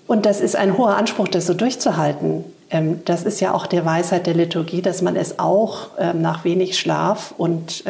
und 0.07 0.25
das 0.25 0.41
ist 0.41 0.55
ein 0.55 0.77
hoher 0.77 0.97
Anspruch, 0.97 1.27
das 1.27 1.45
so 1.45 1.53
durchzuhalten. 1.53 2.43
das 3.05 3.23
ist 3.23 3.41
ja 3.41 3.53
auch 3.53 3.67
der 3.67 3.85
Weisheit 3.85 4.25
der 4.25 4.33
Liturgie, 4.33 4.81
dass 4.81 5.03
man 5.03 5.15
es 5.15 5.37
auch 5.37 5.89
nach 6.13 6.43
wenig 6.43 6.79
Schlaf 6.79 7.33
und 7.37 7.83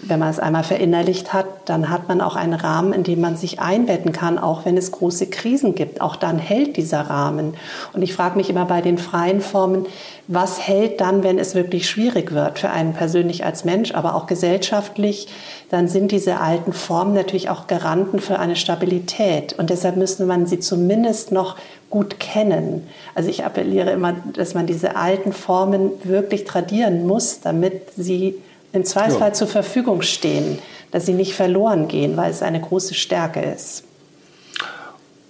wenn 0.00 0.20
man 0.20 0.30
es 0.30 0.38
einmal 0.38 0.62
verinnerlicht 0.62 1.32
hat, 1.32 1.46
dann 1.64 1.90
hat 1.90 2.06
man 2.06 2.20
auch 2.20 2.36
einen 2.36 2.54
Rahmen, 2.54 2.92
in 2.92 3.02
dem 3.02 3.20
man 3.20 3.36
sich 3.36 3.58
einbetten 3.58 4.12
kann, 4.12 4.38
auch 4.38 4.64
wenn 4.64 4.76
es 4.76 4.92
große 4.92 5.26
Krisen 5.26 5.74
gibt. 5.74 6.00
Auch 6.00 6.14
dann 6.14 6.38
hält 6.38 6.76
dieser 6.76 7.00
Rahmen. 7.00 7.54
Und 7.92 8.02
ich 8.02 8.14
frage 8.14 8.36
mich 8.36 8.48
immer 8.48 8.64
bei 8.64 8.80
den 8.80 8.96
freien 8.96 9.40
Formen, 9.40 9.86
was 10.28 10.60
hält 10.60 11.00
dann, 11.00 11.24
wenn 11.24 11.38
es 11.38 11.56
wirklich 11.56 11.90
schwierig 11.90 12.32
wird 12.32 12.60
für 12.60 12.70
einen 12.70 12.92
persönlich 12.92 13.44
als 13.44 13.64
Mensch, 13.64 13.92
aber 13.92 14.14
auch 14.14 14.26
gesellschaftlich? 14.26 15.28
Dann 15.68 15.88
sind 15.88 16.12
diese 16.12 16.40
alten 16.40 16.72
Formen 16.72 17.14
natürlich 17.14 17.50
auch 17.50 17.66
Garanten 17.66 18.20
für 18.20 18.38
eine 18.38 18.54
Stabilität. 18.54 19.58
Und 19.58 19.70
deshalb 19.70 19.96
müsste 19.96 20.26
man 20.26 20.46
sie 20.46 20.60
zumindest 20.60 21.32
noch 21.32 21.56
gut 21.90 22.20
kennen. 22.20 22.86
Also 23.16 23.30
ich 23.30 23.44
appelliere 23.44 23.90
immer, 23.90 24.14
dass 24.34 24.54
man 24.54 24.66
diese 24.66 24.94
alten 24.94 25.32
Formen 25.32 25.90
wirklich 26.04 26.44
tradieren 26.44 27.06
muss, 27.06 27.40
damit 27.40 27.82
sie 27.96 28.36
im 28.72 28.84
Zweifelsfall 28.84 29.28
ja. 29.28 29.34
zur 29.34 29.48
Verfügung 29.48 30.02
stehen, 30.02 30.58
dass 30.90 31.06
sie 31.06 31.14
nicht 31.14 31.34
verloren 31.34 31.88
gehen, 31.88 32.16
weil 32.16 32.30
es 32.30 32.42
eine 32.42 32.60
große 32.60 32.94
Stärke 32.94 33.40
ist. 33.40 33.84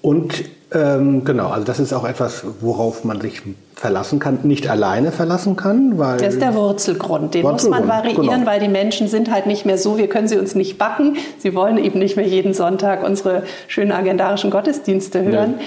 Und 0.03 0.45
ähm, 0.73 1.25
genau, 1.25 1.49
also 1.49 1.65
das 1.65 1.81
ist 1.81 1.95
auch 1.95 2.05
etwas, 2.05 2.45
worauf 2.61 3.03
man 3.03 3.21
sich 3.21 3.41
verlassen 3.75 4.19
kann, 4.19 4.41
nicht 4.43 4.69
alleine 4.69 5.13
verlassen 5.13 5.57
kann, 5.57 5.99
weil 5.99 6.19
das 6.19 6.35
ist 6.35 6.43
der 6.43 6.55
Wurzelgrund. 6.55 7.35
Den 7.35 7.45
Wurzelgrund, 7.45 7.81
muss 7.81 7.89
man 7.89 8.05
variieren, 8.05 8.41
genau. 8.41 8.47
weil 8.47 8.61
die 8.61 8.69
Menschen 8.69 9.09
sind 9.09 9.31
halt 9.31 9.47
nicht 9.47 9.65
mehr 9.65 9.79
so. 9.79 9.97
Wir 9.97 10.09
können 10.09 10.29
sie 10.29 10.37
uns 10.37 10.55
nicht 10.55 10.77
backen. 10.77 11.17
Sie 11.39 11.55
wollen 11.55 11.79
eben 11.79 11.99
nicht 11.99 12.17
mehr 12.17 12.27
jeden 12.27 12.53
Sonntag 12.53 13.03
unsere 13.03 13.45
schönen 13.67 13.93
agendarischen 13.93 14.51
Gottesdienste 14.51 15.23
hören. 15.23 15.55
Ja. 15.59 15.67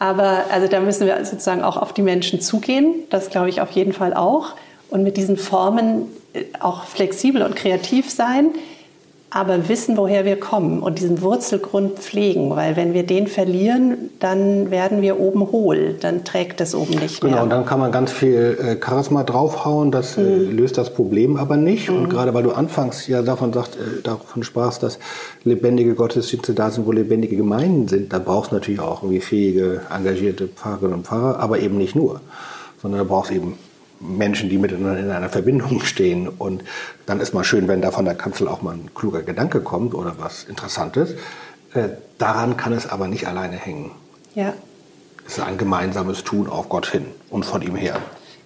Aber 0.00 0.44
also 0.50 0.66
da 0.66 0.80
müssen 0.80 1.06
wir 1.06 1.24
sozusagen 1.24 1.62
auch 1.62 1.76
auf 1.76 1.92
die 1.92 2.02
Menschen 2.02 2.40
zugehen. 2.40 2.94
Das 3.10 3.30
glaube 3.30 3.50
ich 3.50 3.60
auf 3.60 3.70
jeden 3.70 3.92
Fall 3.92 4.14
auch. 4.14 4.54
Und 4.90 5.02
mit 5.02 5.16
diesen 5.16 5.36
Formen 5.36 6.06
auch 6.60 6.84
flexibel 6.84 7.42
und 7.42 7.56
kreativ 7.56 8.10
sein, 8.10 8.52
aber 9.32 9.68
wissen, 9.68 9.96
woher 9.96 10.24
wir 10.24 10.38
kommen 10.38 10.82
und 10.82 10.98
diesen 10.98 11.22
Wurzelgrund 11.22 12.00
pflegen, 12.00 12.50
weil 12.50 12.74
wenn 12.74 12.94
wir 12.94 13.04
den 13.04 13.28
verlieren, 13.28 14.10
dann 14.18 14.72
werden 14.72 15.02
wir 15.02 15.20
oben 15.20 15.52
hohl, 15.52 15.94
dann 16.00 16.24
trägt 16.24 16.60
es 16.60 16.74
oben 16.74 16.98
nicht 16.98 17.20
genau, 17.20 17.30
mehr. 17.30 17.30
Genau, 17.30 17.42
und 17.44 17.50
dann 17.50 17.64
kann 17.64 17.78
man 17.78 17.92
ganz 17.92 18.10
viel 18.10 18.58
äh, 18.60 18.84
Charisma 18.84 19.22
draufhauen, 19.22 19.92
das 19.92 20.18
äh, 20.18 20.22
mhm. 20.22 20.56
löst 20.56 20.78
das 20.78 20.92
Problem 20.92 21.36
aber 21.36 21.56
nicht. 21.56 21.88
Mhm. 21.88 21.96
Und 21.96 22.08
gerade 22.10 22.34
weil 22.34 22.42
du 22.42 22.50
anfangs 22.50 23.06
ja 23.06 23.22
davon, 23.22 23.52
sagt, 23.52 23.76
äh, 23.76 24.02
davon 24.02 24.42
sprachst, 24.42 24.82
dass 24.82 24.98
lebendige 25.44 25.94
Gottesdienste 25.94 26.52
da 26.52 26.72
sind, 26.72 26.86
wo 26.86 26.92
lebendige 26.92 27.36
Gemeinden 27.36 27.86
sind, 27.86 28.12
da 28.12 28.18
brauchst 28.18 28.50
du 28.50 28.56
natürlich 28.56 28.80
auch 28.80 29.04
irgendwie 29.04 29.20
fähige, 29.20 29.82
engagierte 29.94 30.48
Pfarrerinnen 30.48 30.94
und 30.94 31.06
Pfarrer, 31.06 31.38
aber 31.38 31.60
eben 31.60 31.78
nicht 31.78 31.94
nur, 31.94 32.20
sondern 32.82 32.98
da 32.98 33.04
brauchst 33.04 33.30
eben 33.30 33.56
Menschen, 34.00 34.48
die 34.48 34.58
miteinander 34.58 34.98
in 34.98 35.10
einer 35.10 35.28
Verbindung 35.28 35.80
stehen. 35.84 36.28
Und 36.28 36.64
dann 37.06 37.20
ist 37.20 37.34
mal 37.34 37.44
schön, 37.44 37.68
wenn 37.68 37.80
da 37.80 37.90
von 37.90 38.04
der 38.04 38.14
Kanzel 38.14 38.48
auch 38.48 38.62
mal 38.62 38.74
ein 38.74 38.90
kluger 38.94 39.22
Gedanke 39.22 39.60
kommt 39.60 39.94
oder 39.94 40.16
was 40.18 40.44
Interessantes. 40.44 41.14
Äh, 41.74 41.90
daran 42.18 42.56
kann 42.56 42.72
es 42.72 42.88
aber 42.88 43.06
nicht 43.06 43.28
alleine 43.28 43.56
hängen. 43.56 43.92
Ja. 44.34 44.54
Es 45.26 45.38
ist 45.38 45.44
ein 45.44 45.58
gemeinsames 45.58 46.24
Tun 46.24 46.48
auf 46.48 46.68
Gott 46.68 46.86
hin 46.86 47.06
und 47.28 47.44
von 47.44 47.62
ihm 47.62 47.76
her. 47.76 47.96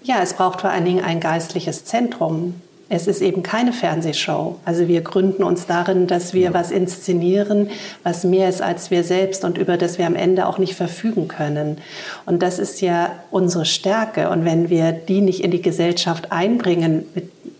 Ja, 0.02 0.20
es 0.20 0.34
braucht 0.34 0.60
vor 0.60 0.70
allen 0.70 0.84
Dingen 0.84 1.02
ein 1.02 1.20
geistliches 1.20 1.86
Zentrum. 1.86 2.60
Es 2.90 3.06
ist 3.06 3.22
eben 3.22 3.42
keine 3.42 3.72
Fernsehshow. 3.72 4.56
Also 4.66 4.88
wir 4.88 5.00
gründen 5.00 5.42
uns 5.42 5.66
darin, 5.66 6.06
dass 6.06 6.34
wir 6.34 6.52
was 6.52 6.70
inszenieren, 6.70 7.70
was 8.02 8.24
mehr 8.24 8.48
ist 8.48 8.60
als 8.60 8.90
wir 8.90 9.04
selbst 9.04 9.44
und 9.44 9.56
über 9.56 9.78
das 9.78 9.96
wir 9.98 10.06
am 10.06 10.14
Ende 10.14 10.46
auch 10.46 10.58
nicht 10.58 10.74
verfügen 10.74 11.26
können. 11.26 11.78
Und 12.26 12.42
das 12.42 12.58
ist 12.58 12.82
ja 12.82 13.10
unsere 13.30 13.64
Stärke. 13.64 14.28
Und 14.28 14.44
wenn 14.44 14.68
wir 14.68 14.92
die 14.92 15.22
nicht 15.22 15.42
in 15.42 15.50
die 15.50 15.62
Gesellschaft 15.62 16.30
einbringen, 16.30 17.06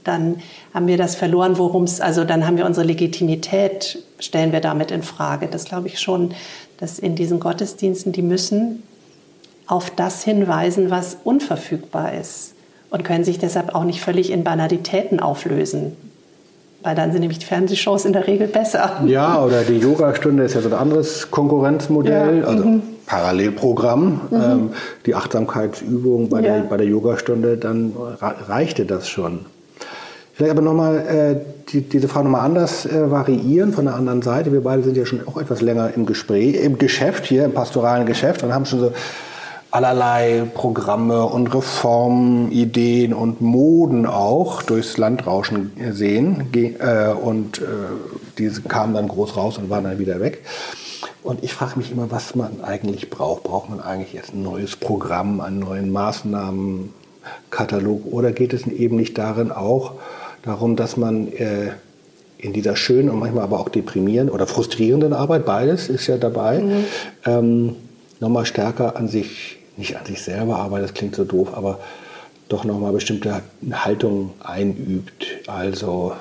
dann 0.04 0.42
haben 0.74 0.87
wir 0.87 0.98
das 0.98 1.14
verloren, 1.14 1.56
worum 1.56 1.84
es, 1.84 2.02
also 2.02 2.24
dann 2.24 2.46
haben 2.46 2.58
wir 2.58 2.66
unsere 2.66 2.87
Legitimität, 2.87 4.02
stellen 4.18 4.52
wir 4.52 4.60
damit 4.60 4.90
in 4.90 5.02
Frage. 5.02 5.48
Das 5.50 5.64
glaube 5.64 5.88
ich 5.88 6.00
schon, 6.00 6.34
dass 6.78 6.98
in 6.98 7.14
diesen 7.14 7.40
Gottesdiensten, 7.40 8.12
die 8.12 8.22
müssen 8.22 8.82
auf 9.66 9.88
das 9.88 10.22
hinweisen, 10.22 10.90
was 10.90 11.16
unverfügbar 11.24 12.12
ist 12.12 12.54
und 12.94 13.02
können 13.02 13.24
sich 13.24 13.40
deshalb 13.40 13.74
auch 13.74 13.83
nicht 13.83 14.00
völlig 14.00 14.30
in 14.30 14.44
Banalitäten 14.44 15.18
auflösen. 15.18 15.96
Weil 16.85 16.94
dann 16.94 17.11
sind 17.11 17.22
nämlich 17.22 17.40
die 17.40 17.46
Fernsehshows 17.46 18.04
in 18.04 18.12
der 18.12 18.28
Regel 18.28 18.46
besser. 18.46 19.02
Ja, 19.04 19.42
oder 19.42 19.62
die 19.62 19.78
Yogastunde 19.78 20.44
ist 20.44 20.54
ja 20.54 20.61
so 20.61 20.68
ein 20.68 20.74
anderes 20.74 21.28
Konkurrenzmodell, 21.33 22.42
ja, 22.42 22.44
also 22.44 22.64
mhm. 22.64 22.83
Parallelprogramm. 23.07 24.20
Mhm. 24.30 24.37
Ähm, 24.37 24.70
die 25.07 25.16
Achtsamkeitsübung 25.16 26.28
bei, 26.28 26.40
ja. 26.40 26.54
der, 26.54 26.61
bei 26.68 26.76
der 26.76 26.87
Yogastunde, 26.87 27.57
dann 27.57 27.94
reichte 28.20 28.85
das 28.85 29.09
schon. 29.09 29.40
Vielleicht 30.35 30.52
aber 30.52 30.62
nochmal 30.62 30.98
äh, 30.98 31.70
die, 31.72 31.80
diese 31.80 32.07
Frage 32.07 32.26
nochmal 32.26 32.46
anders 32.46 32.87
äh, 32.87 33.11
variieren 33.11 33.72
von 33.72 33.87
der 33.87 33.96
anderen 33.96 34.22
Seite. 34.22 34.52
Wir 34.52 34.62
beide 34.62 34.85
sind 34.85 34.96
ja 34.96 35.04
schon 35.04 35.26
auch 35.26 35.38
etwas 35.38 35.62
länger 35.62 35.90
im 35.96 36.07
Gespräch, 36.07 36.62
im 36.62 36.78
Geschäft 36.78 37.26
hier, 37.26 37.44
im 37.44 37.54
pastoralen 37.54 38.07
Geschäft 38.07 38.44
und 38.44 38.54
haben 38.54 38.66
schon 38.66 38.78
so 38.78 38.92
allerlei 39.74 40.46
Programme 40.54 41.26
und 41.26 41.52
Reformideen 41.52 43.12
und 43.12 43.40
Moden 43.40 44.06
auch 44.06 44.62
durchs 44.62 44.98
Land 44.98 45.26
rauschen 45.26 45.72
sehen. 45.90 46.46
Äh, 46.54 47.08
und 47.08 47.58
äh, 47.58 47.64
diese 48.38 48.62
kamen 48.62 48.94
dann 48.94 49.08
groß 49.08 49.37
raus 49.37 49.58
und 49.58 49.70
waren 49.70 49.82
dann 49.82 49.98
wieder 49.98 50.20
weg. 50.20 50.44
Und 51.24 51.42
ich 51.42 51.54
frage 51.54 51.76
mich 51.76 51.90
immer, 51.90 52.12
was 52.12 52.37
man 52.37 52.62
eigentlich 52.62 53.10
braucht. 53.10 53.42
Braucht 53.42 53.68
man 53.68 53.80
eigentlich 53.80 54.12
jetzt 54.12 54.32
ein 54.32 54.44
neues 54.44 54.76
Programm, 54.76 55.40
einen 55.40 55.58
neuen 55.58 55.90
Maßnahmenkatalog? 55.90 58.12
Oder 58.12 58.30
geht 58.30 58.52
es 58.52 58.68
eben 58.68 58.94
nicht 58.94 59.18
darin 59.18 59.50
auch 59.50 59.94
darum, 60.42 60.76
dass 60.76 60.96
man 60.96 61.26
äh, 61.32 61.72
in 62.38 62.52
dieser 62.52 62.76
schönen 62.76 63.10
und 63.10 63.18
manchmal 63.18 63.42
aber 63.42 63.58
auch 63.58 63.70
deprimierenden 63.70 64.32
oder 64.32 64.46
frustrierenden 64.46 65.14
Arbeit, 65.14 65.44
beides 65.44 65.88
ist 65.88 66.06
ja 66.06 66.16
dabei, 66.16 66.60
mhm. 66.60 66.85
ähm, 67.27 67.75
nochmal 68.20 68.46
stärker 68.46 68.96
an 68.96 69.08
sich 69.08 69.58
nicht 69.77 69.96
an 69.96 70.06
sich 70.06 70.22
selber 70.22 70.56
arbeitet, 70.56 70.90
das 70.90 70.94
klingt 70.94 71.16
so 71.16 71.25
doof, 71.25 71.54
aber 71.54 71.81
doch 72.48 72.64
nochmal 72.64 72.92
bestimmte 72.92 73.42
Haltungen 73.72 74.31
einübt. 74.40 75.27
Also 75.46 76.12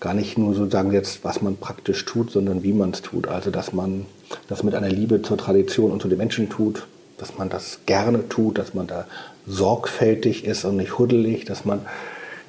gar 0.00 0.14
nicht 0.14 0.36
nur 0.36 0.54
sozusagen 0.54 0.92
jetzt, 0.92 1.24
was 1.24 1.42
man 1.42 1.56
praktisch 1.56 2.04
tut, 2.04 2.30
sondern 2.30 2.62
wie 2.62 2.72
man 2.72 2.90
es 2.90 3.02
tut. 3.02 3.28
Also 3.28 3.50
dass 3.50 3.72
man 3.72 4.06
das 4.48 4.62
mit 4.62 4.74
einer 4.74 4.88
Liebe 4.88 5.22
zur 5.22 5.38
Tradition 5.38 5.90
und 5.90 6.02
zu 6.02 6.08
den 6.08 6.18
Menschen 6.18 6.50
tut, 6.50 6.86
dass 7.18 7.38
man 7.38 7.48
das 7.48 7.80
gerne 7.86 8.28
tut, 8.28 8.58
dass 8.58 8.74
man 8.74 8.86
da 8.86 9.06
sorgfältig 9.46 10.44
ist 10.44 10.64
und 10.64 10.76
nicht 10.76 10.98
huddelig, 10.98 11.44
dass 11.44 11.64
man 11.64 11.80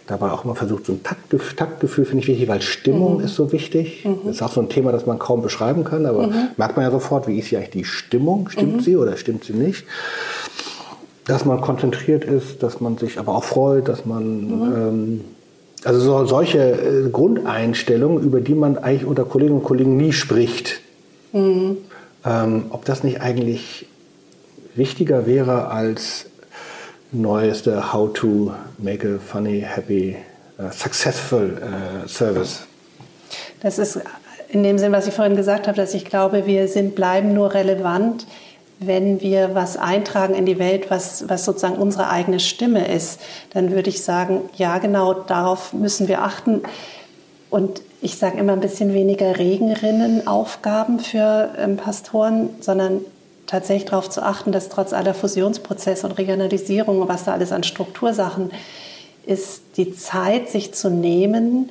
dabei 0.07 0.31
auch 0.31 0.43
immer 0.43 0.55
versucht, 0.55 0.85
so 0.85 0.93
ein 0.93 1.03
Taktgefühl, 1.03 1.55
Taktgefühl 1.55 2.05
finde 2.05 2.23
ich 2.23 2.27
wichtig, 2.27 2.47
weil 2.47 2.61
Stimmung 2.61 3.17
mhm. 3.17 3.23
ist 3.25 3.35
so 3.35 3.51
wichtig. 3.51 4.03
Mhm. 4.05 4.19
Das 4.25 4.35
ist 4.35 4.41
auch 4.41 4.51
so 4.51 4.61
ein 4.61 4.69
Thema, 4.69 4.91
das 4.91 5.05
man 5.05 5.19
kaum 5.19 5.41
beschreiben 5.41 5.83
kann, 5.83 6.05
aber 6.05 6.27
mhm. 6.27 6.49
merkt 6.57 6.75
man 6.75 6.85
ja 6.85 6.91
sofort, 6.91 7.27
wie 7.27 7.39
ist 7.39 7.47
hier 7.47 7.59
eigentlich 7.59 7.71
die 7.71 7.85
Stimmung? 7.85 8.49
Stimmt 8.49 8.77
mhm. 8.77 8.79
sie 8.81 8.97
oder 8.97 9.17
stimmt 9.17 9.43
sie 9.45 9.53
nicht? 9.53 9.85
Dass 11.25 11.45
man 11.45 11.61
konzentriert 11.61 12.25
ist, 12.25 12.63
dass 12.63 12.81
man 12.81 12.97
sich 12.97 13.17
aber 13.17 13.33
auch 13.35 13.45
freut, 13.45 13.87
dass 13.87 14.05
man 14.05 14.23
mhm. 14.23 14.75
ähm, 14.75 15.21
also 15.85 15.99
so, 15.99 16.25
solche 16.25 16.59
äh, 16.59 17.09
Grundeinstellungen, 17.09 18.23
über 18.23 18.41
die 18.41 18.55
man 18.55 18.77
eigentlich 18.77 19.05
unter 19.05 19.25
Kolleginnen 19.25 19.59
und 19.59 19.65
Kollegen 19.65 19.97
nie 19.97 20.13
spricht. 20.13 20.81
Mhm. 21.31 21.77
Ähm, 22.25 22.65
ob 22.69 22.85
das 22.85 23.03
nicht 23.03 23.21
eigentlich 23.21 23.87
wichtiger 24.75 25.25
wäre 25.25 25.67
als 25.67 26.27
neueste 27.13 27.93
How 27.93 28.11
to 28.13 28.53
make 28.77 29.07
a 29.07 29.19
funny, 29.19 29.61
happy, 29.61 30.17
uh, 30.59 30.71
successful 30.71 31.57
uh, 31.61 32.07
service. 32.07 32.67
Das 33.61 33.79
ist 33.79 33.99
in 34.49 34.63
dem 34.63 34.77
Sinn, 34.77 34.91
was 34.91 35.07
ich 35.07 35.13
vorhin 35.13 35.35
gesagt 35.35 35.67
habe, 35.67 35.77
dass 35.77 35.93
ich 35.93 36.05
glaube, 36.05 36.45
wir 36.45 36.67
sind, 36.67 36.95
bleiben 36.95 37.33
nur 37.33 37.53
relevant, 37.53 38.27
wenn 38.79 39.21
wir 39.21 39.55
was 39.55 39.77
eintragen 39.77 40.33
in 40.35 40.45
die 40.45 40.59
Welt, 40.59 40.91
was, 40.91 41.29
was 41.29 41.45
sozusagen 41.45 41.75
unsere 41.75 42.09
eigene 42.09 42.39
Stimme 42.39 42.87
ist. 42.87 43.19
Dann 43.53 43.71
würde 43.71 43.89
ich 43.89 44.03
sagen, 44.03 44.41
ja, 44.55 44.77
genau 44.79 45.13
darauf 45.13 45.73
müssen 45.73 46.07
wir 46.07 46.21
achten. 46.21 46.63
Und 47.49 47.81
ich 48.01 48.17
sage 48.17 48.37
immer 48.37 48.53
ein 48.53 48.59
bisschen 48.59 48.93
weniger 48.93 49.37
Regenrinnenaufgaben 49.37 50.99
für 50.99 51.51
ähm, 51.57 51.77
Pastoren, 51.77 52.49
sondern 52.59 53.01
tatsächlich 53.53 53.85
darauf 53.85 54.09
zu 54.09 54.23
achten, 54.23 54.51
dass 54.51 54.67
trotz 54.67 54.93
aller 54.93 55.13
Fusionsprozesse 55.13 56.07
und 56.07 56.13
Regionalisierung 56.13 57.01
und 57.01 57.07
was 57.07 57.25
da 57.25 57.33
alles 57.33 57.51
an 57.51 57.63
Struktursachen 57.63 58.49
ist, 59.27 59.61
die 59.77 59.95
Zeit, 59.95 60.49
sich 60.49 60.73
zu 60.73 60.89
nehmen, 60.89 61.69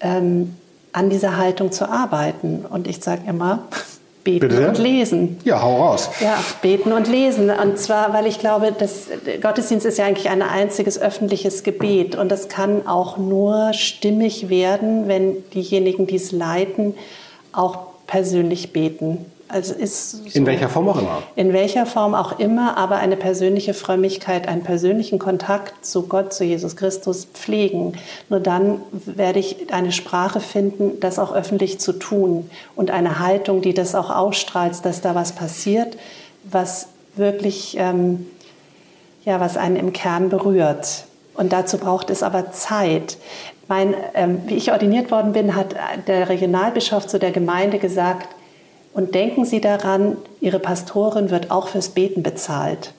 ähm, 0.00 0.56
an 0.92 1.10
dieser 1.10 1.36
Haltung 1.36 1.70
zu 1.70 1.88
arbeiten. 1.88 2.66
Und 2.68 2.88
ich 2.88 2.98
sage 3.00 3.22
immer, 3.28 3.62
beten 4.24 4.48
Bitte? 4.48 4.68
und 4.68 4.78
lesen. 4.78 5.38
Ja, 5.44 5.62
hau 5.62 5.84
raus. 5.84 6.10
Ja, 6.20 6.36
beten 6.62 6.92
und 6.92 7.06
lesen. 7.06 7.48
Und 7.48 7.78
zwar, 7.78 8.12
weil 8.12 8.26
ich 8.26 8.40
glaube, 8.40 8.72
dass 8.76 9.06
Gottesdienst 9.40 9.86
ist 9.86 9.98
ja 9.98 10.06
eigentlich 10.06 10.30
ein 10.30 10.42
einziges 10.42 10.98
öffentliches 11.00 11.62
Gebet. 11.62 12.16
Und 12.16 12.28
das 12.32 12.48
kann 12.48 12.88
auch 12.88 13.18
nur 13.18 13.72
stimmig 13.72 14.48
werden, 14.48 15.06
wenn 15.06 15.48
diejenigen, 15.50 16.08
die 16.08 16.16
es 16.16 16.32
leiten, 16.32 16.96
auch 17.52 17.78
persönlich 18.08 18.72
beten. 18.72 19.26
Also 19.48 19.74
ist 19.74 20.10
so, 20.10 20.18
in 20.32 20.46
welcher 20.46 20.68
Form 20.68 20.88
auch 20.88 20.98
immer. 20.98 21.22
In 21.36 21.52
welcher 21.52 21.84
Form 21.84 22.14
auch 22.14 22.38
immer, 22.38 22.78
aber 22.78 22.96
eine 22.96 23.16
persönliche 23.16 23.74
Frömmigkeit, 23.74 24.48
einen 24.48 24.62
persönlichen 24.62 25.18
Kontakt 25.18 25.84
zu 25.84 26.06
Gott, 26.06 26.32
zu 26.32 26.44
Jesus 26.44 26.76
Christus 26.76 27.26
pflegen. 27.26 27.92
Nur 28.30 28.40
dann 28.40 28.80
werde 29.04 29.38
ich 29.38 29.72
eine 29.72 29.92
Sprache 29.92 30.40
finden, 30.40 30.98
das 31.00 31.18
auch 31.18 31.34
öffentlich 31.34 31.78
zu 31.78 31.92
tun 31.92 32.50
und 32.74 32.90
eine 32.90 33.18
Haltung, 33.18 33.60
die 33.60 33.74
das 33.74 33.94
auch 33.94 34.10
ausstrahlt, 34.10 34.84
dass 34.84 35.02
da 35.02 35.14
was 35.14 35.32
passiert, 35.32 35.98
was 36.44 36.88
wirklich, 37.16 37.76
ähm, 37.78 38.26
ja, 39.24 39.40
was 39.40 39.56
einen 39.58 39.76
im 39.76 39.92
Kern 39.92 40.30
berührt. 40.30 41.04
Und 41.34 41.52
dazu 41.52 41.78
braucht 41.78 42.10
es 42.10 42.22
aber 42.22 42.52
Zeit. 42.52 43.18
Mein, 43.68 43.94
ähm, 44.14 44.42
wie 44.46 44.54
ich 44.54 44.72
ordiniert 44.72 45.10
worden 45.10 45.32
bin, 45.32 45.54
hat 45.54 45.74
der 46.06 46.28
Regionalbischof 46.28 47.06
zu 47.06 47.18
der 47.18 47.30
Gemeinde 47.30 47.78
gesagt, 47.78 48.28
und 48.94 49.14
denken 49.14 49.44
Sie 49.44 49.60
daran, 49.60 50.16
Ihre 50.40 50.58
Pastorin 50.58 51.30
wird 51.30 51.50
auch 51.50 51.68
fürs 51.68 51.90
Beten 51.90 52.22
bezahlt. 52.22 52.92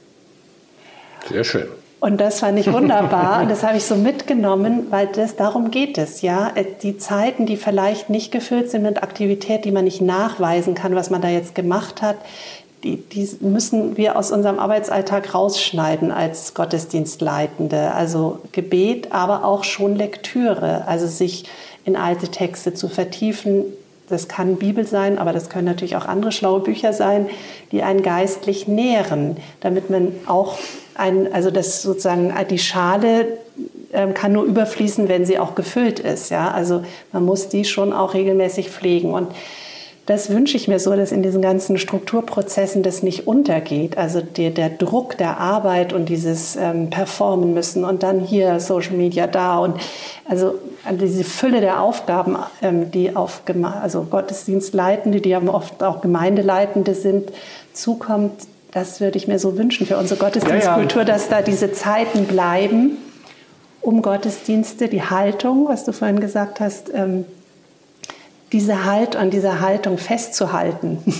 Sehr 1.29 1.43
schön. 1.43 1.67
Und 2.01 2.21
das 2.21 2.41
fand 2.41 2.59
ich 2.59 2.71
wunderbar 2.71 3.41
und 3.41 3.49
das 3.49 3.63
habe 3.63 3.77
ich 3.77 3.85
so 3.85 3.95
mitgenommen, 3.95 4.87
weil 4.91 5.07
das 5.07 5.37
darum 5.37 5.71
geht 5.71 5.97
es, 5.97 6.21
ja. 6.21 6.51
Die 6.83 6.97
Zeiten, 6.97 7.45
die 7.45 7.57
vielleicht 7.57 8.09
nicht 8.09 8.31
gefüllt 8.31 8.69
sind 8.69 8.83
mit 8.83 9.01
Aktivität, 9.01 9.65
die 9.65 9.71
man 9.71 9.85
nicht 9.85 10.01
nachweisen 10.01 10.75
kann, 10.75 10.93
was 10.93 11.09
man 11.09 11.21
da 11.21 11.29
jetzt 11.29 11.55
gemacht 11.55 12.01
hat, 12.01 12.17
die, 12.83 12.97
die 12.97 13.27
müssen 13.39 13.97
wir 13.97 14.15
aus 14.17 14.31
unserem 14.31 14.59
Arbeitsalltag 14.59 15.33
rausschneiden 15.33 16.11
als 16.11 16.53
Gottesdienstleitende. 16.53 17.93
Also 17.93 18.39
Gebet, 18.51 19.11
aber 19.11 19.43
auch 19.43 19.63
schon 19.63 19.95
Lektüre, 19.95 20.87
also 20.87 21.07
sich 21.07 21.45
in 21.85 21.95
alte 21.95 22.27
Texte 22.27 22.75
zu 22.75 22.87
vertiefen, 22.87 23.63
das 24.07 24.27
kann 24.27 24.57
Bibel 24.57 24.85
sein, 24.85 25.17
aber 25.17 25.33
das 25.33 25.49
können 25.49 25.65
natürlich 25.65 25.95
auch 25.95 26.05
andere 26.05 26.31
schlaue 26.31 26.59
Bücher 26.59 26.93
sein, 26.93 27.27
die 27.71 27.83
einen 27.83 28.03
geistlich 28.03 28.67
nähren, 28.67 29.37
damit 29.61 29.89
man 29.89 30.11
auch 30.27 30.57
ein, 30.95 31.33
also 31.33 31.51
das 31.51 31.81
sozusagen 31.81 32.33
die 32.49 32.59
Schale 32.59 33.39
ähm, 33.93 34.13
kann 34.13 34.31
nur 34.31 34.43
überfließen, 34.43 35.07
wenn 35.07 35.25
sie 35.25 35.39
auch 35.39 35.55
gefüllt 35.55 35.99
ist. 35.99 36.29
Ja, 36.29 36.51
also 36.51 36.83
man 37.11 37.25
muss 37.25 37.49
die 37.49 37.65
schon 37.65 37.93
auch 37.93 38.13
regelmäßig 38.13 38.69
pflegen 38.69 39.13
und 39.13 39.29
das 40.05 40.29
wünsche 40.29 40.55
ich 40.55 40.67
mir 40.67 40.79
so, 40.79 40.95
dass 40.95 41.11
in 41.11 41.23
diesen 41.23 41.41
ganzen 41.41 41.79
Strukturprozessen 41.79 42.83
das 42.83 43.01
nicht 43.01 43.25
untergeht. 43.25 43.97
Also 43.97 44.21
der, 44.21 44.51
der 44.51 44.69
Druck 44.69 45.17
der 45.17 45.39
Arbeit 45.39 45.93
und 45.93 46.09
dieses 46.09 46.55
ähm, 46.55 46.91
Performen 46.91 47.55
müssen 47.55 47.83
und 47.83 48.03
dann 48.03 48.19
hier 48.19 48.59
Social 48.59 48.93
Media 48.93 49.25
da 49.25 49.57
und 49.57 49.79
also 50.25 50.59
diese 50.91 51.23
Fülle 51.23 51.61
der 51.61 51.81
Aufgaben, 51.81 52.37
ähm, 52.61 52.91
die 52.91 53.15
auf 53.15 53.41
also 53.81 54.03
Gottesdienstleitende, 54.03 55.21
die 55.21 55.35
aber 55.35 55.53
oft 55.53 55.81
auch 55.83 56.01
Gemeindeleitende 56.01 56.93
sind, 56.93 57.31
zukommt, 57.73 58.33
das 58.71 58.99
würde 58.99 59.17
ich 59.17 59.27
mir 59.27 59.39
so 59.39 59.57
wünschen 59.57 59.87
für 59.87 59.97
unsere 59.97 60.19
Gottesdienstkultur, 60.19 61.01
ja, 61.01 61.07
ja. 61.07 61.13
dass 61.13 61.29
da 61.29 61.41
diese 61.41 61.71
Zeiten 61.71 62.25
bleiben, 62.25 62.97
um 63.81 64.01
Gottesdienste, 64.01 64.87
die 64.87 65.03
Haltung, 65.03 65.67
was 65.67 65.85
du 65.85 65.93
vorhin 65.93 66.19
gesagt 66.19 66.59
hast, 66.59 66.91
ähm, 66.93 67.25
diese 68.55 68.85
Halt 68.85 69.17
an 69.17 69.31
dieser 69.31 69.59
Haltung 69.59 69.97
festzuhalten. 69.97 70.99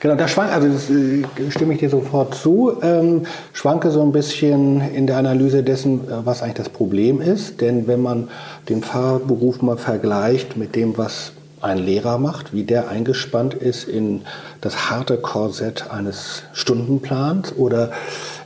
Genau, 0.00 0.16
da 0.16 0.26
schwank, 0.26 0.50
also 0.50 0.68
das, 0.68 0.90
äh, 0.90 1.22
stimme 1.50 1.74
ich 1.74 1.80
dir 1.80 1.90
sofort 1.90 2.34
zu, 2.34 2.72
ähm, 2.82 3.22
schwanke 3.52 3.90
so 3.92 4.02
ein 4.02 4.10
bisschen 4.10 4.80
in 4.80 5.06
der 5.06 5.16
Analyse 5.16 5.62
dessen, 5.62 6.08
äh, 6.08 6.24
was 6.24 6.42
eigentlich 6.42 6.54
das 6.54 6.70
Problem 6.70 7.20
ist. 7.20 7.60
Denn 7.60 7.86
wenn 7.86 8.00
man 8.00 8.28
den 8.68 8.82
Pfarrberuf 8.82 9.62
mal 9.62 9.76
vergleicht 9.76 10.56
mit 10.56 10.74
dem, 10.74 10.98
was 10.98 11.32
ein 11.60 11.78
Lehrer 11.78 12.18
macht, 12.18 12.52
wie 12.52 12.64
der 12.64 12.88
eingespannt 12.88 13.54
ist 13.54 13.84
in 13.84 14.22
das 14.60 14.90
harte 14.90 15.18
Korsett 15.18 15.90
eines 15.90 16.42
Stundenplans 16.52 17.54
oder 17.56 17.92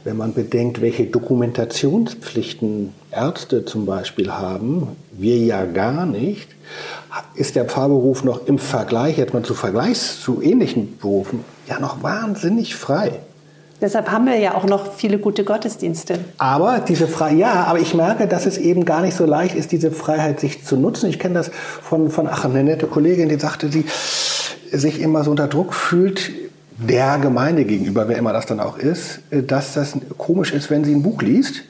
wenn 0.04 0.18
man 0.18 0.34
bedenkt, 0.34 0.82
welche 0.82 1.06
Dokumentationspflichten 1.06 2.92
Ärzte 3.10 3.64
zum 3.64 3.86
Beispiel 3.86 4.30
haben, 4.30 4.88
wir 5.12 5.38
ja 5.38 5.64
gar 5.64 6.04
nicht, 6.04 6.55
ist 7.34 7.56
der 7.56 7.64
Pfarrberuf 7.64 8.24
noch 8.24 8.46
im 8.46 8.58
Vergleich, 8.58 9.18
jetzt 9.18 9.34
mal 9.34 9.42
zu 9.42 9.54
Vergleichs 9.54 10.20
zu 10.20 10.42
ähnlichen 10.42 10.98
Berufen, 10.98 11.44
ja 11.68 11.80
noch 11.80 12.02
wahnsinnig 12.02 12.74
frei. 12.74 13.20
Deshalb 13.80 14.10
haben 14.10 14.24
wir 14.24 14.38
ja 14.38 14.54
auch 14.54 14.64
noch 14.64 14.94
viele 14.94 15.18
gute 15.18 15.44
Gottesdienste. 15.44 16.18
Aber 16.38 16.80
diese 16.80 17.06
Freiheit, 17.06 17.38
ja, 17.38 17.64
aber 17.64 17.78
ich 17.78 17.92
merke, 17.92 18.26
dass 18.26 18.46
es 18.46 18.56
eben 18.56 18.86
gar 18.86 19.02
nicht 19.02 19.14
so 19.14 19.26
leicht 19.26 19.54
ist, 19.54 19.70
diese 19.70 19.90
Freiheit 19.90 20.40
sich 20.40 20.64
zu 20.64 20.76
nutzen. 20.76 21.10
Ich 21.10 21.18
kenne 21.18 21.34
das 21.34 21.50
von, 21.82 22.10
von 22.10 22.26
ach, 22.26 22.46
eine 22.46 22.64
nette 22.64 22.86
Kollegin, 22.86 23.28
die 23.28 23.38
sagte, 23.38 23.68
sie 23.68 23.84
sich 24.72 25.00
immer 25.00 25.24
so 25.24 25.30
unter 25.30 25.46
Druck 25.46 25.74
fühlt, 25.74 26.30
der 26.78 27.18
Gemeinde 27.18 27.64
gegenüber, 27.64 28.08
wer 28.08 28.16
immer 28.16 28.32
das 28.32 28.46
dann 28.46 28.60
auch 28.60 28.78
ist, 28.78 29.20
dass 29.30 29.74
das 29.74 29.94
komisch 30.16 30.52
ist, 30.52 30.70
wenn 30.70 30.84
sie 30.84 30.94
ein 30.94 31.02
Buch 31.02 31.20
liest 31.22 31.62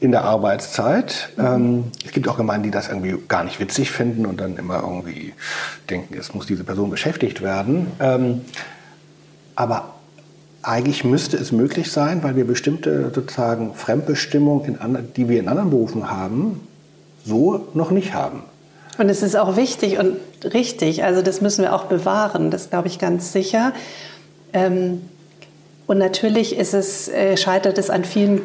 in 0.00 0.12
der 0.12 0.24
Arbeitszeit. 0.24 1.30
Mhm. 1.36 1.44
Ähm, 1.44 1.84
es 2.04 2.12
gibt 2.12 2.28
auch 2.28 2.36
Gemeinden, 2.36 2.64
die 2.64 2.70
das 2.70 2.88
irgendwie 2.88 3.16
gar 3.28 3.44
nicht 3.44 3.60
witzig 3.60 3.90
finden 3.90 4.26
und 4.26 4.40
dann 4.40 4.56
immer 4.56 4.80
irgendwie 4.82 5.34
denken, 5.90 6.16
es 6.18 6.34
muss 6.34 6.46
diese 6.46 6.64
Person 6.64 6.90
beschäftigt 6.90 7.42
werden. 7.42 7.88
Ähm, 8.00 8.42
aber 9.56 9.94
eigentlich 10.62 11.04
müsste 11.04 11.36
es 11.36 11.52
möglich 11.52 11.90
sein, 11.90 12.22
weil 12.22 12.36
wir 12.36 12.46
bestimmte 12.46 13.10
sozusagen 13.14 13.74
Fremdbestimmung, 13.74 14.64
in 14.64 14.78
die 15.16 15.28
wir 15.28 15.40
in 15.40 15.48
anderen 15.48 15.70
Berufen 15.70 16.10
haben, 16.10 16.60
so 17.24 17.68
noch 17.74 17.90
nicht 17.90 18.14
haben. 18.14 18.42
Und 18.98 19.08
es 19.08 19.22
ist 19.22 19.36
auch 19.36 19.56
wichtig 19.56 19.98
und 19.98 20.16
richtig, 20.52 21.04
also 21.04 21.22
das 21.22 21.40
müssen 21.40 21.62
wir 21.62 21.72
auch 21.72 21.84
bewahren, 21.84 22.50
das 22.50 22.70
glaube 22.70 22.88
ich 22.88 22.98
ganz 22.98 23.32
sicher. 23.32 23.72
Ähm, 24.52 25.02
und 25.88 25.96
natürlich 25.96 26.54
ist 26.54 26.74
es, 26.74 27.08
äh, 27.08 27.38
scheitert 27.38 27.78
es 27.78 27.88
an 27.88 28.04
vielen 28.04 28.42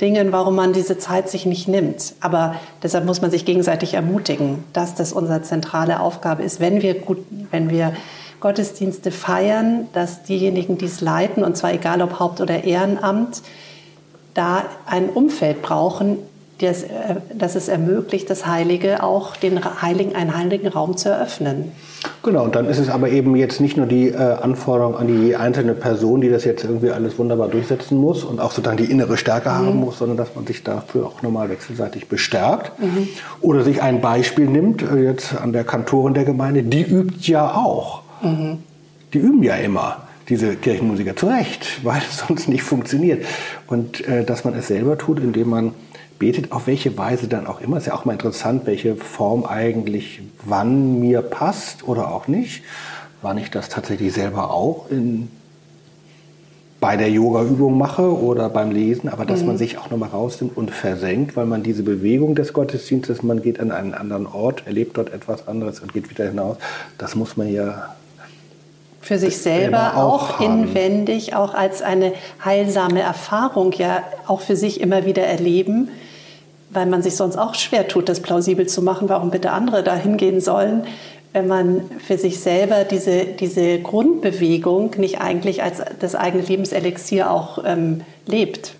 Dingen, 0.00 0.30
warum 0.30 0.54
man 0.54 0.72
diese 0.72 0.96
Zeit 0.98 1.28
sich 1.28 1.46
nicht 1.46 1.66
nimmt. 1.66 2.14
Aber 2.20 2.54
deshalb 2.80 3.06
muss 3.06 3.20
man 3.20 3.32
sich 3.32 3.44
gegenseitig 3.44 3.94
ermutigen, 3.94 4.62
dass 4.72 4.94
das 4.94 5.12
unsere 5.12 5.42
zentrale 5.42 5.98
Aufgabe 5.98 6.44
ist, 6.44 6.60
wenn 6.60 6.80
wir 6.80 6.94
gut, 6.94 7.18
wenn 7.50 7.70
wir 7.70 7.92
Gottesdienste 8.38 9.10
feiern, 9.10 9.88
dass 9.94 10.22
diejenigen, 10.22 10.78
die 10.78 10.84
es 10.84 11.00
leiten, 11.00 11.42
und 11.42 11.56
zwar 11.56 11.72
egal 11.72 12.00
ob 12.00 12.20
Haupt- 12.20 12.40
oder 12.40 12.62
Ehrenamt, 12.62 13.42
da 14.34 14.64
ein 14.86 15.08
Umfeld 15.08 15.60
brauchen, 15.60 16.18
das, 16.58 16.84
äh, 16.84 17.16
dass 17.34 17.56
es 17.56 17.68
ermöglicht, 17.68 18.30
das 18.30 18.46
Heilige 18.46 19.02
auch 19.02 19.36
den 19.36 19.60
Heiligen, 19.82 20.14
einen 20.14 20.36
heiligen 20.36 20.68
Raum 20.68 20.96
zu 20.96 21.08
eröffnen. 21.08 21.72
Genau, 22.22 22.44
und 22.44 22.54
dann 22.54 22.66
ist 22.66 22.78
es 22.78 22.90
aber 22.90 23.08
eben 23.08 23.34
jetzt 23.36 23.60
nicht 23.60 23.76
nur 23.76 23.86
die 23.86 24.08
äh, 24.08 24.16
Anforderung 24.16 24.96
an 24.96 25.06
die 25.06 25.36
einzelne 25.36 25.74
Person, 25.74 26.20
die 26.20 26.30
das 26.30 26.44
jetzt 26.44 26.64
irgendwie 26.64 26.90
alles 26.90 27.18
wunderbar 27.18 27.48
durchsetzen 27.48 27.98
muss 27.98 28.24
und 28.24 28.40
auch 28.40 28.52
sozusagen 28.52 28.76
die 28.76 28.90
innere 28.90 29.16
Stärke 29.16 29.48
mhm. 29.48 29.54
haben 29.54 29.76
muss, 29.76 29.98
sondern 29.98 30.16
dass 30.16 30.34
man 30.34 30.46
sich 30.46 30.62
dafür 30.62 31.06
auch 31.06 31.22
nochmal 31.22 31.48
wechselseitig 31.50 32.08
bestärkt 32.08 32.78
mhm. 32.80 33.08
oder 33.40 33.62
sich 33.62 33.82
ein 33.82 34.00
Beispiel 34.00 34.46
nimmt, 34.46 34.82
äh, 34.82 35.02
jetzt 35.02 35.34
an 35.36 35.52
der 35.52 35.64
Kantorin 35.64 36.14
der 36.14 36.24
Gemeinde, 36.24 36.62
die 36.62 36.82
übt 36.82 37.30
ja 37.30 37.54
auch. 37.54 38.02
Mhm. 38.22 38.58
Die 39.12 39.18
üben 39.18 39.42
ja 39.42 39.56
immer 39.56 40.04
diese 40.28 40.56
Kirchenmusiker 40.56 41.16
zu 41.16 41.26
Recht, 41.26 41.66
weil 41.84 42.00
es 42.08 42.24
sonst 42.26 42.48
nicht 42.48 42.62
funktioniert. 42.62 43.24
Und 43.66 44.06
äh, 44.06 44.24
dass 44.24 44.44
man 44.44 44.54
es 44.54 44.68
selber 44.68 44.98
tut, 44.98 45.18
indem 45.20 45.50
man 45.50 45.72
betet, 46.18 46.52
auf 46.52 46.66
welche 46.66 46.96
Weise 46.96 47.28
dann 47.28 47.46
auch 47.46 47.60
immer. 47.60 47.76
Ist 47.76 47.86
ja 47.86 47.94
auch 47.94 48.04
mal 48.04 48.12
interessant, 48.12 48.66
welche 48.66 48.96
Form 48.96 49.44
eigentlich 49.44 50.22
wann 50.44 51.00
mir 51.00 51.22
passt 51.22 51.86
oder 51.86 52.12
auch 52.12 52.28
nicht. 52.28 52.62
Wann 53.22 53.38
ich 53.38 53.50
das 53.50 53.68
tatsächlich 53.68 54.12
selber 54.12 54.50
auch 54.50 54.90
in, 54.90 55.28
bei 56.84 56.98
der 56.98 57.10
Yoga-Übung 57.10 57.78
mache 57.78 58.02
oder 58.02 58.50
beim 58.50 58.70
Lesen, 58.70 59.08
aber 59.08 59.24
dass 59.24 59.40
mhm. 59.40 59.46
man 59.46 59.58
sich 59.58 59.78
auch 59.78 59.90
nochmal 59.90 60.10
rausnimmt 60.10 60.54
und 60.54 60.70
versenkt, 60.70 61.34
weil 61.34 61.46
man 61.46 61.62
diese 61.62 61.82
Bewegung 61.82 62.34
des 62.34 62.52
Gottesdienstes, 62.52 63.22
man 63.22 63.40
geht 63.40 63.58
an 63.58 63.72
einen 63.72 63.94
anderen 63.94 64.26
Ort, 64.26 64.66
erlebt 64.66 64.98
dort 64.98 65.10
etwas 65.10 65.48
anderes 65.48 65.80
und 65.80 65.94
geht 65.94 66.10
wieder 66.10 66.26
hinaus, 66.26 66.58
das 66.98 67.14
muss 67.14 67.38
man 67.38 67.50
ja 67.50 67.94
für 69.04 69.18
sich 69.18 69.38
selber 69.38 69.96
auch, 69.96 70.38
auch 70.38 70.40
inwendig, 70.40 71.36
auch 71.36 71.54
als 71.54 71.82
eine 71.82 72.12
heilsame 72.44 73.00
Erfahrung 73.00 73.72
ja 73.72 74.02
auch 74.26 74.40
für 74.40 74.56
sich 74.56 74.80
immer 74.80 75.04
wieder 75.04 75.22
erleben 75.22 75.90
weil 76.74 76.86
man 76.86 77.02
sich 77.02 77.16
sonst 77.16 77.36
auch 77.36 77.54
schwer 77.54 77.88
tut, 77.88 78.08
das 78.08 78.20
plausibel 78.20 78.66
zu 78.66 78.82
machen, 78.82 79.08
warum 79.08 79.30
bitte 79.30 79.52
andere 79.52 79.82
da 79.82 79.94
hingehen 79.94 80.40
sollen, 80.40 80.84
wenn 81.32 81.46
man 81.46 81.82
für 81.98 82.18
sich 82.18 82.40
selber 82.40 82.84
diese, 82.84 83.24
diese 83.24 83.80
Grundbewegung 83.80 84.92
nicht 84.98 85.20
eigentlich 85.20 85.62
als 85.62 85.82
das 85.98 86.14
eigene 86.14 86.42
Lebenselixier 86.42 87.30
auch 87.30 87.64
ähm, 87.64 88.02
lebt. 88.26 88.74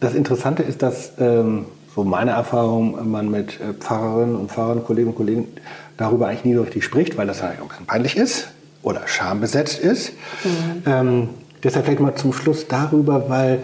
Das 0.00 0.14
Interessante 0.14 0.62
ist, 0.62 0.82
dass 0.82 1.12
ähm, 1.18 1.66
so 1.94 2.04
meine 2.04 2.30
Erfahrung, 2.32 3.10
man 3.10 3.30
mit 3.30 3.60
äh, 3.60 3.74
Pfarrerinnen 3.78 4.36
und 4.36 4.50
Pfarrern, 4.50 4.84
Kolleginnen 4.84 5.10
und 5.10 5.16
Kollegen 5.16 5.48
darüber 5.96 6.28
eigentlich 6.28 6.44
nie 6.44 6.54
so 6.54 6.62
richtig 6.62 6.84
spricht, 6.84 7.16
weil 7.18 7.26
das 7.26 7.42
eigentlich 7.42 7.60
ein 7.60 7.68
bisschen 7.68 7.86
peinlich 7.86 8.16
ist 8.16 8.48
oder 8.82 9.06
schambesetzt 9.06 9.78
ist. 9.78 10.12
Mhm. 10.44 10.82
Ähm, 10.86 11.28
deshalb 11.62 11.84
vielleicht 11.84 12.00
mal 12.00 12.14
zum 12.14 12.32
Schluss 12.32 12.66
darüber, 12.68 13.28
weil 13.28 13.62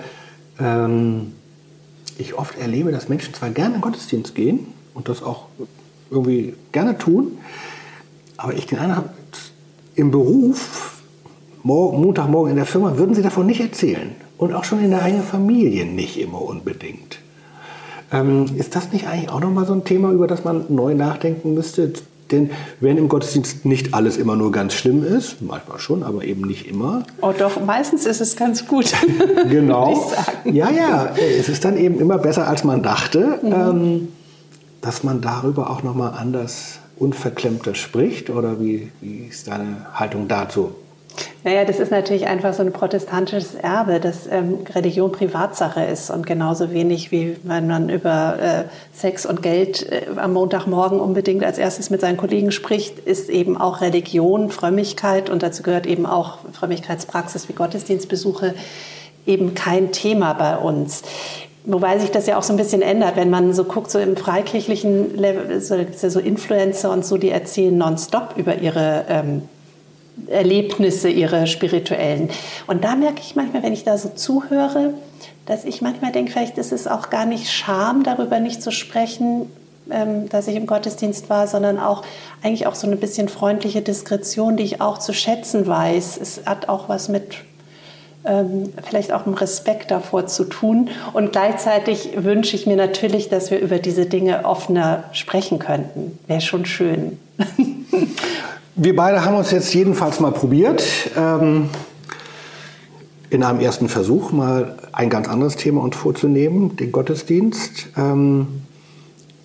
ähm, 0.59 1.33
ich 2.19 2.35
oft 2.35 2.59
erlebe, 2.59 2.93
dass 2.93 3.09
Menschen 3.09 3.35
zwar 3.35 3.51
gerne 3.51 3.77
in 3.77 3.81
Gottesdienst 3.81 4.35
gehen 4.35 4.67
und 4.95 5.09
das 5.09 5.23
auch 5.23 5.47
irgendwie 6.11 6.55
gerne 6.73 6.99
tun, 6.99 7.39
aber 8.37 8.55
ich 8.55 8.67
den 8.67 8.79
einen 8.79 8.97
habe, 8.97 9.11
im 9.95 10.11
Beruf, 10.11 11.03
morgen, 11.63 12.01
Montagmorgen 12.03 12.51
in 12.51 12.57
der 12.57 12.67
Firma, 12.67 12.99
würden 12.99 13.15
sie 13.15 13.23
davon 13.23 13.47
nicht 13.47 13.61
erzählen. 13.61 14.15
Und 14.39 14.53
auch 14.53 14.65
schon 14.65 14.85
in 14.85 14.91
der 14.91 15.03
eigenen 15.03 15.25
Familie 15.25 15.87
nicht 15.87 16.21
immer 16.21 16.43
unbedingt. 16.43 17.19
Ähm, 18.13 18.45
ist 18.57 18.77
das 18.77 18.93
nicht 18.93 19.07
eigentlich 19.07 19.31
auch 19.31 19.41
nochmal 19.41 19.67
so 19.67 19.73
ein 19.73 19.85
Thema, 19.85 20.13
über 20.13 20.27
das 20.27 20.45
man 20.45 20.67
neu 20.69 20.95
nachdenken 20.95 21.55
müsste? 21.55 21.93
Denn 22.31 22.51
wenn 22.81 22.97
im 22.97 23.09
Gottesdienst 23.09 23.65
nicht 23.65 23.95
alles 23.95 24.17
immer 24.17 24.35
nur 24.35 24.51
ganz 24.51 24.75
schlimm 24.75 25.05
ist, 25.05 25.43
manchmal 25.43 25.79
schon, 25.79 26.03
aber 26.03 26.25
eben 26.25 26.43
nicht 26.43 26.67
immer. 26.67 27.05
Oh 27.21 27.33
doch, 27.37 27.65
meistens 27.65 28.05
ist 28.05 28.21
es 28.21 28.37
ganz 28.37 28.67
gut. 28.67 28.93
genau. 29.51 30.13
Ja, 30.45 30.71
ja, 30.71 31.15
es 31.17 31.49
ist 31.49 31.65
dann 31.65 31.77
eben 31.77 32.01
immer 32.01 32.19
besser, 32.19 32.49
als 32.49 32.65
man 32.65 32.83
dachte, 32.83 33.39
mhm. 33.43 33.53
ähm, 33.53 34.09
dass 34.81 35.05
man 35.05 35.21
darüber 35.21 35.71
auch 35.71 35.83
nochmal 35.83 36.15
anders 36.17 36.81
unverklemmter 36.97 37.75
spricht. 37.75 38.31
Oder 38.31 38.61
wie, 38.61 38.91
wie 39.01 39.27
ist 39.31 39.47
deine 39.47 39.87
Haltung 39.95 40.27
dazu? 40.27 40.75
Naja, 41.45 41.65
das 41.65 41.79
ist 41.79 41.93
natürlich 41.93 42.27
einfach 42.27 42.55
so 42.55 42.63
ein 42.63 42.73
protestantisches 42.73 43.55
Erbe, 43.55 44.01
dass 44.01 44.27
ähm, 44.27 44.59
Religion 44.75 45.13
Privatsache 45.13 45.85
ist 45.85 46.11
und 46.11 46.27
genauso 46.27 46.73
wenig 46.73 47.13
wie 47.13 47.37
wenn 47.45 47.69
man 47.69 47.89
über 47.89 48.37
äh, 48.41 48.65
Sex 48.93 49.25
und 49.25 49.43
Geld 49.43 49.91
äh, 49.91 50.07
am 50.17 50.33
Montagmorgen 50.33 50.99
unbedingt 50.99 51.45
als 51.45 51.59
erstes 51.59 51.89
mit 51.89 52.01
seinen 52.01 52.17
Kollegen 52.17 52.51
spricht, 52.51 52.99
ist 52.99 53.31
eben 53.31 53.57
auch 53.57 53.81
Religion, 53.81 54.51
Frömmigkeit 54.51 55.31
und 55.31 55.43
dazu 55.43 55.63
gehört 55.63 55.87
eben 55.87 56.05
auch 56.05 56.39
Frömmigkeitspraxis 56.53 57.49
wie 57.49 57.53
Gottesdienstbesuche 57.53 58.55
eben 59.27 59.55
kein 59.55 59.93
Thema 59.93 60.33
bei 60.33 60.57
uns. 60.57 61.03
Wobei 61.65 61.99
sich 61.99 62.11
das 62.13 62.27
ja 62.27 62.39
auch 62.39 62.45
so 62.45 62.53
ein 62.53 62.57
bisschen 62.57 62.81
ändert, 62.81 63.17
wenn 63.17 63.29
man 63.29 63.53
so 63.53 63.65
guckt, 63.65 63.91
so 63.91 63.99
im 63.99 64.17
freikirchlichen 64.17 65.17
Level, 65.17 65.61
so, 65.61 65.77
so 66.09 66.21
Influencer 66.21 66.93
und 66.93 67.05
so, 67.05 67.17
die 67.17 67.31
erzählen 67.31 67.77
nonstop 67.77 68.35
über 68.37 68.59
ihre 68.59 69.05
ähm, 69.09 69.43
Erlebnisse, 70.29 71.09
ihre 71.09 71.47
spirituellen. 71.47 72.31
Und 72.67 72.85
da 72.85 72.97
merke 72.97 73.21
ich 73.21 73.37
manchmal, 73.37 73.63
wenn 73.63 73.73
ich 73.73 73.85
da 73.85 73.99
so 73.99 74.09
zuhöre, 74.09 74.95
dass 75.45 75.65
ich 75.65 75.83
manchmal 75.83 76.13
denke, 76.13 76.33
vielleicht 76.33 76.59
ist 76.59 76.73
es 76.73 76.87
auch 76.87 77.11
gar 77.11 77.27
nicht 77.27 77.51
Scham, 77.51 78.03
darüber 78.03 78.41
nicht 78.41 78.63
zu 78.63 78.73
sprechen, 78.73 79.51
ähm, 79.91 80.29
dass 80.29 80.49
ich 80.49 80.57
im 80.57 80.67
Gottesdienst 80.67 81.31
war, 81.31 81.47
sondern 81.47 81.79
auch 81.79 82.03
eigentlich 82.43 82.67
auch 82.67 82.75
so 82.75 82.87
eine 82.87 82.97
bisschen 82.97 83.29
freundliche 83.29 83.83
Diskretion, 83.83 84.57
die 84.57 84.65
ich 84.65 84.81
auch 84.81 84.99
zu 84.99 85.13
schätzen 85.13 85.67
weiß. 85.67 86.19
Es 86.21 86.43
hat 86.45 86.69
auch 86.69 86.89
was 86.89 87.09
mit 87.09 87.37
ähm, 88.25 88.73
vielleicht 88.83 89.13
auch 89.13 89.25
einem 89.25 89.35
Respekt 89.35 89.93
davor 89.93 90.27
zu 90.27 90.45
tun. 90.45 90.91
Und 91.13 91.33
gleichzeitig 91.33 92.11
wünsche 92.17 92.57
ich 92.57 92.67
mir 92.67 92.77
natürlich, 92.77 93.29
dass 93.29 93.53
wir 93.53 93.61
über 93.61 93.79
diese 93.79 94.07
Dinge 94.07 94.45
offener 94.45 95.05
sprechen 95.13 95.61
könnten. 95.61 96.19
Wäre 96.27 96.41
schon 96.41 96.67
schön. 96.67 97.19
Wir 98.79 98.95
beide 98.95 99.25
haben 99.25 99.37
uns 99.37 99.53
jetzt 99.53 99.73
jedenfalls 99.73 100.21
mal 100.21 100.33
probiert, 100.33 100.85
ähm, 101.17 101.71
in 103.31 103.43
einem 103.43 103.61
ersten 103.61 103.89
Versuch 103.89 104.33
mal 104.33 104.77
ein 104.93 105.09
ganz 105.09 105.29
anderes 105.29 105.57
Thema 105.57 105.81
uns 105.81 105.97
vorzunehmen, 105.97 106.77
den 106.77 106.93
Gottesdienst, 106.93 107.87
ähm, 107.97 108.61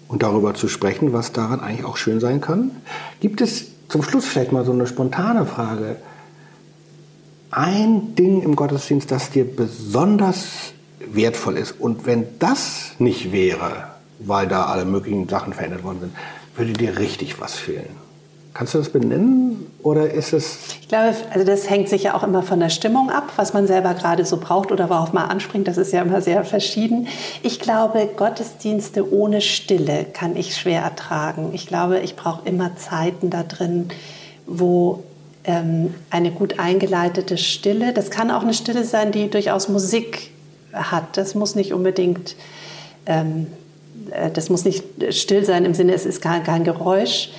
und 0.10 0.22
darüber 0.24 0.54
zu 0.54 0.68
sprechen, 0.68 1.14
was 1.14 1.32
daran 1.32 1.62
eigentlich 1.62 1.86
auch 1.86 1.96
schön 1.96 2.20
sein 2.20 2.42
kann. 2.42 2.72
Gibt 3.22 3.40
es 3.40 3.68
zum 3.88 4.04
Schluss 4.04 4.26
vielleicht 4.26 4.52
mal 4.52 4.66
so 4.66 4.74
eine 4.74 4.86
spontane 4.86 5.46
Frage? 5.46 5.96
Ein 7.52 8.16
Ding 8.16 8.42
im 8.42 8.58
Gottesdienst, 8.58 9.10
das 9.12 9.30
dir 9.30 9.46
besonders 9.46 10.74
wertvoll 11.00 11.56
ist 11.56 11.80
und 11.80 12.06
wenn 12.06 12.26
das 12.40 12.96
nicht 13.00 13.32
wäre, 13.32 13.92
weil 14.20 14.50
da 14.50 14.66
alle 14.66 14.84
möglichen 14.84 15.30
Sachen 15.30 15.54
verändert 15.54 15.86
worden 15.86 16.00
sind, 16.02 16.14
würde 16.58 16.74
dir 16.74 16.98
richtig 16.98 17.40
was 17.40 17.54
fehlen? 17.54 18.11
Kannst 18.54 18.74
du 18.74 18.80
das 18.80 18.90
benennen 18.90 19.66
oder 19.82 20.12
ist 20.12 20.34
es? 20.34 20.58
Ich 20.82 20.90
glaube, 20.90 21.16
also 21.34 21.46
das 21.46 21.70
hängt 21.70 21.88
sicher 21.88 22.16
auch 22.16 22.24
immer 22.24 22.44
von 22.44 22.60
der 22.60 22.70
Stimmung 22.70 23.10
ab, 23.10 23.32
was 23.38 23.54
man 23.54 23.66
selber 23.66 23.94
gerade 23.94 24.26
so 24.26 24.38
braucht 24.38 24.74
oder 24.74 24.90
worauf 24.90 25.14
man 25.14 25.30
anspringt. 25.30 25.70
Das 25.70 25.78
ist 25.78 25.94
ja 25.94 26.02
immer 26.02 26.22
sehr 26.22 26.44
verschieden. 26.44 27.08
Ich 27.44 27.62
glaube, 27.62 28.10
Gottesdienste 28.18 29.10
ohne 29.14 29.40
Stille 29.40 30.06
kann 30.12 30.36
ich 30.36 30.58
schwer 30.58 30.82
ertragen. 30.82 31.52
Ich 31.54 31.66
glaube, 31.66 32.00
ich 32.00 32.18
brauche 32.18 32.42
immer 32.48 32.76
Zeiten 32.76 33.30
da 33.30 33.44
drin, 33.44 33.88
wo 34.48 35.04
ähm, 35.46 35.94
eine 36.10 36.32
gut 36.32 36.60
eingeleitete 36.60 37.38
Stille, 37.38 37.94
das 37.94 38.12
kann 38.12 38.30
auch 38.32 38.42
eine 38.42 38.54
Stille 38.54 38.84
sein, 38.84 39.14
die 39.14 39.30
durchaus 39.30 39.70
Musik 39.70 40.30
hat. 40.74 41.16
Das 41.16 41.36
muss 41.36 41.56
nicht 41.56 41.72
unbedingt, 41.72 42.36
ähm, 43.06 43.48
äh, 44.12 44.30
das 44.30 44.50
muss 44.50 44.66
nicht 44.66 44.84
still 45.12 45.46
sein 45.46 45.64
im 45.64 45.74
Sinne, 45.74 45.94
es 45.94 46.06
ist 46.06 46.22
kein, 46.22 46.44
kein 46.44 46.66
Geräusch 46.66 47.30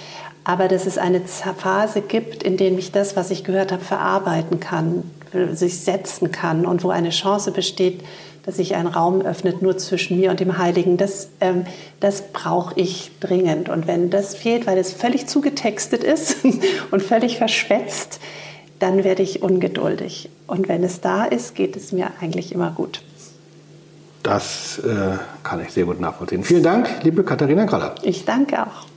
aber 0.44 0.68
dass 0.68 0.86
es 0.86 0.98
eine 0.98 1.20
Phase 1.20 2.00
gibt, 2.00 2.42
in 2.42 2.56
der 2.56 2.72
ich 2.72 2.92
das, 2.92 3.16
was 3.16 3.30
ich 3.30 3.44
gehört 3.44 3.72
habe, 3.72 3.84
verarbeiten 3.84 4.60
kann, 4.60 5.04
sich 5.52 5.80
setzen 5.80 6.30
kann 6.30 6.66
und 6.66 6.84
wo 6.84 6.90
eine 6.90 7.10
Chance 7.10 7.52
besteht, 7.52 8.02
dass 8.44 8.56
sich 8.56 8.74
ein 8.74 8.86
Raum 8.86 9.20
öffnet 9.22 9.62
nur 9.62 9.78
zwischen 9.78 10.18
mir 10.18 10.30
und 10.30 10.40
dem 10.40 10.58
Heiligen. 10.58 10.96
Das, 10.96 11.28
ähm, 11.40 11.64
das 12.00 12.32
brauche 12.32 12.78
ich 12.78 13.12
dringend. 13.20 13.68
Und 13.68 13.86
wenn 13.86 14.10
das 14.10 14.34
fehlt, 14.34 14.66
weil 14.66 14.78
es 14.78 14.92
völlig 14.92 15.26
zugetextet 15.26 16.02
ist 16.02 16.38
und 16.90 17.02
völlig 17.02 17.38
verschwätzt, 17.38 18.20
dann 18.78 19.04
werde 19.04 19.22
ich 19.22 19.42
ungeduldig. 19.42 20.28
Und 20.48 20.68
wenn 20.68 20.82
es 20.82 21.00
da 21.00 21.24
ist, 21.24 21.54
geht 21.54 21.76
es 21.76 21.92
mir 21.92 22.10
eigentlich 22.20 22.52
immer 22.52 22.72
gut. 22.72 23.02
Das 24.24 24.78
äh, 24.78 25.18
kann 25.42 25.62
ich 25.62 25.70
sehr 25.70 25.84
gut 25.84 26.00
nachvollziehen. 26.00 26.42
Vielen 26.42 26.62
Dank, 26.62 26.88
liebe 27.02 27.22
Katharina 27.22 27.64
Kraller. 27.64 27.94
Ich 28.02 28.24
danke 28.24 28.60
auch. 28.62 28.91